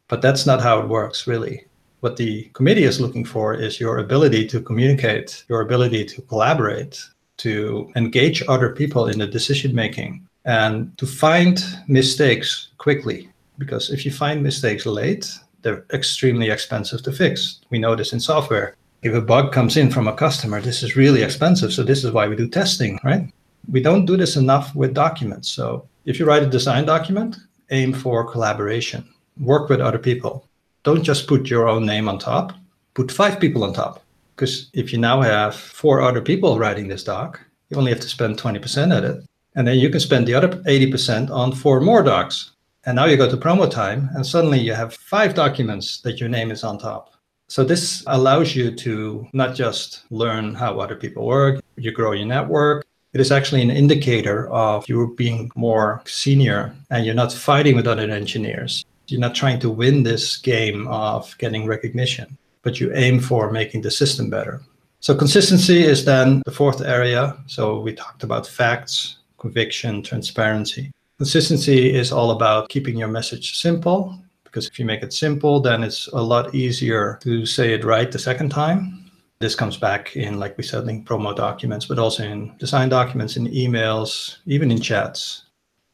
But 0.10 0.22
that's 0.22 0.46
not 0.46 0.62
how 0.62 0.82
it 0.82 0.90
works, 0.90 1.26
really. 1.26 1.66
What 2.02 2.18
the 2.18 2.44
committee 2.58 2.84
is 2.84 3.00
looking 3.00 3.24
for 3.24 3.54
is 3.54 3.80
your 3.80 4.00
ability 4.00 4.48
to 4.50 4.60
communicate, 4.60 5.46
your 5.48 5.62
ability 5.62 6.04
to 6.12 6.22
collaborate, 6.24 7.02
to 7.38 7.90
engage 7.96 8.44
other 8.50 8.76
people 8.76 9.08
in 9.08 9.20
the 9.20 9.28
decision 9.28 9.74
making, 9.74 10.28
and 10.44 10.98
to 10.98 11.08
find 11.08 11.64
mistakes 11.88 12.68
quickly 12.80 13.30
because 13.58 13.90
if 13.90 14.06
you 14.06 14.12
find 14.12 14.42
mistakes 14.42 14.86
late, 14.86 15.32
they're 15.62 15.86
extremely 15.94 16.50
expensive 16.50 17.04
to 17.04 17.12
fix. 17.12 17.62
We 17.70 17.80
know 17.80 17.96
this 17.96 18.14
in 18.14 18.20
software. 18.20 18.76
If 19.02 19.14
a 19.14 19.22
bug 19.22 19.52
comes 19.52 19.78
in 19.78 19.92
from 19.92 20.08
a 20.08 20.16
customer, 20.16 20.62
this 20.62 20.84
is 20.84 20.96
really 20.96 21.24
expensive. 21.24 21.74
So 21.74 21.84
this 21.84 22.04
is 22.04 22.12
why 22.12 22.28
we 22.28 22.36
do 22.36 22.48
testing, 22.48 23.00
right? 23.04 23.32
We 23.70 23.82
don't 23.82 24.06
do 24.06 24.18
this 24.18 24.36
enough 24.36 24.74
with 24.76 24.94
documents. 24.94 25.50
So 25.50 25.88
if 26.06 26.20
you 26.20 26.26
write 26.26 26.44
a 26.44 26.48
design 26.48 26.86
document, 26.86 27.38
aim 27.70 27.94
for 27.94 28.30
collaboration. 28.32 29.08
Work 29.40 29.70
with 29.70 29.82
other 29.82 30.00
people. 30.00 30.48
Don't 30.84 31.04
just 31.04 31.28
put 31.28 31.50
your 31.50 31.68
own 31.68 31.86
name 31.86 32.08
on 32.08 32.18
top. 32.18 32.54
Put 32.94 33.12
five 33.12 33.40
people 33.40 33.64
on 33.64 33.74
top. 33.74 34.04
Because 34.36 34.70
if 34.74 34.94
you 34.94 35.00
now 35.00 35.22
have 35.22 35.56
four 35.56 36.02
other 36.02 36.22
people 36.22 36.60
writing 36.60 36.88
this 36.88 37.04
doc, 37.04 37.42
you 37.70 37.78
only 37.78 37.92
have 37.92 38.00
to 38.02 38.08
spend 38.10 38.38
20% 38.38 38.96
at 38.96 39.04
it. 39.04 39.24
And 39.56 39.68
then 39.68 39.80
you 39.80 39.90
can 39.90 40.00
spend 40.00 40.28
the 40.28 40.36
other 40.36 40.50
80% 40.50 41.30
on 41.32 41.52
four 41.52 41.82
more 41.82 42.04
docs. 42.04 42.52
And 42.88 42.96
now 42.96 43.04
you 43.04 43.18
go 43.18 43.30
to 43.30 43.36
promo 43.36 43.70
time, 43.70 44.10
and 44.16 44.26
suddenly 44.26 44.62
you 44.62 44.74
have 44.74 44.94
five 44.94 45.34
documents 45.34 46.00
that 46.04 46.22
your 46.22 46.30
name 46.30 46.52
is 46.52 46.64
on 46.64 46.80
top. 46.80 47.16
So 47.50 47.66
this 47.66 48.02
allows 48.08 48.56
you 48.56 48.74
to 48.76 49.28
not 49.34 49.56
just 49.56 50.06
learn 50.10 50.56
how 50.56 50.80
other 50.80 50.96
people 50.96 51.26
work, 51.26 51.62
you 51.76 51.92
grow 51.92 52.14
your 52.14 52.26
network. 52.26 52.86
It 53.12 53.20
is 53.20 53.30
actually 53.30 53.62
an 53.62 53.72
indicator 53.72 54.50
of 54.52 54.88
you 54.88 55.14
being 55.18 55.52
more 55.58 56.02
senior 56.06 56.74
and 56.90 57.06
you're 57.06 57.14
not 57.14 57.34
fighting 57.34 57.76
with 57.76 57.88
other 57.88 58.10
engineers. 58.10 58.86
You're 59.08 59.20
not 59.20 59.36
trying 59.36 59.60
to 59.60 59.70
win 59.70 60.04
this 60.04 60.38
game 60.38 60.88
of 60.88 61.38
getting 61.40 61.66
recognition, 61.66 62.38
but 62.62 62.80
you 62.80 62.94
aim 62.96 63.20
for 63.20 63.52
making 63.52 63.82
the 63.82 63.92
system 63.92 64.30
better. 64.30 64.62
So 65.02 65.14
consistency 65.14 65.84
is 65.84 66.06
then 66.06 66.42
the 66.46 66.52
fourth 66.52 66.80
area. 66.80 67.38
So 67.48 67.82
we 67.82 67.94
talked 67.94 68.24
about 68.24 68.48
facts, 68.48 69.18
conviction, 69.38 70.04
transparency. 70.04 70.92
Consistency 71.18 71.94
is 71.94 72.12
all 72.12 72.32
about 72.32 72.70
keeping 72.70 72.98
your 72.98 73.08
message 73.08 73.58
simple 73.58 74.18
because 74.44 74.68
if 74.68 74.80
you 74.80 74.86
make 74.86 75.04
it 75.04 75.14
simple, 75.14 75.60
then 75.60 75.84
it's 75.84 76.08
a 76.08 76.22
lot 76.22 76.54
easier 76.54 77.20
to 77.22 77.46
say 77.46 77.74
it 77.74 77.84
right 77.84 78.12
the 78.12 78.20
second 78.20 78.50
time 78.50 79.08
this 79.40 79.56
comes 79.56 79.78
back 79.78 80.16
in, 80.16 80.40
like 80.40 80.58
we 80.58 80.64
said, 80.64 80.88
in 80.88 81.04
promo 81.04 81.36
documents, 81.36 81.86
but 81.86 82.00
also 82.00 82.24
in 82.24 82.56
design 82.58 82.90
documents, 82.90 83.38
in 83.38 83.48
emails, 83.48 84.38
even 84.46 84.72
in 84.72 84.82
chats. 84.82 85.44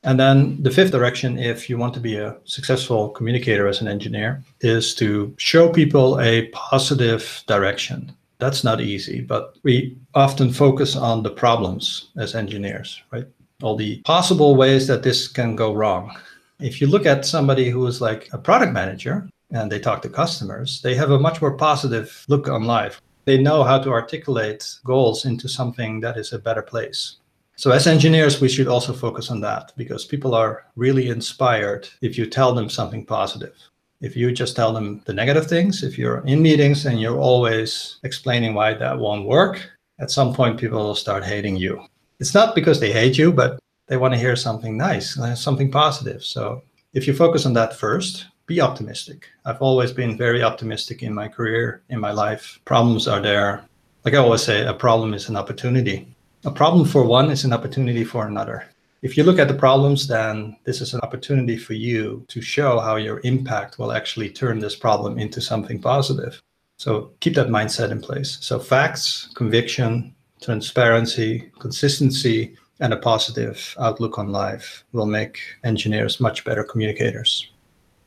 And 0.03 0.19
then 0.19 0.61
the 0.61 0.71
fifth 0.71 0.91
direction, 0.91 1.37
if 1.37 1.69
you 1.69 1.77
want 1.77 1.93
to 1.95 1.99
be 1.99 2.17
a 2.17 2.37
successful 2.45 3.09
communicator 3.09 3.67
as 3.67 3.81
an 3.81 3.87
engineer, 3.87 4.43
is 4.61 4.95
to 4.95 5.33
show 5.37 5.69
people 5.69 6.19
a 6.19 6.47
positive 6.49 7.43
direction. 7.47 8.11
That's 8.39 8.63
not 8.63 8.81
easy, 8.81 9.21
but 9.21 9.57
we 9.63 9.97
often 10.13 10.51
focus 10.51 10.95
on 10.95 11.23
the 11.23 11.29
problems 11.29 12.09
as 12.17 12.35
engineers, 12.35 13.01
right? 13.11 13.27
All 13.63 13.75
the 13.75 14.01
possible 14.01 14.55
ways 14.55 14.85
that 14.87 15.01
this 15.01 15.27
can 15.27 15.55
go 15.55 15.73
wrong. 15.73 16.15
If 16.59 16.79
you 16.79 16.87
look 16.87 17.07
at 17.07 17.25
somebody 17.25 17.69
who 17.69 17.87
is 17.87 17.99
like 18.01 18.29
a 18.31 18.37
product 18.37 18.73
manager 18.73 19.27
and 19.49 19.71
they 19.71 19.79
talk 19.79 20.01
to 20.03 20.09
customers, 20.09 20.81
they 20.83 20.93
have 20.93 21.09
a 21.09 21.19
much 21.19 21.41
more 21.41 21.57
positive 21.57 22.25
look 22.27 22.47
on 22.47 22.65
life 22.65 23.01
they 23.25 23.37
know 23.37 23.63
how 23.63 23.79
to 23.79 23.91
articulate 23.91 24.69
goals 24.83 25.25
into 25.25 25.47
something 25.47 25.99
that 26.01 26.17
is 26.17 26.33
a 26.33 26.39
better 26.39 26.61
place. 26.61 27.17
So, 27.55 27.71
as 27.71 27.87
engineers, 27.87 28.41
we 28.41 28.49
should 28.49 28.67
also 28.67 28.93
focus 28.93 29.29
on 29.29 29.39
that 29.41 29.71
because 29.77 30.05
people 30.05 30.33
are 30.33 30.65
really 30.75 31.09
inspired 31.09 31.87
if 32.01 32.17
you 32.17 32.25
tell 32.25 32.53
them 32.53 32.69
something 32.69 33.05
positive. 33.05 33.55
If 34.01 34.17
you 34.17 34.31
just 34.33 34.55
tell 34.55 34.73
them 34.73 35.01
the 35.05 35.13
negative 35.13 35.47
things, 35.47 35.83
if 35.83 35.97
you're 35.97 36.25
in 36.25 36.41
meetings 36.41 36.85
and 36.85 36.99
you're 36.99 37.19
always 37.19 37.99
explaining 38.03 38.53
why 38.53 38.73
that 38.73 38.99
won't 38.99 39.27
work, 39.27 39.69
at 39.99 40.11
some 40.11 40.33
point 40.33 40.59
people 40.59 40.79
will 40.79 40.95
start 40.95 41.23
hating 41.23 41.55
you. 41.55 41.85
It's 42.19 42.33
not 42.33 42.55
because 42.55 42.79
they 42.79 42.91
hate 42.91 43.17
you, 43.17 43.31
but 43.31 43.59
they 43.87 43.97
want 43.97 44.13
to 44.13 44.19
hear 44.19 44.35
something 44.35 44.77
nice, 44.77 45.17
uh, 45.19 45.35
something 45.35 45.71
positive. 45.71 46.23
So, 46.23 46.63
if 46.93 47.07
you 47.07 47.13
focus 47.13 47.45
on 47.45 47.53
that 47.53 47.75
first, 47.75 48.27
be 48.45 48.61
optimistic. 48.61 49.27
I've 49.45 49.61
always 49.61 49.91
been 49.91 50.17
very 50.17 50.43
optimistic 50.43 51.01
in 51.01 51.13
my 51.13 51.27
career, 51.27 51.81
in 51.89 51.99
my 51.99 52.11
life. 52.11 52.59
Problems 52.65 53.07
are 53.07 53.21
there. 53.21 53.65
Like 54.03 54.13
I 54.13 54.17
always 54.17 54.43
say, 54.43 54.65
a 54.65 54.73
problem 54.73 55.13
is 55.13 55.29
an 55.29 55.35
opportunity. 55.35 56.13
A 56.45 56.51
problem 56.51 56.85
for 56.85 57.05
one 57.05 57.31
is 57.31 57.45
an 57.45 57.53
opportunity 57.53 58.03
for 58.03 58.27
another. 58.27 58.65
If 59.01 59.17
you 59.17 59.23
look 59.23 59.39
at 59.39 59.47
the 59.47 59.53
problems, 59.53 60.07
then 60.07 60.57
this 60.65 60.81
is 60.81 60.93
an 60.93 61.01
opportunity 61.01 61.57
for 61.57 61.73
you 61.73 62.25
to 62.27 62.41
show 62.41 62.79
how 62.79 62.97
your 62.97 63.21
impact 63.23 63.79
will 63.79 63.91
actually 63.91 64.29
turn 64.29 64.59
this 64.59 64.75
problem 64.75 65.19
into 65.19 65.41
something 65.41 65.81
positive. 65.81 66.41
So 66.77 67.11
keep 67.19 67.35
that 67.35 67.47
mindset 67.47 67.91
in 67.91 68.01
place. 68.01 68.37
So 68.41 68.59
facts, 68.59 69.29
conviction, 69.35 70.15
transparency, 70.43 71.51
consistency, 71.59 72.55
and 72.79 72.93
a 72.93 72.97
positive 72.97 73.75
outlook 73.79 74.19
on 74.19 74.29
life 74.29 74.83
will 74.91 75.05
make 75.05 75.39
engineers 75.63 76.19
much 76.19 76.43
better 76.43 76.63
communicators 76.63 77.53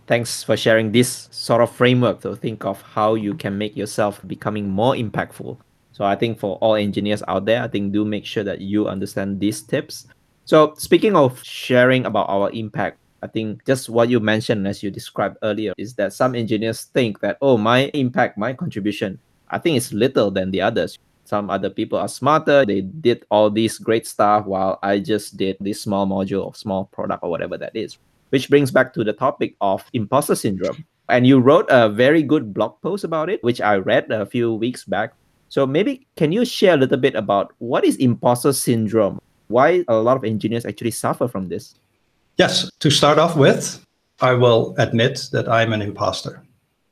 thanks 0.07 0.43
for 0.43 0.57
sharing 0.57 0.93
this 0.93 1.29
sort 1.31 1.61
of 1.61 1.71
framework 1.71 2.21
to 2.21 2.37
think 2.37 2.65
of 2.65 2.81
how 2.83 3.15
you 3.15 3.35
can 3.35 3.59
make 3.59 3.77
yourself 3.77 4.21
becoming 4.27 4.69
more 4.69 4.95
impactful. 4.95 5.59
So 5.93 6.05
I 6.05 6.15
think 6.15 6.39
for 6.39 6.57
all 6.57 6.75
engineers 6.75 7.23
out 7.27 7.45
there, 7.47 7.63
I 7.63 7.69
think 7.69 7.93
do 7.93 8.05
make 8.05 8.25
sure 8.25 8.45
that 8.45 8.61
you 8.61 8.87
understand 8.87 9.41
these 9.41 9.63
tips. 9.63 10.07
So 10.45 10.75
speaking 10.77 11.17
of 11.17 11.43
sharing 11.43 12.07
about 12.07 12.29
our 12.29 12.51
impact, 12.53 12.99
I 13.23 13.27
think 13.27 13.65
just 13.65 13.89
what 13.89 14.09
you 14.09 14.21
mentioned 14.21 14.69
as 14.69 14.83
you 14.83 14.91
described 14.91 15.39
earlier 15.43 15.73
is 15.79 15.95
that 15.95 16.13
some 16.13 16.35
engineers 16.35 16.85
think 16.95 17.21
that, 17.21 17.39
oh, 17.41 17.57
my 17.57 17.87
impact, 17.95 18.39
my 18.39 18.53
contribution, 18.53 19.19
I 19.49 19.59
think 19.59 19.77
it's 19.77 19.93
little 19.93 20.31
than 20.31 20.51
the 20.51 20.61
others. 20.61 20.99
Some 21.27 21.51
other 21.51 21.71
people 21.71 21.99
are 21.99 22.09
smarter. 22.09 22.65
They 22.65 22.81
did 22.81 23.25
all 23.31 23.51
this 23.51 23.79
great 23.79 24.07
stuff 24.07 24.47
while 24.47 24.79
I 24.83 25.01
just 25.01 25.37
did 25.37 25.57
this 25.61 25.83
small 25.83 26.07
module 26.07 26.47
or 26.47 26.55
small 26.55 26.85
product 26.87 27.23
or 27.23 27.31
whatever 27.31 27.59
that 27.59 27.75
is 27.75 27.99
which 28.31 28.49
brings 28.49 28.71
back 28.71 28.93
to 28.95 29.05
the 29.05 29.13
topic 29.13 29.55
of 29.61 29.85
imposter 29.93 30.35
syndrome. 30.35 30.85
And 31.09 31.27
you 31.27 31.39
wrote 31.39 31.67
a 31.69 31.89
very 31.89 32.23
good 32.23 32.53
blog 32.53 32.81
post 32.83 33.05
about 33.05 33.31
it, 33.31 33.43
which 33.45 33.61
I 33.61 33.77
read 33.77 34.11
a 34.11 34.27
few 34.27 34.55
weeks 34.55 34.85
back. 34.85 35.15
So 35.49 35.67
maybe 35.67 36.07
can 36.17 36.33
you 36.33 36.45
share 36.45 36.75
a 36.75 36.77
little 36.77 36.99
bit 36.99 37.15
about 37.15 37.53
what 37.59 37.85
is 37.85 37.97
imposter 37.97 38.53
syndrome? 38.53 39.21
Why 39.49 39.85
a 39.87 39.95
lot 39.95 40.17
of 40.17 40.25
engineers 40.25 40.67
actually 40.67 40.91
suffer 40.91 41.29
from 41.29 41.49
this? 41.49 41.77
Yes, 42.37 42.69
to 42.81 42.91
start 42.91 43.19
off 43.19 43.37
with, 43.37 43.85
I 44.21 44.33
will 44.33 44.75
admit 44.79 45.29
that 45.31 45.49
I'm 45.49 45.73
an 45.73 45.81
imposter. 45.81 46.43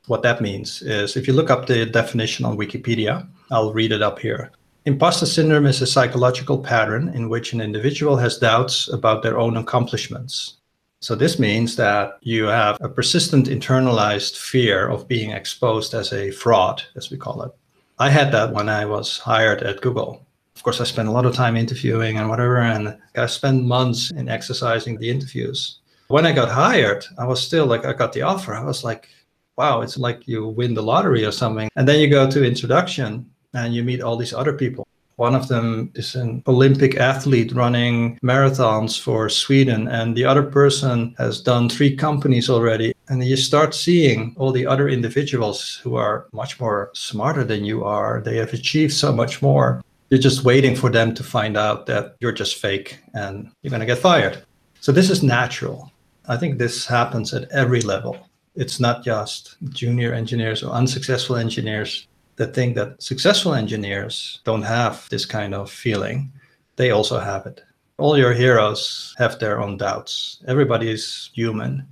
What 0.06 0.22
that 0.22 0.40
means 0.40 0.82
is 0.82 1.16
if 1.16 1.26
you 1.26 1.32
look 1.32 1.50
up 1.50 1.66
the 1.66 1.84
definition 1.84 2.44
on 2.44 2.56
Wikipedia, 2.56 3.26
I'll 3.50 3.72
read 3.72 3.92
it 3.92 4.02
up 4.02 4.18
here. 4.18 4.52
Imposter 4.84 5.26
syndrome 5.26 5.66
is 5.66 5.80
a 5.80 5.86
psychological 5.86 6.58
pattern 6.58 7.08
in 7.14 7.28
which 7.28 7.52
an 7.52 7.60
individual 7.60 8.16
has 8.16 8.38
doubts 8.38 8.88
about 8.88 9.22
their 9.22 9.38
own 9.38 9.56
accomplishments 9.56 10.58
so 11.04 11.14
this 11.14 11.38
means 11.38 11.76
that 11.76 12.16
you 12.22 12.44
have 12.44 12.78
a 12.80 12.88
persistent 12.88 13.46
internalized 13.46 14.38
fear 14.38 14.88
of 14.88 15.06
being 15.06 15.32
exposed 15.32 15.92
as 15.92 16.14
a 16.14 16.30
fraud, 16.30 16.82
as 16.96 17.10
we 17.10 17.18
call 17.18 17.42
it. 17.42 17.52
I 17.98 18.08
had 18.08 18.32
that 18.32 18.54
when 18.54 18.70
I 18.70 18.86
was 18.86 19.18
hired 19.18 19.62
at 19.62 19.82
Google. 19.82 20.24
Of 20.56 20.62
course, 20.62 20.80
I 20.80 20.84
spent 20.84 21.08
a 21.08 21.10
lot 21.10 21.26
of 21.26 21.34
time 21.34 21.58
interviewing 21.58 22.16
and 22.16 22.30
whatever, 22.30 22.56
and 22.56 22.96
I 23.14 23.26
spent 23.26 23.66
months 23.66 24.12
in 24.12 24.30
exercising 24.30 24.96
the 24.96 25.10
interviews. 25.10 25.80
When 26.08 26.24
I 26.24 26.32
got 26.32 26.48
hired, 26.48 27.04
I 27.18 27.26
was 27.26 27.46
still 27.46 27.66
like, 27.66 27.84
I 27.84 27.92
got 27.92 28.14
the 28.14 28.22
offer. 28.22 28.54
I 28.54 28.64
was 28.64 28.82
like, 28.82 29.10
wow, 29.58 29.82
it's 29.82 29.98
like 29.98 30.26
you 30.26 30.48
win 30.48 30.72
the 30.72 30.82
lottery 30.82 31.26
or 31.26 31.32
something. 31.32 31.68
And 31.76 31.86
then 31.86 32.00
you 32.00 32.08
go 32.08 32.30
to 32.30 32.46
introduction 32.46 33.30
and 33.54 33.74
you 33.74 33.82
meet 33.82 34.02
all 34.02 34.16
these 34.16 34.34
other 34.34 34.52
people. 34.52 34.86
One 35.16 35.36
of 35.36 35.46
them 35.46 35.92
is 35.94 36.16
an 36.16 36.42
Olympic 36.48 36.96
athlete 36.96 37.52
running 37.52 38.18
marathons 38.20 38.98
for 38.98 39.28
Sweden, 39.28 39.86
and 39.86 40.16
the 40.16 40.24
other 40.24 40.42
person 40.42 41.14
has 41.18 41.40
done 41.40 41.68
three 41.68 41.94
companies 41.94 42.50
already. 42.50 42.94
And 43.08 43.22
you 43.24 43.36
start 43.36 43.74
seeing 43.74 44.34
all 44.36 44.50
the 44.50 44.66
other 44.66 44.88
individuals 44.88 45.76
who 45.84 45.94
are 45.94 46.26
much 46.32 46.58
more 46.58 46.90
smarter 46.94 47.44
than 47.44 47.64
you 47.64 47.84
are. 47.84 48.22
They 48.24 48.38
have 48.38 48.52
achieved 48.52 48.92
so 48.92 49.12
much 49.12 49.40
more. 49.40 49.82
You're 50.10 50.20
just 50.20 50.44
waiting 50.44 50.74
for 50.74 50.90
them 50.90 51.14
to 51.14 51.22
find 51.22 51.56
out 51.56 51.86
that 51.86 52.16
you're 52.18 52.32
just 52.32 52.56
fake 52.56 52.98
and 53.14 53.50
you're 53.62 53.70
going 53.70 53.80
to 53.80 53.86
get 53.86 53.98
fired. 53.98 54.42
So 54.80 54.90
this 54.90 55.10
is 55.10 55.22
natural. 55.22 55.92
I 56.26 56.36
think 56.36 56.58
this 56.58 56.86
happens 56.86 57.32
at 57.32 57.50
every 57.52 57.82
level. 57.82 58.18
It's 58.56 58.80
not 58.80 59.04
just 59.04 59.56
junior 59.70 60.12
engineers 60.12 60.62
or 60.62 60.72
unsuccessful 60.72 61.36
engineers 61.36 62.08
that 62.36 62.54
think 62.54 62.74
that 62.74 63.02
successful 63.02 63.54
engineers 63.54 64.40
don't 64.44 64.62
have 64.62 65.08
this 65.10 65.26
kind 65.26 65.54
of 65.54 65.70
feeling, 65.70 66.32
they 66.76 66.90
also 66.90 67.18
have 67.18 67.46
it. 67.46 67.62
All 67.98 68.18
your 68.18 68.32
heroes 68.32 69.14
have 69.18 69.38
their 69.38 69.60
own 69.60 69.76
doubts. 69.76 70.42
Everybody 70.48 70.90
is 70.90 71.30
human. 71.32 71.86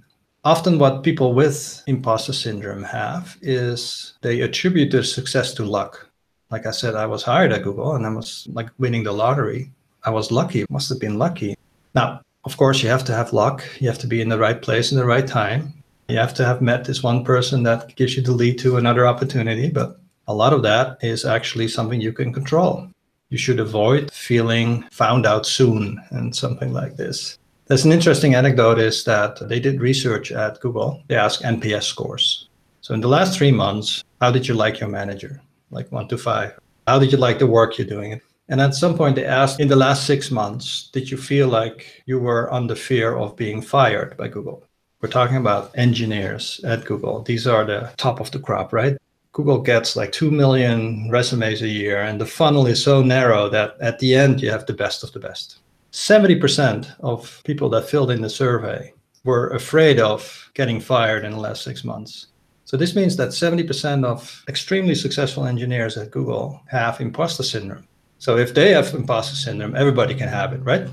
Often, 0.45 0.81
what 0.81 1.05
people 1.05 1.35
with 1.35 1.85
imposter 1.87 2.33
syndrome 2.33 2.83
have 2.83 3.39
is 3.41 4.15
they 4.23 4.41
attribute 4.41 4.91
their 4.91 5.05
success 5.05 5.55
to 5.55 5.65
luck. 5.65 6.09
Like 6.51 6.67
I 6.67 6.73
said, 6.73 6.97
I 6.97 7.07
was 7.07 7.23
hired 7.23 7.53
at 7.53 7.63
Google 7.63 7.95
and 7.95 8.05
I 8.05 8.11
was 8.11 8.49
like 8.53 8.69
winning 8.79 9.05
the 9.05 9.13
lottery. 9.13 9.71
I 10.05 10.11
was 10.11 10.33
lucky, 10.33 10.67
must 10.69 10.89
have 10.89 10.99
been 10.99 11.17
lucky. 11.17 11.57
Now, 11.95 12.23
of 12.45 12.57
course, 12.57 12.83
you 12.83 12.89
have 12.89 13.05
to 13.05 13.15
have 13.15 13.33
luck. 13.33 13.63
You 13.79 13.89
have 13.89 14.01
to 14.01 14.09
be 14.09 14.21
in 14.21 14.29
the 14.29 14.39
right 14.39 14.61
place 14.61 14.91
in 14.91 14.99
the 14.99 15.07
right 15.07 15.27
time. 15.27 15.73
You 16.09 16.19
have 16.19 16.35
to 16.35 16.45
have 16.45 16.61
met 16.61 16.85
this 16.85 17.05
one 17.05 17.25
person 17.25 17.63
that 17.63 17.95
gives 17.95 18.17
you 18.17 18.23
the 18.23 18.33
lead 18.33 18.59
to 18.59 18.79
another 18.79 19.07
opportunity. 19.07 19.71
But 19.71 20.01
a 20.29 20.35
lot 20.35 20.53
of 20.53 20.63
that 20.63 20.99
is 21.03 21.25
actually 21.25 21.69
something 21.69 22.01
you 22.01 22.13
can 22.13 22.33
control. 22.33 22.89
You 23.31 23.39
should 23.39 23.61
avoid 23.61 24.13
feeling 24.13 24.83
found 24.93 25.27
out 25.27 25.47
soon 25.47 26.03
and 26.11 26.35
something 26.35 26.73
like 26.73 26.97
this. 26.97 27.39
There's 27.67 27.85
an 27.85 27.93
interesting 27.93 28.35
anecdote 28.35 28.79
is 28.79 29.05
that 29.05 29.49
they 29.49 29.59
did 29.59 29.81
research 29.81 30.31
at 30.33 30.61
Google. 30.61 31.03
They 31.09 31.17
asked 31.17 31.43
NPS 31.43 31.85
scores. 31.85 32.49
So 32.83 32.95
in 32.95 33.01
the 33.01 33.09
last 33.09 33.39
three 33.39 33.53
months, 33.53 34.05
how 34.21 34.31
did 34.31 34.47
you 34.47 34.55
like 34.55 34.81
your 34.81 34.89
manager? 34.89 35.41
Like 35.71 35.91
one 35.91 36.09
to 36.09 36.19
five. 36.19 36.59
How 36.87 36.99
did 36.99 37.13
you 37.13 37.19
like 37.19 37.39
the 37.39 37.47
work 37.47 37.79
you're 37.79 37.87
doing? 37.87 38.21
And 38.49 38.61
at 38.61 38.75
some 38.75 38.97
point 38.97 39.17
they 39.17 39.25
asked, 39.25 39.61
in 39.61 39.69
the 39.69 39.77
last 39.77 40.07
six 40.07 40.31
months, 40.31 40.91
did 40.93 41.11
you 41.11 41.17
feel 41.17 41.49
like 41.49 42.03
you 42.07 42.19
were 42.19 42.53
under 42.53 42.75
fear 42.75 43.17
of 43.17 43.37
being 43.37 43.63
fired 43.63 44.17
by 44.17 44.29
Google? 44.29 44.65
We're 45.01 45.09
talking 45.09 45.37
about 45.37 45.71
engineers 45.75 46.61
at 46.65 46.85
Google. 46.85 47.23
These 47.23 47.47
are 47.47 47.65
the 47.65 47.93
top 47.97 48.21
of 48.21 48.31
the 48.31 48.39
crop, 48.39 48.73
right? 48.73 48.97
Google 49.33 49.61
gets 49.61 49.97
like 49.97 50.13
2 50.13 50.31
million 50.31 51.09
resumes 51.11 51.63
a 51.63 51.69
year, 51.69 52.03
and 52.03 52.21
the 52.21 52.27
funnel 52.27 52.67
is 52.67 52.83
so 52.83 53.03
narrow 53.03 53.49
that 53.49 53.77
at 53.81 53.99
the 53.99 54.15
end 54.15 54.43
you 54.43 54.51
have 54.51 54.67
the 54.67 54.75
best 54.75 55.03
of 55.03 55.13
the 55.13 55.21
best. 55.21 55.61
70% 55.93 56.95
of 57.01 57.41
people 57.45 57.71
that 57.71 57.89
filled 57.89 58.11
in 58.11 58.21
the 58.21 58.29
survey 58.29 58.93
were 59.25 59.49
afraid 59.51 59.99
of 59.99 60.51
getting 60.53 60.81
fired 60.81 61.25
in 61.25 61.33
the 61.33 61.39
last 61.39 61.65
six 61.65 61.83
months. 61.83 62.27
So 62.67 62.77
this 62.77 62.95
means 62.95 63.17
that 63.17 63.31
70% 63.31 64.05
of 64.05 64.45
extremely 64.49 64.95
successful 64.95 65.47
engineers 65.47 65.97
at 65.97 66.11
Google 66.11 66.61
have 66.69 67.01
imposter 67.01 67.43
syndrome. 67.43 67.87
So 68.19 68.37
if 68.37 68.53
they 68.53 68.73
have 68.73 68.95
imposter 68.95 69.35
syndrome, 69.35 69.75
everybody 69.75 70.15
can 70.15 70.29
have 70.29 70.53
it, 70.53 70.61
right? 70.63 70.87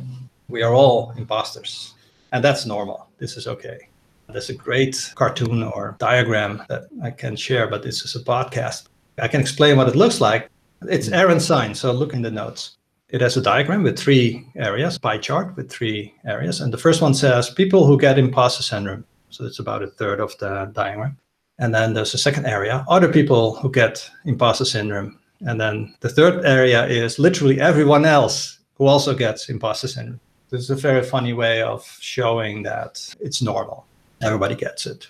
We 0.48 0.64
are 0.64 0.74
all 0.74 1.12
imposters. 1.18 1.94
And 2.32 2.42
that's 2.44 2.66
normal. 2.66 3.10
This 3.18 3.36
is 3.36 3.48
okay. 3.48 3.89
There's 4.32 4.50
a 4.50 4.54
great 4.54 5.12
cartoon 5.16 5.64
or 5.64 5.96
diagram 6.00 6.64
that 6.70 6.84
I 7.04 7.10
can 7.10 7.36
share, 7.36 7.68
but 7.68 7.82
this 7.82 8.04
is 8.04 8.16
a 8.16 8.24
podcast. 8.24 8.88
I 9.18 9.28
can 9.28 9.42
explain 9.42 9.76
what 9.76 9.90
it 9.90 9.96
looks 9.96 10.22
like. 10.22 10.50
It's 10.84 11.10
mm. 11.10 11.18
Aaron's 11.18 11.46
sign, 11.46 11.74
so 11.74 11.92
look 11.92 12.14
in 12.14 12.22
the 12.22 12.32
notes. 12.32 12.78
It 13.10 13.22
has 13.22 13.38
a 13.38 13.42
diagram 13.42 13.82
with 13.82 13.98
three 13.98 14.46
areas, 14.56 15.00
pie 15.00 15.18
chart 15.18 15.56
with 15.56 15.72
three 15.72 16.14
areas. 16.26 16.62
And 16.62 16.72
the 16.72 16.78
first 16.78 17.02
one 17.02 17.16
says 17.16 17.50
people 17.50 17.88
who 17.88 17.98
get 17.98 18.20
imposter 18.20 18.62
syndrome. 18.62 19.04
So 19.32 19.46
it's 19.46 19.60
about 19.60 19.82
a 19.82 19.88
third 19.88 20.20
of 20.20 20.38
the 20.38 20.72
diagram. 20.74 21.18
And 21.58 21.74
then 21.74 21.94
there's 21.94 22.14
a 22.14 22.20
second 22.20 22.46
area, 22.46 22.86
other 22.88 23.12
people 23.12 23.56
who 23.56 23.72
get 23.72 24.10
imposter 24.26 24.66
syndrome. 24.66 25.20
And 25.42 25.60
then 25.60 25.96
the 26.02 26.10
third 26.10 26.46
area 26.46 26.86
is 26.86 27.18
literally 27.18 27.60
everyone 27.60 28.06
else 28.06 28.60
who 28.76 28.86
also 28.86 29.16
gets 29.16 29.50
imposter 29.50 29.88
syndrome. 29.88 30.20
This 30.52 30.62
is 30.62 30.70
a 30.70 30.76
very 30.76 31.04
funny 31.04 31.34
way 31.34 31.64
of 31.64 31.86
showing 32.00 32.64
that 32.64 33.16
it's 33.20 33.42
normal. 33.42 33.86
Everybody 34.22 34.56
gets 34.56 34.86
it. 34.86 35.08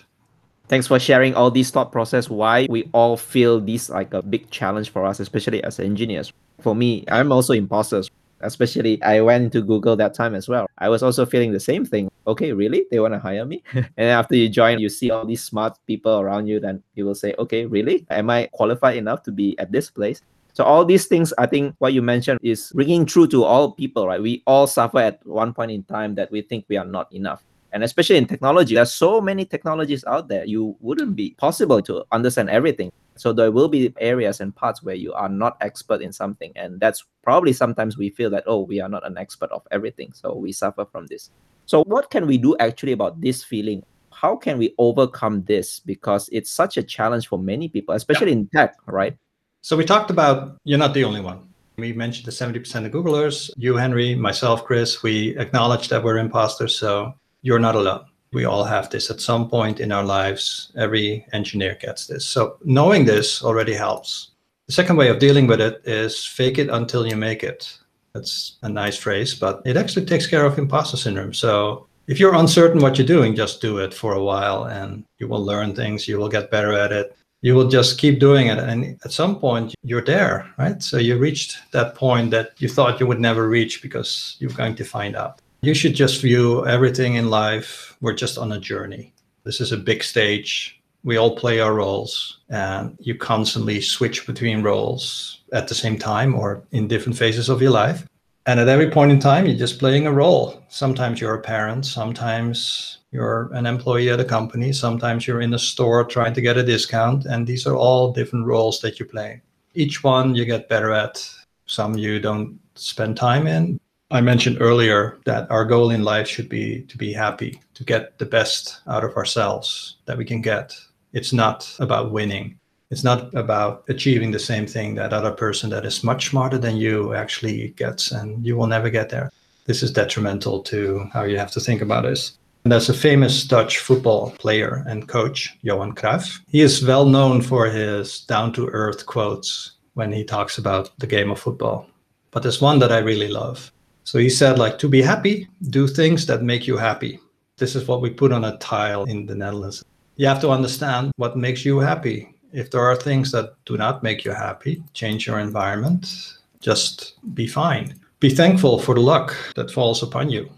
Thanks 0.68 0.86
for 0.86 0.98
sharing 1.00 1.34
all 1.34 1.50
these 1.50 1.70
thought 1.70 1.90
process 1.90 2.30
why 2.30 2.66
we 2.70 2.88
all 2.92 3.16
feel 3.16 3.60
this 3.60 3.90
like 3.90 4.14
a 4.14 4.22
big 4.22 4.50
challenge 4.50 4.90
for 4.90 5.04
us, 5.04 5.18
especially 5.18 5.62
as 5.64 5.80
engineers. 5.80 6.32
For 6.60 6.76
me, 6.76 7.04
I'm 7.08 7.32
also 7.32 7.52
imposters 7.54 8.10
especially 8.40 9.02
I 9.02 9.20
went 9.20 9.44
into 9.44 9.62
Google 9.62 9.96
that 9.96 10.14
time 10.14 10.34
as 10.34 10.48
well. 10.48 10.66
I 10.78 10.88
was 10.88 11.02
also 11.02 11.26
feeling 11.26 11.52
the 11.52 11.60
same 11.60 11.84
thing. 11.84 12.10
Okay, 12.26 12.52
really? 12.52 12.86
They 12.90 13.00
want 13.00 13.14
to 13.14 13.20
hire 13.20 13.44
me? 13.44 13.62
and 13.74 13.88
after 13.98 14.34
you 14.34 14.48
join, 14.48 14.78
you 14.78 14.88
see 14.88 15.10
all 15.10 15.24
these 15.24 15.42
smart 15.42 15.78
people 15.86 16.20
around 16.20 16.46
you, 16.46 16.60
then 16.60 16.82
you 16.94 17.04
will 17.04 17.14
say, 17.14 17.34
okay, 17.38 17.66
really? 17.66 18.06
Am 18.10 18.30
I 18.30 18.48
qualified 18.52 18.96
enough 18.96 19.22
to 19.24 19.32
be 19.32 19.58
at 19.58 19.72
this 19.72 19.90
place? 19.90 20.22
So 20.52 20.64
all 20.64 20.84
these 20.84 21.06
things, 21.06 21.32
I 21.38 21.46
think 21.46 21.74
what 21.78 21.92
you 21.92 22.02
mentioned 22.02 22.40
is 22.42 22.72
ringing 22.74 23.06
true 23.06 23.26
to 23.28 23.44
all 23.44 23.72
people, 23.72 24.06
right? 24.06 24.20
We 24.20 24.42
all 24.46 24.66
suffer 24.66 24.98
at 24.98 25.24
one 25.26 25.54
point 25.54 25.70
in 25.70 25.84
time 25.84 26.16
that 26.16 26.30
we 26.30 26.42
think 26.42 26.64
we 26.68 26.76
are 26.76 26.84
not 26.84 27.12
enough. 27.12 27.44
And 27.72 27.84
especially 27.84 28.16
in 28.16 28.26
technology, 28.26 28.74
there's 28.74 28.92
so 28.92 29.20
many 29.20 29.44
technologies 29.44 30.04
out 30.06 30.28
there. 30.28 30.44
You 30.44 30.76
wouldn't 30.80 31.16
be 31.16 31.34
possible 31.38 31.80
to 31.82 32.04
understand 32.12 32.50
everything. 32.50 32.90
So 33.16 33.32
there 33.32 33.52
will 33.52 33.68
be 33.68 33.92
areas 34.00 34.40
and 34.40 34.54
parts 34.54 34.82
where 34.82 34.94
you 34.94 35.12
are 35.12 35.28
not 35.28 35.56
expert 35.60 36.00
in 36.00 36.12
something. 36.12 36.52
And 36.56 36.80
that's 36.80 37.04
probably 37.22 37.52
sometimes 37.52 37.98
we 37.98 38.10
feel 38.10 38.30
that, 38.30 38.44
oh, 38.46 38.62
we 38.62 38.80
are 38.80 38.88
not 38.88 39.06
an 39.06 39.18
expert 39.18 39.50
of 39.52 39.62
everything. 39.70 40.12
So 40.12 40.34
we 40.34 40.52
suffer 40.52 40.86
from 40.90 41.06
this. 41.06 41.30
So 41.66 41.84
what 41.84 42.10
can 42.10 42.26
we 42.26 42.38
do 42.38 42.56
actually 42.58 42.92
about 42.92 43.20
this 43.20 43.44
feeling? 43.44 43.84
How 44.10 44.36
can 44.36 44.58
we 44.58 44.74
overcome 44.78 45.44
this? 45.44 45.80
Because 45.80 46.28
it's 46.32 46.50
such 46.50 46.76
a 46.76 46.82
challenge 46.82 47.28
for 47.28 47.38
many 47.38 47.68
people, 47.68 47.94
especially 47.94 48.32
yeah. 48.32 48.38
in 48.38 48.48
tech, 48.48 48.74
right? 48.86 49.16
So 49.60 49.76
we 49.76 49.84
talked 49.84 50.10
about 50.10 50.56
you're 50.64 50.78
not 50.78 50.94
the 50.94 51.04
only 51.04 51.20
one. 51.20 51.46
We 51.76 51.92
mentioned 51.92 52.26
the 52.26 52.32
70% 52.32 52.86
of 52.86 52.92
Googlers, 52.92 53.50
you, 53.56 53.76
Henry, 53.76 54.14
myself, 54.14 54.64
Chris, 54.64 55.02
we 55.02 55.36
acknowledge 55.38 55.88
that 55.88 56.02
we're 56.02 56.18
imposters. 56.18 56.76
So 56.76 57.14
you're 57.42 57.58
not 57.58 57.76
alone. 57.76 58.04
We 58.32 58.44
all 58.44 58.64
have 58.64 58.90
this 58.90 59.10
at 59.10 59.20
some 59.20 59.48
point 59.48 59.80
in 59.80 59.90
our 59.90 60.04
lives. 60.04 60.72
Every 60.76 61.26
engineer 61.32 61.76
gets 61.80 62.06
this. 62.06 62.24
So 62.24 62.58
knowing 62.64 63.04
this 63.04 63.42
already 63.42 63.74
helps. 63.74 64.30
The 64.66 64.72
second 64.72 64.96
way 64.96 65.08
of 65.08 65.18
dealing 65.18 65.48
with 65.48 65.60
it 65.60 65.82
is 65.84 66.24
fake 66.24 66.58
it 66.58 66.68
until 66.68 67.06
you 67.06 67.16
make 67.16 67.42
it. 67.42 67.76
That's 68.14 68.58
a 68.62 68.68
nice 68.68 68.96
phrase, 68.96 69.34
but 69.34 69.62
it 69.64 69.76
actually 69.76 70.06
takes 70.06 70.26
care 70.26 70.44
of 70.44 70.58
imposter 70.58 70.96
syndrome. 70.96 71.34
So 71.34 71.88
if 72.06 72.20
you're 72.20 72.34
uncertain 72.34 72.80
what 72.80 72.98
you're 72.98 73.06
doing, 73.06 73.34
just 73.34 73.60
do 73.60 73.78
it 73.78 73.94
for 73.94 74.14
a 74.14 74.22
while 74.22 74.64
and 74.64 75.04
you 75.18 75.28
will 75.28 75.44
learn 75.44 75.74
things, 75.74 76.06
you 76.06 76.18
will 76.18 76.28
get 76.28 76.50
better 76.50 76.72
at 76.72 76.92
it. 76.92 77.16
You 77.42 77.54
will 77.54 77.68
just 77.68 77.98
keep 77.98 78.20
doing 78.20 78.48
it. 78.48 78.58
And 78.58 78.98
at 79.04 79.12
some 79.12 79.38
point, 79.38 79.74
you're 79.82 80.04
there, 80.04 80.52
right? 80.58 80.82
So 80.82 80.98
you 80.98 81.16
reached 81.16 81.58
that 81.72 81.94
point 81.94 82.30
that 82.32 82.52
you 82.58 82.68
thought 82.68 83.00
you 83.00 83.06
would 83.06 83.20
never 83.20 83.48
reach 83.48 83.80
because 83.80 84.36
you're 84.40 84.50
going 84.50 84.74
to 84.74 84.84
find 84.84 85.16
out. 85.16 85.40
You 85.62 85.74
should 85.74 85.94
just 85.94 86.22
view 86.22 86.66
everything 86.66 87.16
in 87.16 87.28
life, 87.28 87.94
we're 88.00 88.14
just 88.14 88.38
on 88.38 88.52
a 88.52 88.58
journey. 88.58 89.12
This 89.44 89.60
is 89.60 89.72
a 89.72 89.76
big 89.76 90.02
stage. 90.02 90.80
We 91.04 91.18
all 91.18 91.36
play 91.36 91.60
our 91.60 91.74
roles, 91.74 92.38
and 92.48 92.96
you 92.98 93.14
constantly 93.14 93.82
switch 93.82 94.26
between 94.26 94.62
roles 94.62 95.42
at 95.52 95.68
the 95.68 95.74
same 95.74 95.98
time 95.98 96.34
or 96.34 96.62
in 96.72 96.88
different 96.88 97.18
phases 97.18 97.50
of 97.50 97.60
your 97.60 97.72
life. 97.72 98.06
And 98.46 98.58
at 98.58 98.68
every 98.68 98.90
point 98.90 99.12
in 99.12 99.18
time, 99.18 99.44
you're 99.44 99.58
just 99.58 99.78
playing 99.78 100.06
a 100.06 100.12
role. 100.12 100.62
Sometimes 100.70 101.20
you're 101.20 101.34
a 101.34 101.42
parent, 101.42 101.84
sometimes 101.84 103.00
you're 103.10 103.50
an 103.52 103.66
employee 103.66 104.08
at 104.08 104.18
a 104.18 104.24
company, 104.24 104.72
sometimes 104.72 105.26
you're 105.26 105.42
in 105.42 105.52
a 105.52 105.58
store 105.58 106.04
trying 106.04 106.32
to 106.32 106.40
get 106.40 106.56
a 106.56 106.62
discount. 106.62 107.26
And 107.26 107.46
these 107.46 107.66
are 107.66 107.76
all 107.76 108.12
different 108.12 108.46
roles 108.46 108.80
that 108.80 108.98
you 108.98 109.04
play. 109.04 109.42
Each 109.74 110.02
one 110.02 110.34
you 110.34 110.46
get 110.46 110.70
better 110.70 110.90
at, 110.90 111.22
some 111.66 111.98
you 111.98 112.18
don't 112.18 112.58
spend 112.76 113.18
time 113.18 113.46
in, 113.46 113.78
I 114.12 114.20
mentioned 114.20 114.56
earlier 114.60 115.20
that 115.24 115.48
our 115.52 115.64
goal 115.64 115.90
in 115.90 116.02
life 116.02 116.26
should 116.26 116.48
be 116.48 116.82
to 116.82 116.98
be 116.98 117.12
happy, 117.12 117.60
to 117.74 117.84
get 117.84 118.18
the 118.18 118.26
best 118.26 118.80
out 118.88 119.04
of 119.04 119.16
ourselves 119.16 119.98
that 120.06 120.18
we 120.18 120.24
can 120.24 120.40
get. 120.40 120.74
It's 121.12 121.32
not 121.32 121.72
about 121.78 122.10
winning. 122.10 122.58
It's 122.90 123.04
not 123.04 123.32
about 123.34 123.84
achieving 123.88 124.32
the 124.32 124.40
same 124.40 124.66
thing 124.66 124.96
that 124.96 125.12
other 125.12 125.30
person 125.30 125.70
that 125.70 125.86
is 125.86 126.02
much 126.02 126.30
smarter 126.30 126.58
than 126.58 126.76
you 126.76 127.14
actually 127.14 127.68
gets, 127.76 128.10
and 128.10 128.44
you 128.44 128.56
will 128.56 128.66
never 128.66 128.90
get 128.90 129.10
there. 129.10 129.30
This 129.66 129.80
is 129.80 129.92
detrimental 129.92 130.60
to 130.64 131.08
how 131.12 131.22
you 131.22 131.38
have 131.38 131.52
to 131.52 131.60
think 131.60 131.80
about 131.80 132.02
this. 132.02 132.36
And 132.64 132.72
there's 132.72 132.88
a 132.88 132.94
famous 132.94 133.44
Dutch 133.44 133.78
football 133.78 134.32
player 134.32 134.82
and 134.88 135.06
coach, 135.06 135.56
Johan 135.62 135.94
Cruyff. 135.94 136.40
He 136.48 136.62
is 136.62 136.84
well 136.84 137.06
known 137.06 137.42
for 137.42 137.66
his 137.66 138.22
down 138.22 138.52
to 138.54 138.66
earth 138.66 139.06
quotes 139.06 139.74
when 139.94 140.10
he 140.10 140.24
talks 140.24 140.58
about 140.58 140.90
the 140.98 141.06
game 141.06 141.30
of 141.30 141.38
football. 141.38 141.86
But 142.32 142.42
there's 142.42 142.60
one 142.60 142.80
that 142.80 142.90
I 142.90 142.98
really 142.98 143.28
love. 143.28 143.70
So 144.04 144.18
he 144.18 144.30
said, 144.30 144.58
like, 144.58 144.78
to 144.78 144.88
be 144.88 145.02
happy, 145.02 145.48
do 145.70 145.86
things 145.86 146.26
that 146.26 146.42
make 146.42 146.66
you 146.66 146.76
happy. 146.76 147.20
This 147.58 147.76
is 147.76 147.86
what 147.86 148.00
we 148.00 148.10
put 148.10 148.32
on 148.32 148.44
a 148.44 148.56
tile 148.58 149.04
in 149.04 149.26
the 149.26 149.34
Netherlands. 149.34 149.84
You 150.16 150.26
have 150.26 150.40
to 150.40 150.50
understand 150.50 151.12
what 151.16 151.36
makes 151.36 151.64
you 151.64 151.78
happy. 151.78 152.34
If 152.52 152.70
there 152.70 152.82
are 152.82 152.96
things 152.96 153.30
that 153.32 153.54
do 153.64 153.76
not 153.76 154.02
make 154.02 154.24
you 154.24 154.32
happy, 154.32 154.82
change 154.94 155.26
your 155.26 155.38
environment, 155.38 156.38
just 156.60 157.14
be 157.34 157.46
fine. 157.46 157.98
Be 158.18 158.30
thankful 158.30 158.78
for 158.78 158.94
the 158.94 159.00
luck 159.00 159.34
that 159.54 159.70
falls 159.70 160.02
upon 160.02 160.30
you. 160.30 160.50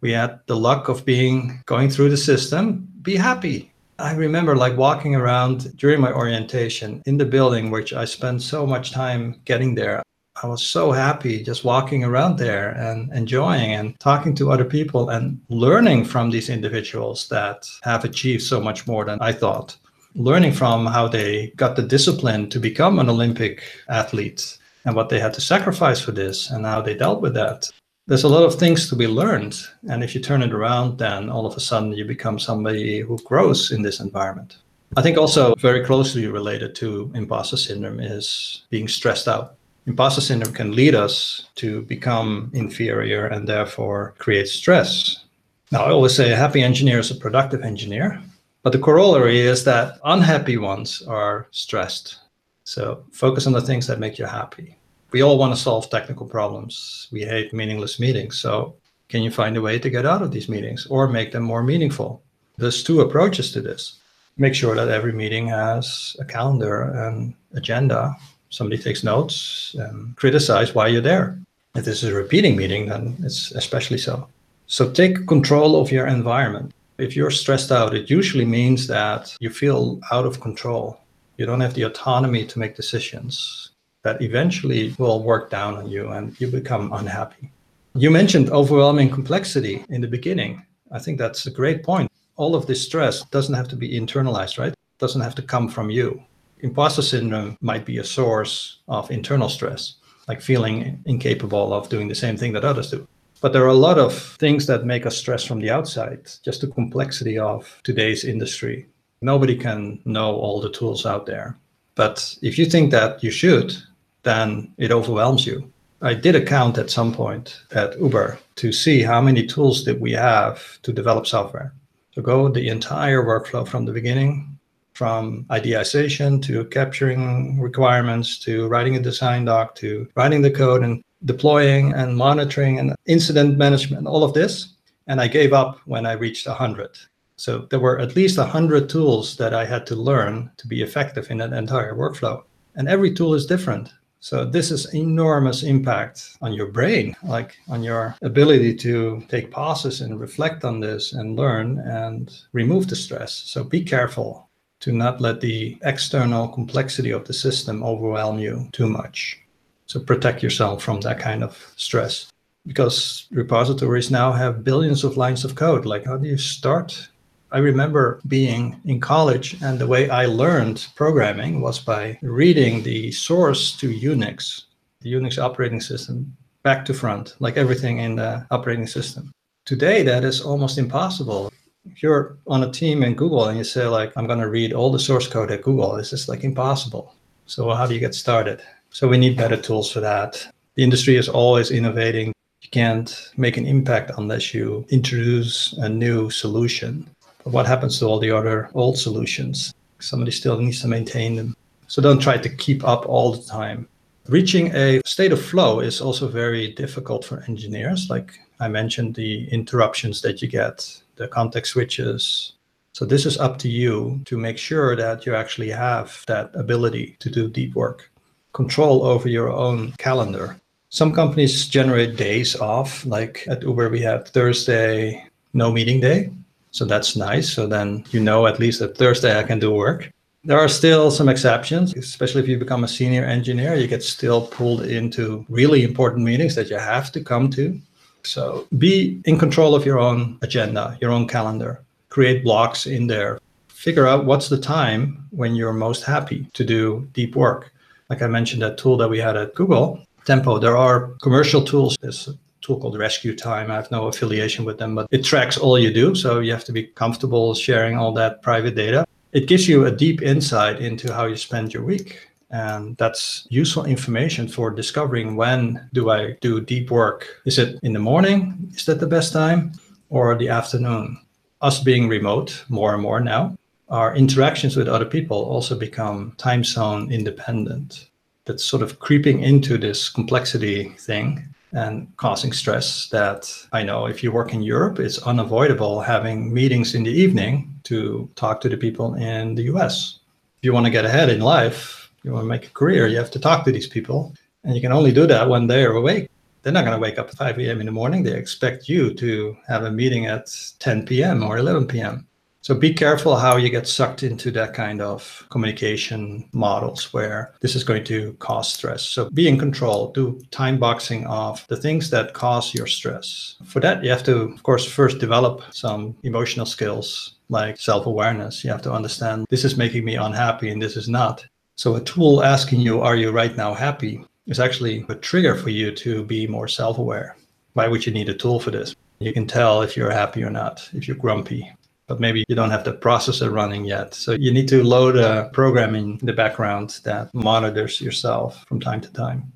We 0.00 0.12
had 0.12 0.40
the 0.46 0.56
luck 0.56 0.88
of 0.88 1.04
being 1.04 1.62
going 1.66 1.90
through 1.90 2.10
the 2.10 2.16
system. 2.16 2.88
Be 3.02 3.16
happy. 3.16 3.72
I 3.98 4.14
remember 4.14 4.54
like 4.54 4.76
walking 4.76 5.16
around 5.16 5.76
during 5.76 6.00
my 6.00 6.12
orientation 6.12 7.02
in 7.06 7.16
the 7.16 7.24
building, 7.24 7.70
which 7.70 7.92
I 7.92 8.04
spent 8.04 8.42
so 8.42 8.64
much 8.64 8.92
time 8.92 9.40
getting 9.44 9.74
there. 9.74 10.02
I 10.40 10.46
was 10.46 10.62
so 10.62 10.92
happy 10.92 11.42
just 11.42 11.64
walking 11.64 12.04
around 12.04 12.38
there 12.38 12.70
and 12.70 13.12
enjoying 13.12 13.72
and 13.72 13.98
talking 13.98 14.36
to 14.36 14.52
other 14.52 14.64
people 14.64 15.10
and 15.10 15.40
learning 15.48 16.04
from 16.04 16.30
these 16.30 16.48
individuals 16.48 17.28
that 17.28 17.66
have 17.82 18.04
achieved 18.04 18.42
so 18.42 18.60
much 18.60 18.86
more 18.86 19.04
than 19.04 19.18
I 19.20 19.32
thought. 19.32 19.76
Learning 20.14 20.52
from 20.52 20.86
how 20.86 21.08
they 21.08 21.52
got 21.56 21.74
the 21.74 21.82
discipline 21.82 22.48
to 22.50 22.60
become 22.60 23.00
an 23.00 23.10
Olympic 23.10 23.62
athlete 23.88 24.58
and 24.84 24.94
what 24.94 25.08
they 25.08 25.18
had 25.18 25.34
to 25.34 25.40
sacrifice 25.40 26.00
for 26.00 26.12
this 26.12 26.50
and 26.50 26.64
how 26.64 26.82
they 26.82 26.94
dealt 26.94 27.20
with 27.20 27.34
that. 27.34 27.68
There's 28.06 28.24
a 28.24 28.28
lot 28.28 28.44
of 28.44 28.54
things 28.54 28.88
to 28.88 28.96
be 28.96 29.08
learned. 29.08 29.58
And 29.90 30.04
if 30.04 30.14
you 30.14 30.20
turn 30.20 30.42
it 30.42 30.54
around, 30.54 30.98
then 30.98 31.30
all 31.30 31.46
of 31.46 31.56
a 31.56 31.60
sudden 31.60 31.92
you 31.92 32.04
become 32.04 32.38
somebody 32.38 33.00
who 33.00 33.18
grows 33.24 33.72
in 33.72 33.82
this 33.82 33.98
environment. 33.98 34.58
I 34.96 35.02
think 35.02 35.18
also 35.18 35.54
very 35.56 35.84
closely 35.84 36.26
related 36.28 36.74
to 36.76 37.10
imposter 37.14 37.56
syndrome 37.56 38.00
is 38.00 38.62
being 38.70 38.88
stressed 38.88 39.28
out 39.28 39.57
imposter 39.88 40.20
syndrome 40.20 40.52
can 40.52 40.76
lead 40.76 40.94
us 40.94 41.46
to 41.56 41.82
become 41.82 42.50
inferior 42.52 43.26
and 43.26 43.48
therefore 43.48 44.14
create 44.18 44.46
stress. 44.46 45.24
Now, 45.72 45.84
I 45.84 45.90
always 45.90 46.14
say 46.14 46.30
a 46.30 46.36
happy 46.36 46.62
engineer 46.62 46.98
is 46.98 47.10
a 47.10 47.14
productive 47.14 47.62
engineer, 47.62 48.20
but 48.62 48.72
the 48.72 48.78
corollary 48.78 49.40
is 49.40 49.64
that 49.64 49.98
unhappy 50.04 50.58
ones 50.58 51.02
are 51.08 51.48
stressed. 51.52 52.18
So 52.64 53.02
focus 53.12 53.46
on 53.46 53.54
the 53.54 53.62
things 53.62 53.86
that 53.86 53.98
make 53.98 54.18
you 54.18 54.26
happy. 54.26 54.76
We 55.10 55.22
all 55.22 55.38
want 55.38 55.54
to 55.54 55.60
solve 55.60 55.88
technical 55.88 56.26
problems. 56.26 57.08
We 57.10 57.22
hate 57.22 57.54
meaningless 57.54 57.98
meetings. 57.98 58.38
So, 58.38 58.76
can 59.08 59.22
you 59.22 59.30
find 59.30 59.56
a 59.56 59.62
way 59.62 59.78
to 59.78 59.88
get 59.88 60.04
out 60.04 60.20
of 60.20 60.32
these 60.32 60.50
meetings 60.50 60.86
or 60.90 61.08
make 61.08 61.32
them 61.32 61.44
more 61.44 61.62
meaningful? 61.62 62.22
There's 62.58 62.84
two 62.84 63.00
approaches 63.00 63.52
to 63.52 63.62
this. 63.62 64.00
Make 64.36 64.54
sure 64.54 64.74
that 64.74 64.90
every 64.90 65.14
meeting 65.14 65.48
has 65.48 66.14
a 66.20 66.26
calendar 66.26 66.82
and 66.82 67.34
agenda 67.54 68.14
somebody 68.50 68.80
takes 68.80 69.04
notes 69.04 69.74
and 69.78 70.16
criticize 70.16 70.74
why 70.74 70.88
you're 70.88 71.00
there. 71.00 71.38
If 71.74 71.84
this 71.84 72.02
is 72.02 72.10
a 72.10 72.14
repeating 72.14 72.56
meeting, 72.56 72.88
then 72.88 73.16
it's 73.22 73.52
especially 73.52 73.98
so. 73.98 74.28
So 74.66 74.90
take 74.90 75.26
control 75.26 75.80
of 75.80 75.90
your 75.90 76.06
environment. 76.06 76.72
If 76.98 77.14
you're 77.14 77.30
stressed 77.30 77.70
out, 77.70 77.94
it 77.94 78.10
usually 78.10 78.44
means 78.44 78.86
that 78.88 79.34
you 79.40 79.50
feel 79.50 80.00
out 80.10 80.26
of 80.26 80.40
control. 80.40 81.00
You 81.36 81.46
don't 81.46 81.60
have 81.60 81.74
the 81.74 81.84
autonomy 81.84 82.44
to 82.46 82.58
make 82.58 82.74
decisions 82.74 83.70
that 84.02 84.20
eventually 84.22 84.94
will 84.98 85.22
work 85.22 85.50
down 85.50 85.76
on 85.76 85.88
you 85.88 86.08
and 86.08 86.38
you 86.40 86.48
become 86.48 86.92
unhappy. 86.92 87.50
You 87.94 88.10
mentioned 88.10 88.50
overwhelming 88.50 89.10
complexity 89.10 89.84
in 89.88 90.00
the 90.00 90.08
beginning. 90.08 90.64
I 90.90 90.98
think 90.98 91.18
that's 91.18 91.46
a 91.46 91.50
great 91.50 91.82
point. 91.82 92.10
All 92.36 92.54
of 92.54 92.66
this 92.66 92.84
stress 92.84 93.24
doesn't 93.26 93.54
have 93.54 93.68
to 93.68 93.76
be 93.76 93.98
internalized, 93.98 94.58
right? 94.58 94.72
It 94.72 94.98
doesn't 94.98 95.20
have 95.20 95.34
to 95.36 95.42
come 95.42 95.68
from 95.68 95.90
you 95.90 96.22
imposter 96.60 97.02
syndrome 97.02 97.56
might 97.60 97.84
be 97.84 97.98
a 97.98 98.04
source 98.04 98.80
of 98.88 99.10
internal 99.10 99.48
stress. 99.48 99.94
like 100.28 100.42
feeling 100.42 101.02
incapable 101.06 101.72
of 101.72 101.88
doing 101.88 102.06
the 102.06 102.14
same 102.14 102.36
thing 102.36 102.52
that 102.52 102.64
others 102.64 102.90
do. 102.90 103.08
But 103.40 103.52
there 103.52 103.64
are 103.64 103.68
a 103.68 103.74
lot 103.74 103.98
of 103.98 104.16
things 104.38 104.66
that 104.66 104.84
make 104.84 105.06
us 105.06 105.16
stress 105.16 105.44
from 105.44 105.60
the 105.60 105.70
outside, 105.70 106.28
just 106.44 106.60
the 106.60 106.66
complexity 106.66 107.38
of 107.38 107.80
today's 107.82 108.24
industry. 108.24 108.86
Nobody 109.22 109.56
can 109.56 110.00
know 110.04 110.36
all 110.36 110.60
the 110.60 110.70
tools 110.70 111.06
out 111.06 111.26
there. 111.26 111.56
But 111.94 112.36
if 112.42 112.58
you 112.58 112.66
think 112.66 112.90
that 112.90 113.24
you 113.24 113.30
should, 113.30 113.74
then 114.22 114.72
it 114.76 114.92
overwhelms 114.92 115.46
you. 115.46 115.72
I 116.02 116.14
did 116.14 116.36
a 116.36 116.44
count 116.44 116.78
at 116.78 116.90
some 116.90 117.12
point 117.12 117.60
at 117.72 117.98
Uber 117.98 118.38
to 118.56 118.72
see 118.72 119.02
how 119.02 119.20
many 119.20 119.46
tools 119.46 119.82
did 119.82 120.00
we 120.00 120.12
have 120.12 120.80
to 120.82 120.92
develop 120.92 121.26
software. 121.26 121.72
To 122.12 122.22
go 122.22 122.48
the 122.48 122.68
entire 122.68 123.24
workflow 123.24 123.66
from 123.66 123.84
the 123.84 123.92
beginning, 123.92 124.57
from 124.98 125.46
ideation 125.52 126.40
to 126.40 126.64
capturing 126.64 127.60
requirements 127.60 128.36
to 128.36 128.66
writing 128.66 128.96
a 128.96 129.00
design 129.00 129.44
doc 129.44 129.76
to 129.76 130.08
writing 130.16 130.42
the 130.42 130.50
code 130.50 130.82
and 130.82 131.04
deploying 131.24 131.92
and 131.94 132.16
monitoring 132.16 132.80
and 132.80 132.96
incident 133.06 133.56
management, 133.56 134.08
all 134.08 134.24
of 134.24 134.34
this. 134.34 134.74
And 135.06 135.20
I 135.20 135.28
gave 135.28 135.52
up 135.52 135.78
when 135.84 136.04
I 136.04 136.14
reached 136.14 136.48
100. 136.48 136.90
So 137.36 137.68
there 137.70 137.78
were 137.78 138.00
at 138.00 138.16
least 138.16 138.38
100 138.38 138.88
tools 138.88 139.36
that 139.36 139.54
I 139.54 139.64
had 139.64 139.86
to 139.86 139.94
learn 139.94 140.50
to 140.56 140.66
be 140.66 140.82
effective 140.82 141.30
in 141.30 141.38
that 141.38 141.52
entire 141.52 141.94
workflow. 141.94 142.42
And 142.74 142.88
every 142.88 143.14
tool 143.14 143.34
is 143.34 143.46
different. 143.46 143.92
So 144.18 144.44
this 144.44 144.72
is 144.72 144.92
enormous 144.94 145.62
impact 145.62 146.36
on 146.42 146.52
your 146.52 146.72
brain, 146.72 147.14
like 147.22 147.56
on 147.68 147.84
your 147.84 148.16
ability 148.22 148.74
to 148.78 149.22
take 149.28 149.52
pauses 149.52 150.00
and 150.00 150.18
reflect 150.18 150.64
on 150.64 150.80
this 150.80 151.12
and 151.12 151.36
learn 151.36 151.78
and 151.78 152.36
remove 152.52 152.88
the 152.88 152.96
stress. 152.96 153.32
So 153.46 153.62
be 153.62 153.84
careful 153.84 154.47
to 154.80 154.92
not 154.92 155.20
let 155.20 155.40
the 155.40 155.76
external 155.82 156.48
complexity 156.48 157.10
of 157.10 157.24
the 157.26 157.32
system 157.32 157.82
overwhelm 157.82 158.38
you 158.38 158.68
too 158.72 158.88
much. 158.88 159.40
So 159.86 160.00
protect 160.00 160.42
yourself 160.42 160.82
from 160.82 161.00
that 161.00 161.18
kind 161.18 161.42
of 161.42 161.72
stress 161.76 162.30
because 162.66 163.26
repositories 163.30 164.10
now 164.10 164.32
have 164.32 164.64
billions 164.64 165.04
of 165.04 165.16
lines 165.16 165.44
of 165.44 165.54
code. 165.54 165.86
Like, 165.86 166.04
how 166.04 166.16
do 166.16 166.28
you 166.28 166.36
start 166.36 167.08
I 167.50 167.58
remember 167.58 168.20
being 168.28 168.78
in 168.84 169.00
college, 169.00 169.56
and 169.62 169.78
the 169.78 169.86
way 169.86 170.10
I 170.10 170.26
learned 170.26 170.86
programming 170.94 171.62
was 171.62 171.78
by 171.78 172.18
reading 172.20 172.82
the 172.82 173.10
source 173.10 173.74
to 173.78 173.88
Unix, 173.88 174.64
the 175.00 175.14
Unix 175.14 175.38
operating 175.38 175.80
system, 175.80 176.36
back 176.62 176.84
to 176.84 176.92
front, 176.92 177.36
like 177.38 177.56
everything 177.56 177.98
in 177.98 178.16
the 178.16 178.46
operating 178.50 178.86
system. 178.86 179.32
Today, 179.64 180.02
that 180.02 180.24
is 180.24 180.42
almost 180.42 180.76
impossible. 180.76 181.50
If 181.92 182.02
you're 182.02 182.36
on 182.46 182.62
a 182.62 182.70
team 182.70 183.02
in 183.02 183.14
Google 183.14 183.48
and 183.48 183.58
you 183.58 183.64
say, 183.64 183.86
like, 183.86 184.12
I'm 184.16 184.26
going 184.26 184.40
to 184.40 184.48
read 184.48 184.72
all 184.72 184.90
the 184.90 184.98
source 184.98 185.26
code 185.26 185.50
at 185.50 185.62
Google, 185.62 185.96
this 185.96 186.12
is 186.12 186.28
like 186.28 186.44
impossible. 186.44 187.14
So, 187.46 187.70
how 187.70 187.86
do 187.86 187.94
you 187.94 188.00
get 188.00 188.14
started? 188.14 188.62
So, 188.90 189.08
we 189.08 189.18
need 189.18 189.36
better 189.36 189.56
tools 189.56 189.90
for 189.90 190.00
that. 190.00 190.46
The 190.74 190.84
industry 190.84 191.16
is 191.16 191.28
always 191.28 191.70
innovating. 191.70 192.32
You 192.60 192.68
can't 192.70 193.30
make 193.36 193.56
an 193.56 193.66
impact 193.66 194.12
unless 194.16 194.52
you 194.52 194.84
introduce 194.90 195.72
a 195.74 195.88
new 195.88 196.30
solution 196.30 197.08
But 197.44 197.52
what 197.52 197.66
happens 197.66 197.98
to 197.98 198.06
all 198.06 198.18
the 198.18 198.30
other 198.30 198.68
old 198.74 198.98
solutions? 198.98 199.72
Somebody 200.00 200.32
still 200.32 200.58
needs 200.60 200.80
to 200.82 200.88
maintain 200.88 201.36
them. 201.36 201.56
So 201.86 202.02
don't 202.02 202.20
try 202.20 202.36
to 202.36 202.48
keep 202.48 202.86
up 202.86 203.06
all 203.06 203.32
the 203.32 203.42
time. 203.48 203.88
Reaching 204.28 204.74
a 204.74 205.00
state 205.06 205.32
of 205.32 205.42
flow 205.42 205.80
is 205.80 206.00
also 206.00 206.28
very 206.28 206.72
difficult 206.74 207.24
for 207.24 207.42
engineers. 207.48 208.10
Like 208.10 208.38
I 208.60 208.68
mentioned, 208.68 209.14
the 209.14 209.48
interruptions 209.48 210.20
that 210.20 210.42
you 210.42 210.48
get, 210.48 211.02
the 211.18 211.28
context 211.28 211.72
switches. 211.72 212.52
So 212.92 213.04
this 213.04 213.26
is 213.26 213.38
up 213.38 213.58
to 213.58 213.68
you 213.68 214.20
to 214.24 214.38
make 214.38 214.58
sure 214.58 214.96
that 214.96 215.26
you 215.26 215.34
actually 215.34 215.70
have 215.70 216.24
that 216.26 216.50
ability 216.54 217.16
to 217.20 217.30
do 217.30 217.48
deep 217.48 217.74
work, 217.74 218.10
control 218.52 219.04
over 219.04 219.28
your 219.28 219.52
own 219.52 219.92
calendar. 219.98 220.58
Some 220.90 221.12
companies 221.12 221.68
generate 221.68 222.16
days 222.16 222.56
off, 222.56 223.04
like 223.04 223.44
at 223.46 223.62
Uber, 223.62 223.90
we 223.90 224.00
have 224.00 224.28
Thursday, 224.28 225.28
no 225.52 225.70
meeting 225.70 226.00
day. 226.00 226.30
So 226.70 226.84
that's 226.84 227.16
nice. 227.16 227.52
So 227.52 227.66
then 227.66 228.04
you 228.10 228.20
know 228.20 228.46
at 228.46 228.58
least 228.58 228.80
that 228.80 228.96
Thursday 228.96 229.38
I 229.38 229.42
can 229.42 229.58
do 229.58 229.70
work. 229.72 230.10
There 230.44 230.58
are 230.58 230.68
still 230.68 231.10
some 231.10 231.28
exceptions, 231.28 231.94
especially 231.94 232.42
if 232.42 232.48
you 232.48 232.58
become 232.58 232.84
a 232.84 232.88
senior 232.88 233.24
engineer, 233.24 233.74
you 233.74 233.86
get 233.86 234.02
still 234.02 234.46
pulled 234.46 234.82
into 234.82 235.44
really 235.48 235.82
important 235.82 236.24
meetings 236.24 236.54
that 236.54 236.70
you 236.70 236.78
have 236.78 237.12
to 237.12 237.20
come 237.22 237.50
to. 237.50 237.78
So 238.24 238.66
be 238.78 239.20
in 239.24 239.38
control 239.38 239.74
of 239.74 239.86
your 239.86 239.98
own 239.98 240.38
agenda, 240.42 240.96
your 241.00 241.10
own 241.10 241.26
calendar. 241.26 241.82
Create 242.08 242.42
blocks 242.42 242.86
in 242.86 243.06
there. 243.06 243.38
Figure 243.68 244.06
out 244.06 244.24
what's 244.24 244.48
the 244.48 244.58
time 244.58 245.24
when 245.30 245.54
you're 245.54 245.72
most 245.72 246.04
happy 246.04 246.46
to 246.54 246.64
do 246.64 247.08
deep 247.12 247.36
work. 247.36 247.72
Like 248.10 248.22
I 248.22 248.26
mentioned, 248.26 248.62
that 248.62 248.78
tool 248.78 248.96
that 248.96 249.08
we 249.08 249.18
had 249.18 249.36
at 249.36 249.54
Google, 249.54 250.02
Tempo, 250.24 250.58
there 250.58 250.76
are 250.76 251.08
commercial 251.22 251.64
tools. 251.64 251.96
There's 252.00 252.28
a 252.28 252.34
tool 252.60 252.78
called 252.78 252.98
Rescue 252.98 253.34
Time. 253.34 253.70
I 253.70 253.76
have 253.76 253.90
no 253.90 254.08
affiliation 254.08 254.64
with 254.64 254.78
them, 254.78 254.94
but 254.94 255.06
it 255.10 255.24
tracks 255.24 255.56
all 255.56 255.78
you 255.78 255.92
do. 255.92 256.14
So 256.14 256.40
you 256.40 256.52
have 256.52 256.64
to 256.64 256.72
be 256.72 256.84
comfortable 256.84 257.54
sharing 257.54 257.96
all 257.96 258.12
that 258.12 258.42
private 258.42 258.74
data. 258.74 259.06
It 259.32 259.46
gives 259.46 259.68
you 259.68 259.86
a 259.86 259.90
deep 259.90 260.20
insight 260.22 260.80
into 260.80 261.12
how 261.12 261.26
you 261.26 261.36
spend 261.36 261.72
your 261.72 261.84
week. 261.84 262.27
And 262.50 262.96
that's 262.96 263.46
useful 263.50 263.84
information 263.84 264.48
for 264.48 264.70
discovering 264.70 265.36
when 265.36 265.88
do 265.92 266.10
I 266.10 266.36
do 266.40 266.60
deep 266.60 266.90
work? 266.90 267.26
Is 267.44 267.58
it 267.58 267.78
in 267.82 267.92
the 267.92 267.98
morning? 267.98 268.70
Is 268.74 268.86
that 268.86 269.00
the 269.00 269.06
best 269.06 269.32
time? 269.32 269.72
Or 270.10 270.34
the 270.34 270.48
afternoon? 270.48 271.20
Us 271.60 271.82
being 271.82 272.08
remote 272.08 272.64
more 272.68 272.94
and 272.94 273.02
more 273.02 273.20
now, 273.20 273.58
our 273.90 274.14
interactions 274.14 274.76
with 274.76 274.88
other 274.88 275.04
people 275.04 275.36
also 275.36 275.76
become 275.76 276.32
time 276.38 276.64
zone 276.64 277.10
independent. 277.12 278.08
That's 278.44 278.64
sort 278.64 278.82
of 278.82 278.98
creeping 278.98 279.42
into 279.42 279.76
this 279.76 280.08
complexity 280.08 280.90
thing 280.98 281.54
and 281.72 282.14
causing 282.16 282.52
stress 282.52 283.08
that 283.10 283.52
I 283.72 283.82
know 283.82 284.06
if 284.06 284.22
you 284.22 284.32
work 284.32 284.54
in 284.54 284.62
Europe, 284.62 284.98
it's 284.98 285.18
unavoidable 285.18 286.00
having 286.00 286.52
meetings 286.52 286.94
in 286.94 287.02
the 287.02 287.10
evening 287.10 287.78
to 287.84 288.30
talk 288.36 288.60
to 288.62 288.68
the 288.68 288.76
people 288.76 289.14
in 289.14 289.54
the 289.54 289.64
US. 289.74 290.20
If 290.58 290.64
you 290.64 290.72
want 290.72 290.86
to 290.86 290.92
get 290.92 291.04
ahead 291.04 291.28
in 291.28 291.40
life, 291.40 291.97
you 292.28 292.34
want 292.34 292.44
to 292.44 292.48
make 292.48 292.66
a 292.66 292.70
career, 292.70 293.06
you 293.06 293.16
have 293.16 293.30
to 293.32 293.40
talk 293.40 293.64
to 293.64 293.72
these 293.72 293.88
people. 293.88 294.34
And 294.64 294.74
you 294.74 294.80
can 294.80 294.92
only 294.92 295.12
do 295.12 295.26
that 295.26 295.48
when 295.48 295.66
they're 295.66 295.92
awake. 295.92 296.30
They're 296.62 296.72
not 296.72 296.84
going 296.84 296.96
to 296.96 297.00
wake 297.00 297.18
up 297.18 297.28
at 297.28 297.36
5 297.36 297.58
a.m. 297.58 297.80
in 297.80 297.86
the 297.86 297.92
morning. 297.92 298.22
They 298.22 298.36
expect 298.36 298.88
you 298.88 299.14
to 299.14 299.56
have 299.66 299.84
a 299.84 299.90
meeting 299.90 300.26
at 300.26 300.46
10 300.78 301.06
p.m. 301.06 301.42
or 301.42 301.56
11 301.56 301.86
p.m. 301.86 302.26
So 302.60 302.74
be 302.74 302.92
careful 302.92 303.36
how 303.36 303.56
you 303.56 303.70
get 303.70 303.88
sucked 303.88 304.22
into 304.22 304.50
that 304.50 304.74
kind 304.74 305.00
of 305.00 305.46
communication 305.48 306.46
models 306.52 307.14
where 307.14 307.54
this 307.60 307.74
is 307.74 307.82
going 307.82 308.04
to 308.04 308.34
cause 308.40 308.70
stress. 308.70 309.04
So 309.04 309.30
be 309.30 309.48
in 309.48 309.58
control, 309.58 310.12
do 310.12 310.38
time 310.50 310.78
boxing 310.78 311.26
of 311.26 311.64
the 311.68 311.76
things 311.76 312.10
that 312.10 312.34
cause 312.34 312.74
your 312.74 312.86
stress. 312.86 313.56
For 313.64 313.80
that, 313.80 314.04
you 314.04 314.10
have 314.10 314.24
to, 314.24 314.52
of 314.52 314.62
course, 314.64 314.84
first 314.84 315.18
develop 315.18 315.62
some 315.70 316.16
emotional 316.24 316.66
skills 316.66 317.36
like 317.48 317.78
self 317.78 318.04
awareness. 318.04 318.62
You 318.64 318.70
have 318.70 318.82
to 318.82 318.92
understand 318.92 319.46
this 319.48 319.64
is 319.64 319.78
making 319.78 320.04
me 320.04 320.16
unhappy 320.16 320.68
and 320.68 320.82
this 320.82 320.96
is 320.96 321.08
not. 321.08 321.46
So 321.78 321.94
a 321.94 322.00
tool 322.00 322.42
asking 322.42 322.80
you, 322.80 323.00
Are 323.02 323.14
you 323.14 323.30
right 323.30 323.56
now 323.56 323.72
happy? 323.72 324.24
is 324.48 324.58
actually 324.58 325.06
a 325.08 325.14
trigger 325.14 325.54
for 325.54 325.70
you 325.70 325.92
to 325.92 326.24
be 326.24 326.44
more 326.44 326.66
self 326.66 326.98
aware. 326.98 327.36
Why 327.74 327.86
would 327.86 328.04
you 328.04 328.12
need 328.12 328.28
a 328.28 328.34
tool 328.34 328.58
for 328.58 328.72
this? 328.72 328.96
You 329.20 329.32
can 329.32 329.46
tell 329.46 329.82
if 329.82 329.96
you're 329.96 330.10
happy 330.10 330.42
or 330.42 330.50
not, 330.50 330.88
if 330.92 331.06
you're 331.06 331.16
grumpy, 331.16 331.70
but 332.08 332.18
maybe 332.18 332.44
you 332.48 332.56
don't 332.56 332.72
have 332.72 332.82
the 332.82 332.94
processor 332.94 333.52
running 333.52 333.84
yet. 333.84 334.12
So 334.12 334.32
you 334.32 334.52
need 334.52 334.66
to 334.70 334.82
load 334.82 335.16
a 335.16 335.50
program 335.52 335.94
in 335.94 336.18
the 336.18 336.32
background 336.32 336.98
that 337.04 337.32
monitors 337.32 338.00
yourself 338.00 338.64
from 338.66 338.80
time 338.80 339.00
to 339.02 339.12
time. 339.12 339.52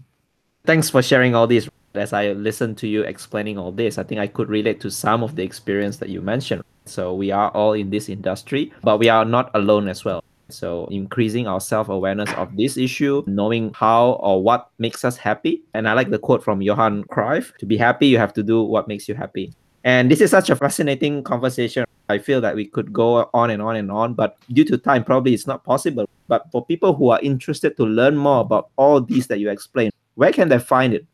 Thanks 0.65 0.91
for 0.91 1.03
sharing 1.03 1.35
all 1.35 1.49
this. 1.49 1.69
As 1.95 2.13
I 2.13 2.33
listened 2.35 2.79
to 2.79 2.87
you 2.87 3.03
explaining 3.03 3.59
all 3.59 3.73
this, 3.73 3.99
I 3.99 4.05
think 4.05 4.21
I 4.21 4.29
could 4.29 4.49
relate 4.49 4.81
to 4.83 4.91
some 4.93 5.25
of 5.25 5.35
the 5.35 5.43
experience 5.43 5.97
that 5.97 6.09
you 6.09 6.21
mentioned. 6.21 6.63
So 6.85 7.15
we 7.15 7.33
are 7.33 7.51
all 7.51 7.73
in 7.73 7.91
this 7.91 8.09
industry, 8.09 8.73
but 8.85 8.99
we 8.99 9.09
are 9.09 9.25
not 9.25 9.51
alone 9.55 9.89
as 9.89 10.05
well. 10.05 10.23
So 10.49 10.87
increasing 10.91 11.47
our 11.47 11.61
self-awareness 11.61 12.33
of 12.35 12.57
this 12.57 12.77
issue, 12.77 13.23
knowing 13.27 13.73
how 13.75 14.13
or 14.21 14.43
what 14.43 14.71
makes 14.79 15.05
us 15.05 15.17
happy. 15.17 15.63
And 15.75 15.89
I 15.89 15.95
like 15.95 16.11
the 16.11 16.19
quote 16.19 16.45
from 16.45 16.61
Johan 16.61 17.05
Cruyff, 17.05 17.57
to 17.59 17.67
be 17.67 17.77
happy, 17.77 18.07
you 18.07 18.19
have 18.19 18.35
to 18.35 18.43
do 18.43 18.63
what 18.63 18.89
makes 18.89 19.09
you 19.09 19.15
happy. 19.15 19.53
And 19.85 20.11
this 20.11 20.21
is 20.21 20.31
such 20.31 20.51
a 20.51 20.57
fascinating 20.57 21.25
conversation. 21.25 21.85
I 22.09 22.19
feel 22.19 22.41
that 22.43 22.55
we 22.55 22.67
could 22.67 22.93
go 22.93 23.29
on 23.35 23.51
and 23.51 23.63
on 23.63 23.77
and 23.77 23.91
on, 23.91 24.15
but 24.15 24.37
due 24.53 24.65
to 24.67 24.79
time, 24.79 25.03
probably 25.03 25.35
it's 25.35 25.47
not 25.47 25.65
possible. 25.65 26.09
But 26.29 26.51
for 26.53 26.65
people 26.65 26.95
who 26.95 27.11
are 27.11 27.21
interested 27.21 27.77
to 27.79 27.85
learn 27.85 28.17
more 28.17 28.41
about 28.41 28.69
all 28.77 29.01
these 29.01 29.27
that 29.29 29.41
you 29.41 29.51
explained, 29.51 29.93
where 30.15 30.33
can 30.33 30.49
they 30.49 30.59
find 30.59 30.95
it? 30.95 31.07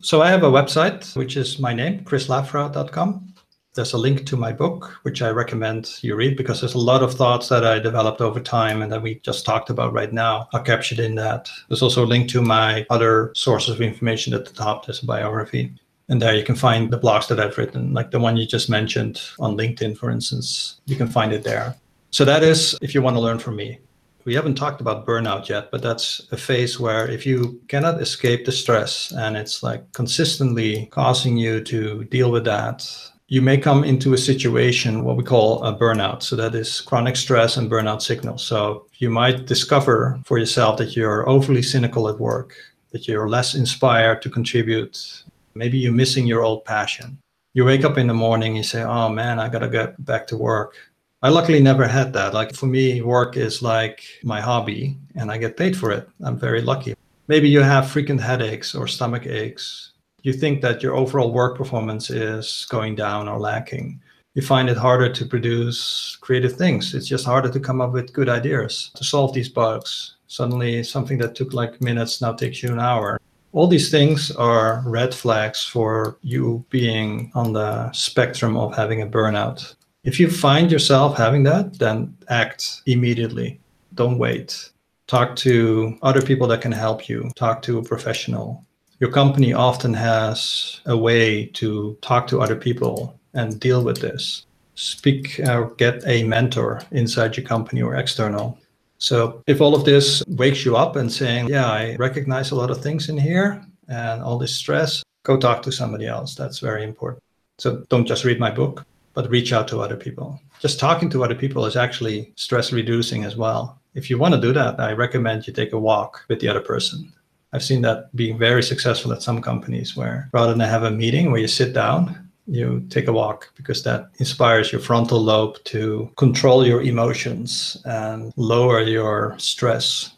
So 0.00 0.20
I 0.20 0.30
have 0.30 0.42
a 0.42 0.50
website, 0.50 1.16
which 1.16 1.36
is 1.36 1.58
my 1.58 1.72
name, 1.72 2.04
chrislaffra.com. 2.04 3.31
There's 3.74 3.94
a 3.94 3.98
link 3.98 4.26
to 4.26 4.36
my 4.36 4.52
book, 4.52 4.98
which 5.02 5.22
I 5.22 5.30
recommend 5.30 5.98
you 6.02 6.14
read 6.14 6.36
because 6.36 6.60
there's 6.60 6.74
a 6.74 6.78
lot 6.78 7.02
of 7.02 7.14
thoughts 7.14 7.48
that 7.48 7.64
I 7.64 7.78
developed 7.78 8.20
over 8.20 8.38
time 8.38 8.82
and 8.82 8.92
that 8.92 9.00
we 9.00 9.20
just 9.20 9.46
talked 9.46 9.70
about 9.70 9.94
right 9.94 10.12
now 10.12 10.48
are 10.52 10.62
captured 10.62 10.98
in 10.98 11.14
that. 11.14 11.48
There's 11.68 11.80
also 11.80 12.04
a 12.04 12.06
link 12.06 12.28
to 12.30 12.42
my 12.42 12.84
other 12.90 13.32
sources 13.34 13.74
of 13.74 13.80
information 13.80 14.34
at 14.34 14.44
the 14.44 14.52
top. 14.52 14.84
There's 14.84 15.02
a 15.02 15.06
biography. 15.06 15.72
And 16.10 16.20
there 16.20 16.34
you 16.34 16.44
can 16.44 16.54
find 16.54 16.90
the 16.90 16.98
blogs 16.98 17.28
that 17.28 17.40
I've 17.40 17.56
written, 17.56 17.94
like 17.94 18.10
the 18.10 18.20
one 18.20 18.36
you 18.36 18.46
just 18.46 18.68
mentioned 18.68 19.22
on 19.38 19.56
LinkedIn, 19.56 19.96
for 19.96 20.10
instance. 20.10 20.80
You 20.84 20.96
can 20.96 21.08
find 21.08 21.32
it 21.32 21.42
there. 21.42 21.74
So 22.10 22.26
that 22.26 22.42
is 22.42 22.76
if 22.82 22.94
you 22.94 23.00
want 23.00 23.16
to 23.16 23.20
learn 23.20 23.38
from 23.38 23.56
me. 23.56 23.78
We 24.24 24.34
haven't 24.34 24.56
talked 24.56 24.82
about 24.82 25.06
burnout 25.06 25.48
yet, 25.48 25.70
but 25.70 25.80
that's 25.80 26.28
a 26.30 26.36
phase 26.36 26.78
where 26.78 27.08
if 27.08 27.24
you 27.24 27.60
cannot 27.68 28.02
escape 28.02 28.44
the 28.44 28.52
stress 28.52 29.12
and 29.12 29.36
it's 29.36 29.62
like 29.62 29.90
consistently 29.92 30.86
causing 30.92 31.38
you 31.38 31.62
to 31.64 32.04
deal 32.04 32.30
with 32.30 32.44
that, 32.44 32.86
you 33.32 33.40
may 33.40 33.56
come 33.56 33.82
into 33.82 34.12
a 34.12 34.18
situation 34.18 35.04
what 35.04 35.16
we 35.16 35.24
call 35.24 35.64
a 35.64 35.72
burnout. 35.74 36.22
So 36.22 36.36
that 36.36 36.54
is 36.54 36.82
chronic 36.82 37.16
stress 37.16 37.56
and 37.56 37.70
burnout 37.70 38.02
signals. 38.02 38.44
So 38.44 38.86
you 38.98 39.08
might 39.08 39.46
discover 39.46 40.20
for 40.26 40.36
yourself 40.36 40.76
that 40.76 40.94
you're 40.96 41.26
overly 41.26 41.62
cynical 41.62 42.08
at 42.10 42.20
work, 42.20 42.54
that 42.90 43.08
you're 43.08 43.30
less 43.30 43.54
inspired 43.54 44.20
to 44.22 44.28
contribute. 44.28 45.24
Maybe 45.54 45.78
you're 45.78 46.00
missing 46.02 46.26
your 46.26 46.42
old 46.42 46.66
passion. 46.66 47.16
You 47.54 47.64
wake 47.64 47.84
up 47.86 47.96
in 47.96 48.06
the 48.06 48.22
morning, 48.26 48.54
you 48.54 48.62
say, 48.62 48.82
Oh 48.82 49.08
man, 49.08 49.38
I 49.38 49.48
gotta 49.48 49.68
get 49.68 50.04
back 50.04 50.26
to 50.26 50.36
work 50.36 50.76
I 51.24 51.28
luckily 51.28 51.62
never 51.62 51.86
had 51.86 52.12
that. 52.14 52.34
Like 52.34 52.52
for 52.52 52.66
me, 52.66 53.00
work 53.00 53.36
is 53.36 53.62
like 53.62 54.02
my 54.24 54.40
hobby 54.40 54.96
and 55.14 55.30
I 55.30 55.38
get 55.38 55.56
paid 55.56 55.76
for 55.76 55.92
it. 55.92 56.08
I'm 56.24 56.36
very 56.36 56.60
lucky. 56.60 56.96
Maybe 57.28 57.48
you 57.48 57.60
have 57.60 57.88
frequent 57.88 58.20
headaches 58.20 58.74
or 58.74 58.88
stomach 58.88 59.26
aches. 59.26 59.91
You 60.22 60.32
think 60.32 60.62
that 60.62 60.82
your 60.82 60.94
overall 60.94 61.32
work 61.32 61.56
performance 61.56 62.08
is 62.08 62.66
going 62.70 62.94
down 62.94 63.28
or 63.28 63.40
lacking. 63.40 64.00
You 64.34 64.42
find 64.42 64.70
it 64.70 64.76
harder 64.76 65.12
to 65.12 65.26
produce 65.26 66.16
creative 66.20 66.54
things. 66.54 66.94
It's 66.94 67.08
just 67.08 67.26
harder 67.26 67.50
to 67.50 67.60
come 67.60 67.80
up 67.80 67.92
with 67.92 68.12
good 68.12 68.28
ideas 68.28 68.90
to 68.94 69.04
solve 69.04 69.34
these 69.34 69.48
bugs. 69.48 70.14
Suddenly, 70.28 70.84
something 70.84 71.18
that 71.18 71.34
took 71.34 71.52
like 71.52 71.82
minutes 71.82 72.22
now 72.22 72.32
takes 72.32 72.62
you 72.62 72.70
an 72.70 72.78
hour. 72.78 73.20
All 73.52 73.66
these 73.66 73.90
things 73.90 74.30
are 74.30 74.82
red 74.86 75.12
flags 75.12 75.64
for 75.64 76.16
you 76.22 76.64
being 76.70 77.30
on 77.34 77.52
the 77.52 77.92
spectrum 77.92 78.56
of 78.56 78.74
having 78.74 79.02
a 79.02 79.06
burnout. 79.06 79.74
If 80.04 80.18
you 80.18 80.30
find 80.30 80.72
yourself 80.72 81.18
having 81.18 81.42
that, 81.42 81.78
then 81.78 82.16
act 82.28 82.82
immediately. 82.86 83.60
Don't 83.94 84.18
wait. 84.18 84.70
Talk 85.08 85.36
to 85.36 85.98
other 86.00 86.22
people 86.22 86.46
that 86.46 86.62
can 86.62 86.72
help 86.72 87.08
you. 87.08 87.30
Talk 87.36 87.60
to 87.62 87.78
a 87.78 87.82
professional. 87.82 88.64
Your 89.02 89.10
company 89.10 89.52
often 89.52 89.92
has 89.94 90.80
a 90.86 90.96
way 90.96 91.46
to 91.54 91.98
talk 92.02 92.28
to 92.28 92.40
other 92.40 92.54
people 92.54 93.18
and 93.34 93.58
deal 93.58 93.82
with 93.82 94.00
this. 94.00 94.46
Speak 94.76 95.40
or 95.40 95.74
get 95.74 96.06
a 96.06 96.22
mentor 96.22 96.82
inside 96.92 97.36
your 97.36 97.44
company 97.44 97.82
or 97.82 97.96
external. 97.96 98.60
So 98.98 99.42
if 99.48 99.60
all 99.60 99.74
of 99.74 99.84
this 99.84 100.22
wakes 100.28 100.64
you 100.64 100.76
up 100.76 100.94
and 100.94 101.10
saying, 101.10 101.48
yeah, 101.48 101.66
I 101.66 101.96
recognize 101.98 102.52
a 102.52 102.54
lot 102.54 102.70
of 102.70 102.80
things 102.80 103.08
in 103.08 103.18
here 103.18 103.66
and 103.88 104.22
all 104.22 104.38
this 104.38 104.54
stress, 104.54 105.02
go 105.24 105.36
talk 105.36 105.62
to 105.62 105.72
somebody 105.72 106.06
else. 106.06 106.36
That's 106.36 106.60
very 106.60 106.84
important. 106.84 107.24
So 107.58 107.84
don't 107.88 108.06
just 108.06 108.24
read 108.24 108.38
my 108.38 108.52
book 108.52 108.86
but 109.14 109.28
reach 109.28 109.52
out 109.52 109.66
to 109.68 109.80
other 109.80 109.96
people. 109.96 110.40
Just 110.60 110.78
talking 110.78 111.10
to 111.10 111.24
other 111.24 111.34
people 111.34 111.66
is 111.66 111.74
actually 111.74 112.32
stress 112.36 112.72
reducing 112.72 113.24
as 113.24 113.34
well. 113.34 113.80
If 113.94 114.10
you 114.10 114.16
want 114.16 114.34
to 114.34 114.40
do 114.40 114.52
that, 114.52 114.78
I 114.78 114.92
recommend 114.92 115.48
you 115.48 115.52
take 115.52 115.72
a 115.72 115.80
walk 115.80 116.24
with 116.28 116.38
the 116.38 116.46
other 116.46 116.60
person. 116.60 117.12
I've 117.52 117.62
seen 117.62 117.82
that 117.82 118.14
being 118.16 118.38
very 118.38 118.62
successful 118.62 119.12
at 119.12 119.22
some 119.22 119.42
companies 119.42 119.94
where 119.94 120.30
rather 120.32 120.52
than 120.54 120.60
have 120.60 120.84
a 120.84 120.90
meeting 120.90 121.30
where 121.30 121.40
you 121.40 121.48
sit 121.48 121.74
down, 121.74 122.30
you 122.46 122.84
take 122.88 123.08
a 123.08 123.12
walk 123.12 123.52
because 123.56 123.82
that 123.84 124.10
inspires 124.18 124.72
your 124.72 124.80
frontal 124.80 125.20
lobe 125.20 125.62
to 125.64 126.10
control 126.16 126.66
your 126.66 126.82
emotions 126.82 127.76
and 127.84 128.32
lower 128.36 128.80
your 128.80 129.34
stress. 129.38 130.12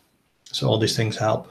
So, 0.45 0.69
all 0.69 0.79
these 0.79 0.97
things 0.97 1.17
help. 1.17 1.51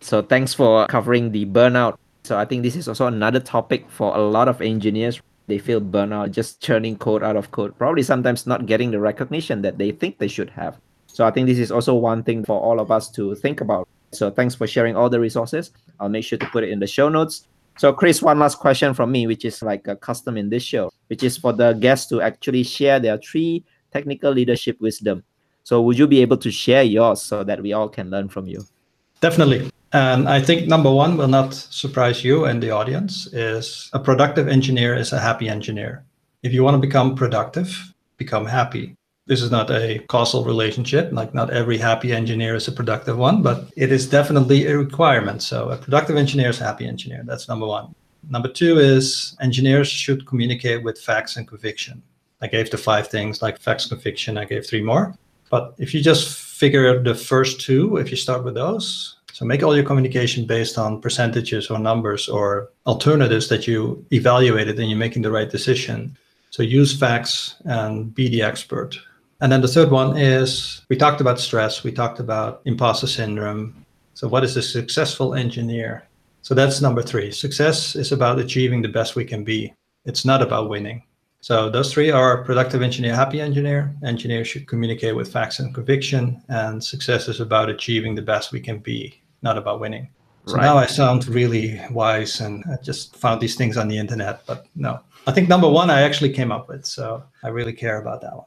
So, 0.00 0.22
thanks 0.22 0.54
for 0.54 0.86
covering 0.86 1.32
the 1.32 1.44
burnout. 1.44 1.98
So, 2.24 2.38
I 2.38 2.46
think 2.46 2.62
this 2.62 2.74
is 2.74 2.88
also 2.88 3.06
another 3.06 3.40
topic 3.40 3.90
for 3.90 4.16
a 4.16 4.20
lot 4.20 4.48
of 4.48 4.62
engineers 4.62 5.20
they 5.50 5.58
feel 5.58 5.80
burnout 5.80 6.30
just 6.30 6.62
churning 6.62 6.96
code 6.96 7.24
out 7.24 7.34
of 7.34 7.50
code 7.50 7.76
probably 7.76 8.04
sometimes 8.04 8.46
not 8.46 8.66
getting 8.66 8.92
the 8.92 9.00
recognition 9.00 9.62
that 9.62 9.78
they 9.78 9.90
think 9.90 10.18
they 10.18 10.28
should 10.28 10.48
have 10.48 10.78
so 11.08 11.26
i 11.26 11.30
think 11.30 11.48
this 11.48 11.58
is 11.58 11.72
also 11.72 11.92
one 11.92 12.22
thing 12.22 12.44
for 12.44 12.60
all 12.60 12.78
of 12.78 12.92
us 12.92 13.10
to 13.10 13.34
think 13.34 13.60
about 13.60 13.88
so 14.12 14.30
thanks 14.30 14.54
for 14.54 14.66
sharing 14.66 14.96
all 14.96 15.08
the 15.08 15.20
resources. 15.20 15.70
I'll 15.98 16.08
make 16.08 16.24
sure 16.24 16.38
to 16.38 16.46
put 16.46 16.64
it 16.64 16.70
in 16.70 16.78
the 16.78 16.86
show 16.86 17.08
notes. 17.08 17.46
So 17.78 17.92
chris 17.92 18.20
one 18.20 18.38
last 18.38 18.58
question 18.58 18.92
from 18.94 19.10
me 19.12 19.26
which 19.26 19.44
is 19.44 19.62
like 19.62 19.86
a 19.88 19.96
custom 19.96 20.36
in 20.36 20.50
this 20.50 20.62
show 20.62 20.92
which 21.06 21.22
is 21.22 21.38
for 21.38 21.52
the 21.52 21.72
guests 21.74 22.08
to 22.10 22.20
actually 22.20 22.62
share 22.62 23.00
their 23.00 23.16
three 23.18 23.64
technical 23.92 24.32
leadership 24.32 24.80
wisdom. 24.80 25.22
So 25.64 25.80
would 25.82 25.98
you 25.98 26.06
be 26.06 26.20
able 26.20 26.36
to 26.38 26.50
share 26.50 26.82
yours 26.82 27.22
so 27.22 27.44
that 27.44 27.62
we 27.62 27.72
all 27.72 27.88
can 27.88 28.10
learn 28.10 28.28
from 28.28 28.46
you? 28.46 28.64
Definitely. 29.20 29.70
And 29.92 30.28
I 30.28 30.40
think 30.40 30.68
number 30.68 30.90
one 30.90 31.16
will 31.16 31.28
not 31.28 31.54
surprise 31.54 32.24
you 32.24 32.44
and 32.44 32.62
the 32.62 32.70
audience 32.70 33.26
is 33.32 33.90
a 33.92 33.98
productive 33.98 34.48
engineer 34.48 34.94
is 34.96 35.12
a 35.12 35.18
happy 35.18 35.48
engineer. 35.48 36.04
If 36.42 36.52
you 36.52 36.62
want 36.62 36.74
to 36.74 36.78
become 36.78 37.14
productive, 37.14 37.92
become 38.16 38.46
happy. 38.46 38.96
This 39.30 39.42
is 39.42 39.52
not 39.52 39.70
a 39.70 40.00
causal 40.08 40.42
relationship. 40.42 41.12
Like 41.12 41.32
not 41.34 41.50
every 41.50 41.78
happy 41.78 42.12
engineer 42.12 42.56
is 42.56 42.66
a 42.66 42.72
productive 42.72 43.16
one, 43.16 43.42
but 43.42 43.70
it 43.76 43.92
is 43.92 44.08
definitely 44.08 44.66
a 44.66 44.76
requirement. 44.76 45.40
So 45.40 45.68
a 45.68 45.76
productive 45.76 46.16
engineer 46.16 46.48
is 46.48 46.60
a 46.60 46.64
happy 46.64 46.84
engineer. 46.84 47.22
That's 47.24 47.48
number 47.48 47.64
one. 47.64 47.94
Number 48.28 48.48
two 48.48 48.80
is 48.80 49.36
engineers 49.40 49.86
should 49.86 50.26
communicate 50.26 50.82
with 50.82 51.00
facts 51.00 51.36
and 51.36 51.46
conviction. 51.46 52.02
I 52.40 52.48
gave 52.48 52.72
the 52.72 52.76
five 52.76 53.06
things 53.06 53.40
like 53.40 53.60
facts, 53.60 53.86
conviction. 53.86 54.36
I 54.36 54.46
gave 54.46 54.66
three 54.66 54.82
more. 54.82 55.14
But 55.48 55.74
if 55.78 55.94
you 55.94 56.02
just 56.02 56.36
figure 56.36 56.88
out 56.90 57.04
the 57.04 57.14
first 57.14 57.60
two, 57.60 57.98
if 57.98 58.10
you 58.10 58.16
start 58.16 58.42
with 58.42 58.54
those, 58.54 59.14
so 59.32 59.44
make 59.44 59.62
all 59.62 59.76
your 59.76 59.86
communication 59.86 60.44
based 60.44 60.76
on 60.76 61.00
percentages 61.00 61.70
or 61.70 61.78
numbers 61.78 62.28
or 62.28 62.68
alternatives 62.84 63.48
that 63.48 63.68
you 63.68 64.04
evaluated 64.10 64.80
and 64.80 64.90
you're 64.90 64.98
making 64.98 65.22
the 65.22 65.30
right 65.30 65.50
decision. 65.50 66.16
So 66.50 66.64
use 66.64 66.98
facts 66.98 67.54
and 67.64 68.12
be 68.12 68.28
the 68.28 68.42
expert. 68.42 68.98
And 69.40 69.50
then 69.50 69.60
the 69.60 69.68
third 69.68 69.90
one 69.90 70.16
is 70.16 70.82
we 70.88 70.96
talked 70.96 71.20
about 71.20 71.40
stress, 71.40 71.82
we 71.82 71.92
talked 71.92 72.20
about 72.20 72.60
imposter 72.64 73.06
syndrome. 73.06 73.86
So 74.14 74.28
what 74.28 74.44
is 74.44 74.56
a 74.56 74.62
successful 74.62 75.34
engineer? 75.34 76.06
So 76.42 76.54
that's 76.54 76.80
number 76.80 77.02
three. 77.02 77.30
Success 77.30 77.96
is 77.96 78.12
about 78.12 78.38
achieving 78.38 78.82
the 78.82 78.88
best 78.88 79.16
we 79.16 79.24
can 79.24 79.44
be. 79.44 79.72
It's 80.04 80.24
not 80.24 80.42
about 80.42 80.68
winning. 80.68 81.02
So 81.42 81.70
those 81.70 81.92
three 81.92 82.10
are 82.10 82.44
productive 82.44 82.82
engineer, 82.82 83.14
happy 83.14 83.40
engineer. 83.40 83.94
Engineer 84.04 84.44
should 84.44 84.68
communicate 84.68 85.16
with 85.16 85.32
facts 85.32 85.58
and 85.58 85.74
conviction, 85.74 86.42
and 86.48 86.84
success 86.84 87.28
is 87.28 87.40
about 87.40 87.70
achieving 87.70 88.14
the 88.14 88.22
best 88.22 88.52
we 88.52 88.60
can 88.60 88.78
be 88.78 89.20
not 89.42 89.56
about 89.56 89.80
winning. 89.80 90.08
So 90.46 90.54
right. 90.54 90.62
now 90.62 90.76
I 90.76 90.86
sound 90.86 91.28
really 91.28 91.80
wise 91.90 92.40
and 92.40 92.64
I 92.70 92.82
just 92.82 93.16
found 93.16 93.40
these 93.40 93.56
things 93.56 93.76
on 93.76 93.88
the 93.88 93.98
internet, 93.98 94.42
but 94.46 94.66
no. 94.74 95.00
I 95.26 95.32
think 95.32 95.48
number 95.48 95.68
one 95.68 95.90
I 95.90 96.02
actually 96.02 96.32
came 96.32 96.50
up 96.50 96.68
with. 96.68 96.86
So 96.86 97.22
I 97.44 97.48
really 97.48 97.72
care 97.72 98.00
about 98.00 98.22
that 98.22 98.36
one. 98.36 98.46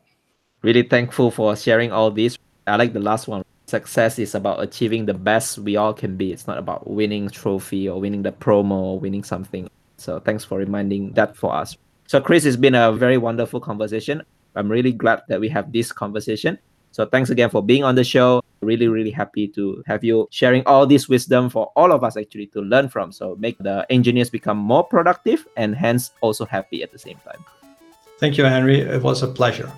Really 0.63 0.83
thankful 0.83 1.29
for 1.29 1.55
sharing 1.57 1.91
all 1.91 2.09
this. 2.09 2.37
I 2.67 2.77
like 2.77 2.93
the 2.93 3.01
last 3.01 3.27
one. 3.27 3.43
Success 3.67 4.17
is 4.17 4.33
about 4.33 4.63
achieving 4.63 5.05
the 5.05 5.13
best 5.13 5.59
we 5.59 5.75
all 5.75 5.93
can 5.93 6.15
be. 6.15 6.31
It's 6.31 6.47
not 6.47 6.57
about 6.57 6.89
winning 6.89 7.29
trophy 7.29 7.89
or 7.89 7.99
winning 7.99 8.23
the 8.23 8.31
promo 8.31 8.71
or 8.71 8.99
winning 8.99 9.25
something. 9.25 9.69
So 9.97 10.21
thanks 10.21 10.45
for 10.45 10.57
reminding 10.57 11.11
that 11.13 11.35
for 11.35 11.53
us. 11.53 11.75
So 12.07 12.21
Chris, 12.21 12.45
it's 12.45 12.55
been 12.55 12.75
a 12.75 12.93
very 12.93 13.17
wonderful 13.17 13.59
conversation. 13.59 14.23
I'm 14.55 14.69
really 14.69 14.93
glad 14.93 15.23
that 15.27 15.41
we 15.41 15.49
have 15.49 15.73
this 15.73 15.91
conversation. 15.91 16.57
So 16.91 17.05
thanks 17.05 17.29
again 17.29 17.49
for 17.49 17.61
being 17.61 17.83
on 17.83 17.95
the 17.95 18.03
show. 18.05 18.41
Really, 18.61 18.87
really 18.87 19.11
happy 19.11 19.49
to 19.49 19.83
have 19.85 20.01
you 20.01 20.29
sharing 20.31 20.63
all 20.65 20.87
this 20.87 21.09
wisdom 21.09 21.49
for 21.49 21.73
all 21.75 21.91
of 21.91 22.05
us 22.05 22.15
actually 22.15 22.47
to 22.47 22.61
learn 22.61 22.87
from. 22.87 23.11
So 23.11 23.35
make 23.37 23.57
the 23.57 23.85
engineers 23.89 24.29
become 24.29 24.57
more 24.57 24.85
productive 24.85 25.45
and 25.57 25.75
hence 25.75 26.11
also 26.21 26.45
happy 26.45 26.83
at 26.83 26.93
the 26.93 26.99
same 26.99 27.17
time. 27.25 27.43
Thank 28.19 28.37
you, 28.37 28.45
Henry. 28.45 28.79
It 28.79 29.01
was 29.01 29.23
a 29.23 29.27
pleasure. 29.27 29.69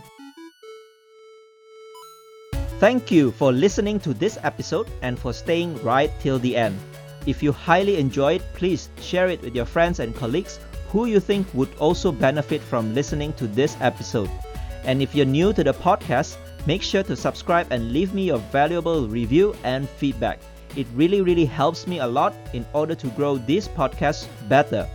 Thank 2.79 3.11
you 3.11 3.31
for 3.31 3.51
listening 3.51 3.99
to 4.01 4.13
this 4.13 4.37
episode 4.43 4.87
and 5.01 5.17
for 5.17 5.33
staying 5.33 5.81
right 5.83 6.11
till 6.19 6.39
the 6.39 6.55
end. 6.55 6.77
If 7.25 7.41
you 7.41 7.51
highly 7.51 7.97
enjoyed, 7.97 8.43
please 8.53 8.89
share 9.01 9.27
it 9.27 9.41
with 9.41 9.55
your 9.55 9.65
friends 9.65 9.99
and 9.99 10.15
colleagues 10.15 10.59
who 10.89 11.05
you 11.05 11.19
think 11.19 11.47
would 11.53 11.73
also 11.79 12.11
benefit 12.11 12.61
from 12.61 12.93
listening 12.93 13.33
to 13.33 13.47
this 13.47 13.75
episode. 13.81 14.29
And 14.83 15.01
if 15.01 15.15
you're 15.15 15.25
new 15.25 15.53
to 15.53 15.63
the 15.63 15.73
podcast, 15.73 16.37
Make 16.65 16.81
sure 16.81 17.03
to 17.03 17.15
subscribe 17.15 17.67
and 17.69 17.93
leave 17.93 18.13
me 18.15 18.25
your 18.25 18.39
valuable 18.39 19.07
review 19.07 19.55
and 19.63 19.87
feedback. 19.87 20.39
It 20.75 20.87
really, 20.95 21.21
really 21.21 21.45
helps 21.45 21.85
me 21.85 21.99
a 21.99 22.07
lot 22.07 22.33
in 22.53 22.65
order 22.73 22.95
to 22.95 23.07
grow 23.09 23.37
this 23.37 23.67
podcast 23.67 24.27
better. 24.49 24.89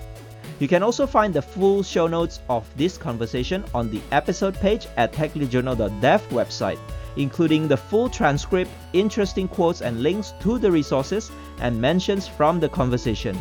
You 0.59 0.67
can 0.67 0.83
also 0.83 1.07
find 1.07 1.33
the 1.33 1.41
full 1.41 1.85
show 1.85 2.09
notes 2.09 2.41
of 2.49 2.67
this 2.77 2.99
conversation 2.99 3.65
on 3.73 3.89
the 3.89 4.01
episode 4.11 4.57
page 4.57 4.89
at 4.97 5.13
techleadjournal.dev 5.13 6.29
website, 6.31 6.79
including 7.17 7.69
the 7.69 7.77
full 7.77 8.09
transcript, 8.09 8.71
interesting 8.93 9.49
quotes 9.49 9.83
and 9.83 10.03
links 10.03 10.33
to 10.41 10.59
the 10.59 10.71
resources 10.71 11.31
and 11.61 11.81
mentions 11.81 12.27
from 12.27 12.61
the 12.61 12.69
conversation. 12.69 13.39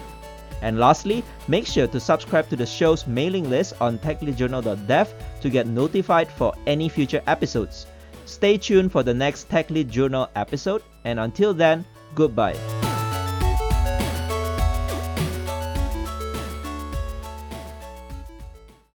And 0.62 0.78
lastly, 0.78 1.24
make 1.48 1.66
sure 1.66 1.88
to 1.88 2.00
subscribe 2.00 2.50
to 2.50 2.56
the 2.56 2.66
show's 2.66 3.08
mailing 3.08 3.50
list 3.50 3.74
on 3.80 3.98
techleadjournal.dev 4.00 5.14
to 5.42 5.50
get 5.50 5.68
notified 5.68 6.30
for 6.30 6.54
any 6.68 6.90
future 6.90 7.22
episodes. 7.28 7.86
Stay 8.26 8.58
tuned 8.58 8.92
for 8.92 9.04
the 9.04 9.14
next 9.14 9.50
Tech 9.50 9.70
Lead 9.70 9.90
Journal 9.90 10.30
episode, 10.36 10.84
and 11.06 11.20
until 11.20 11.54
then, 11.54 11.86
goodbye. 12.14 12.89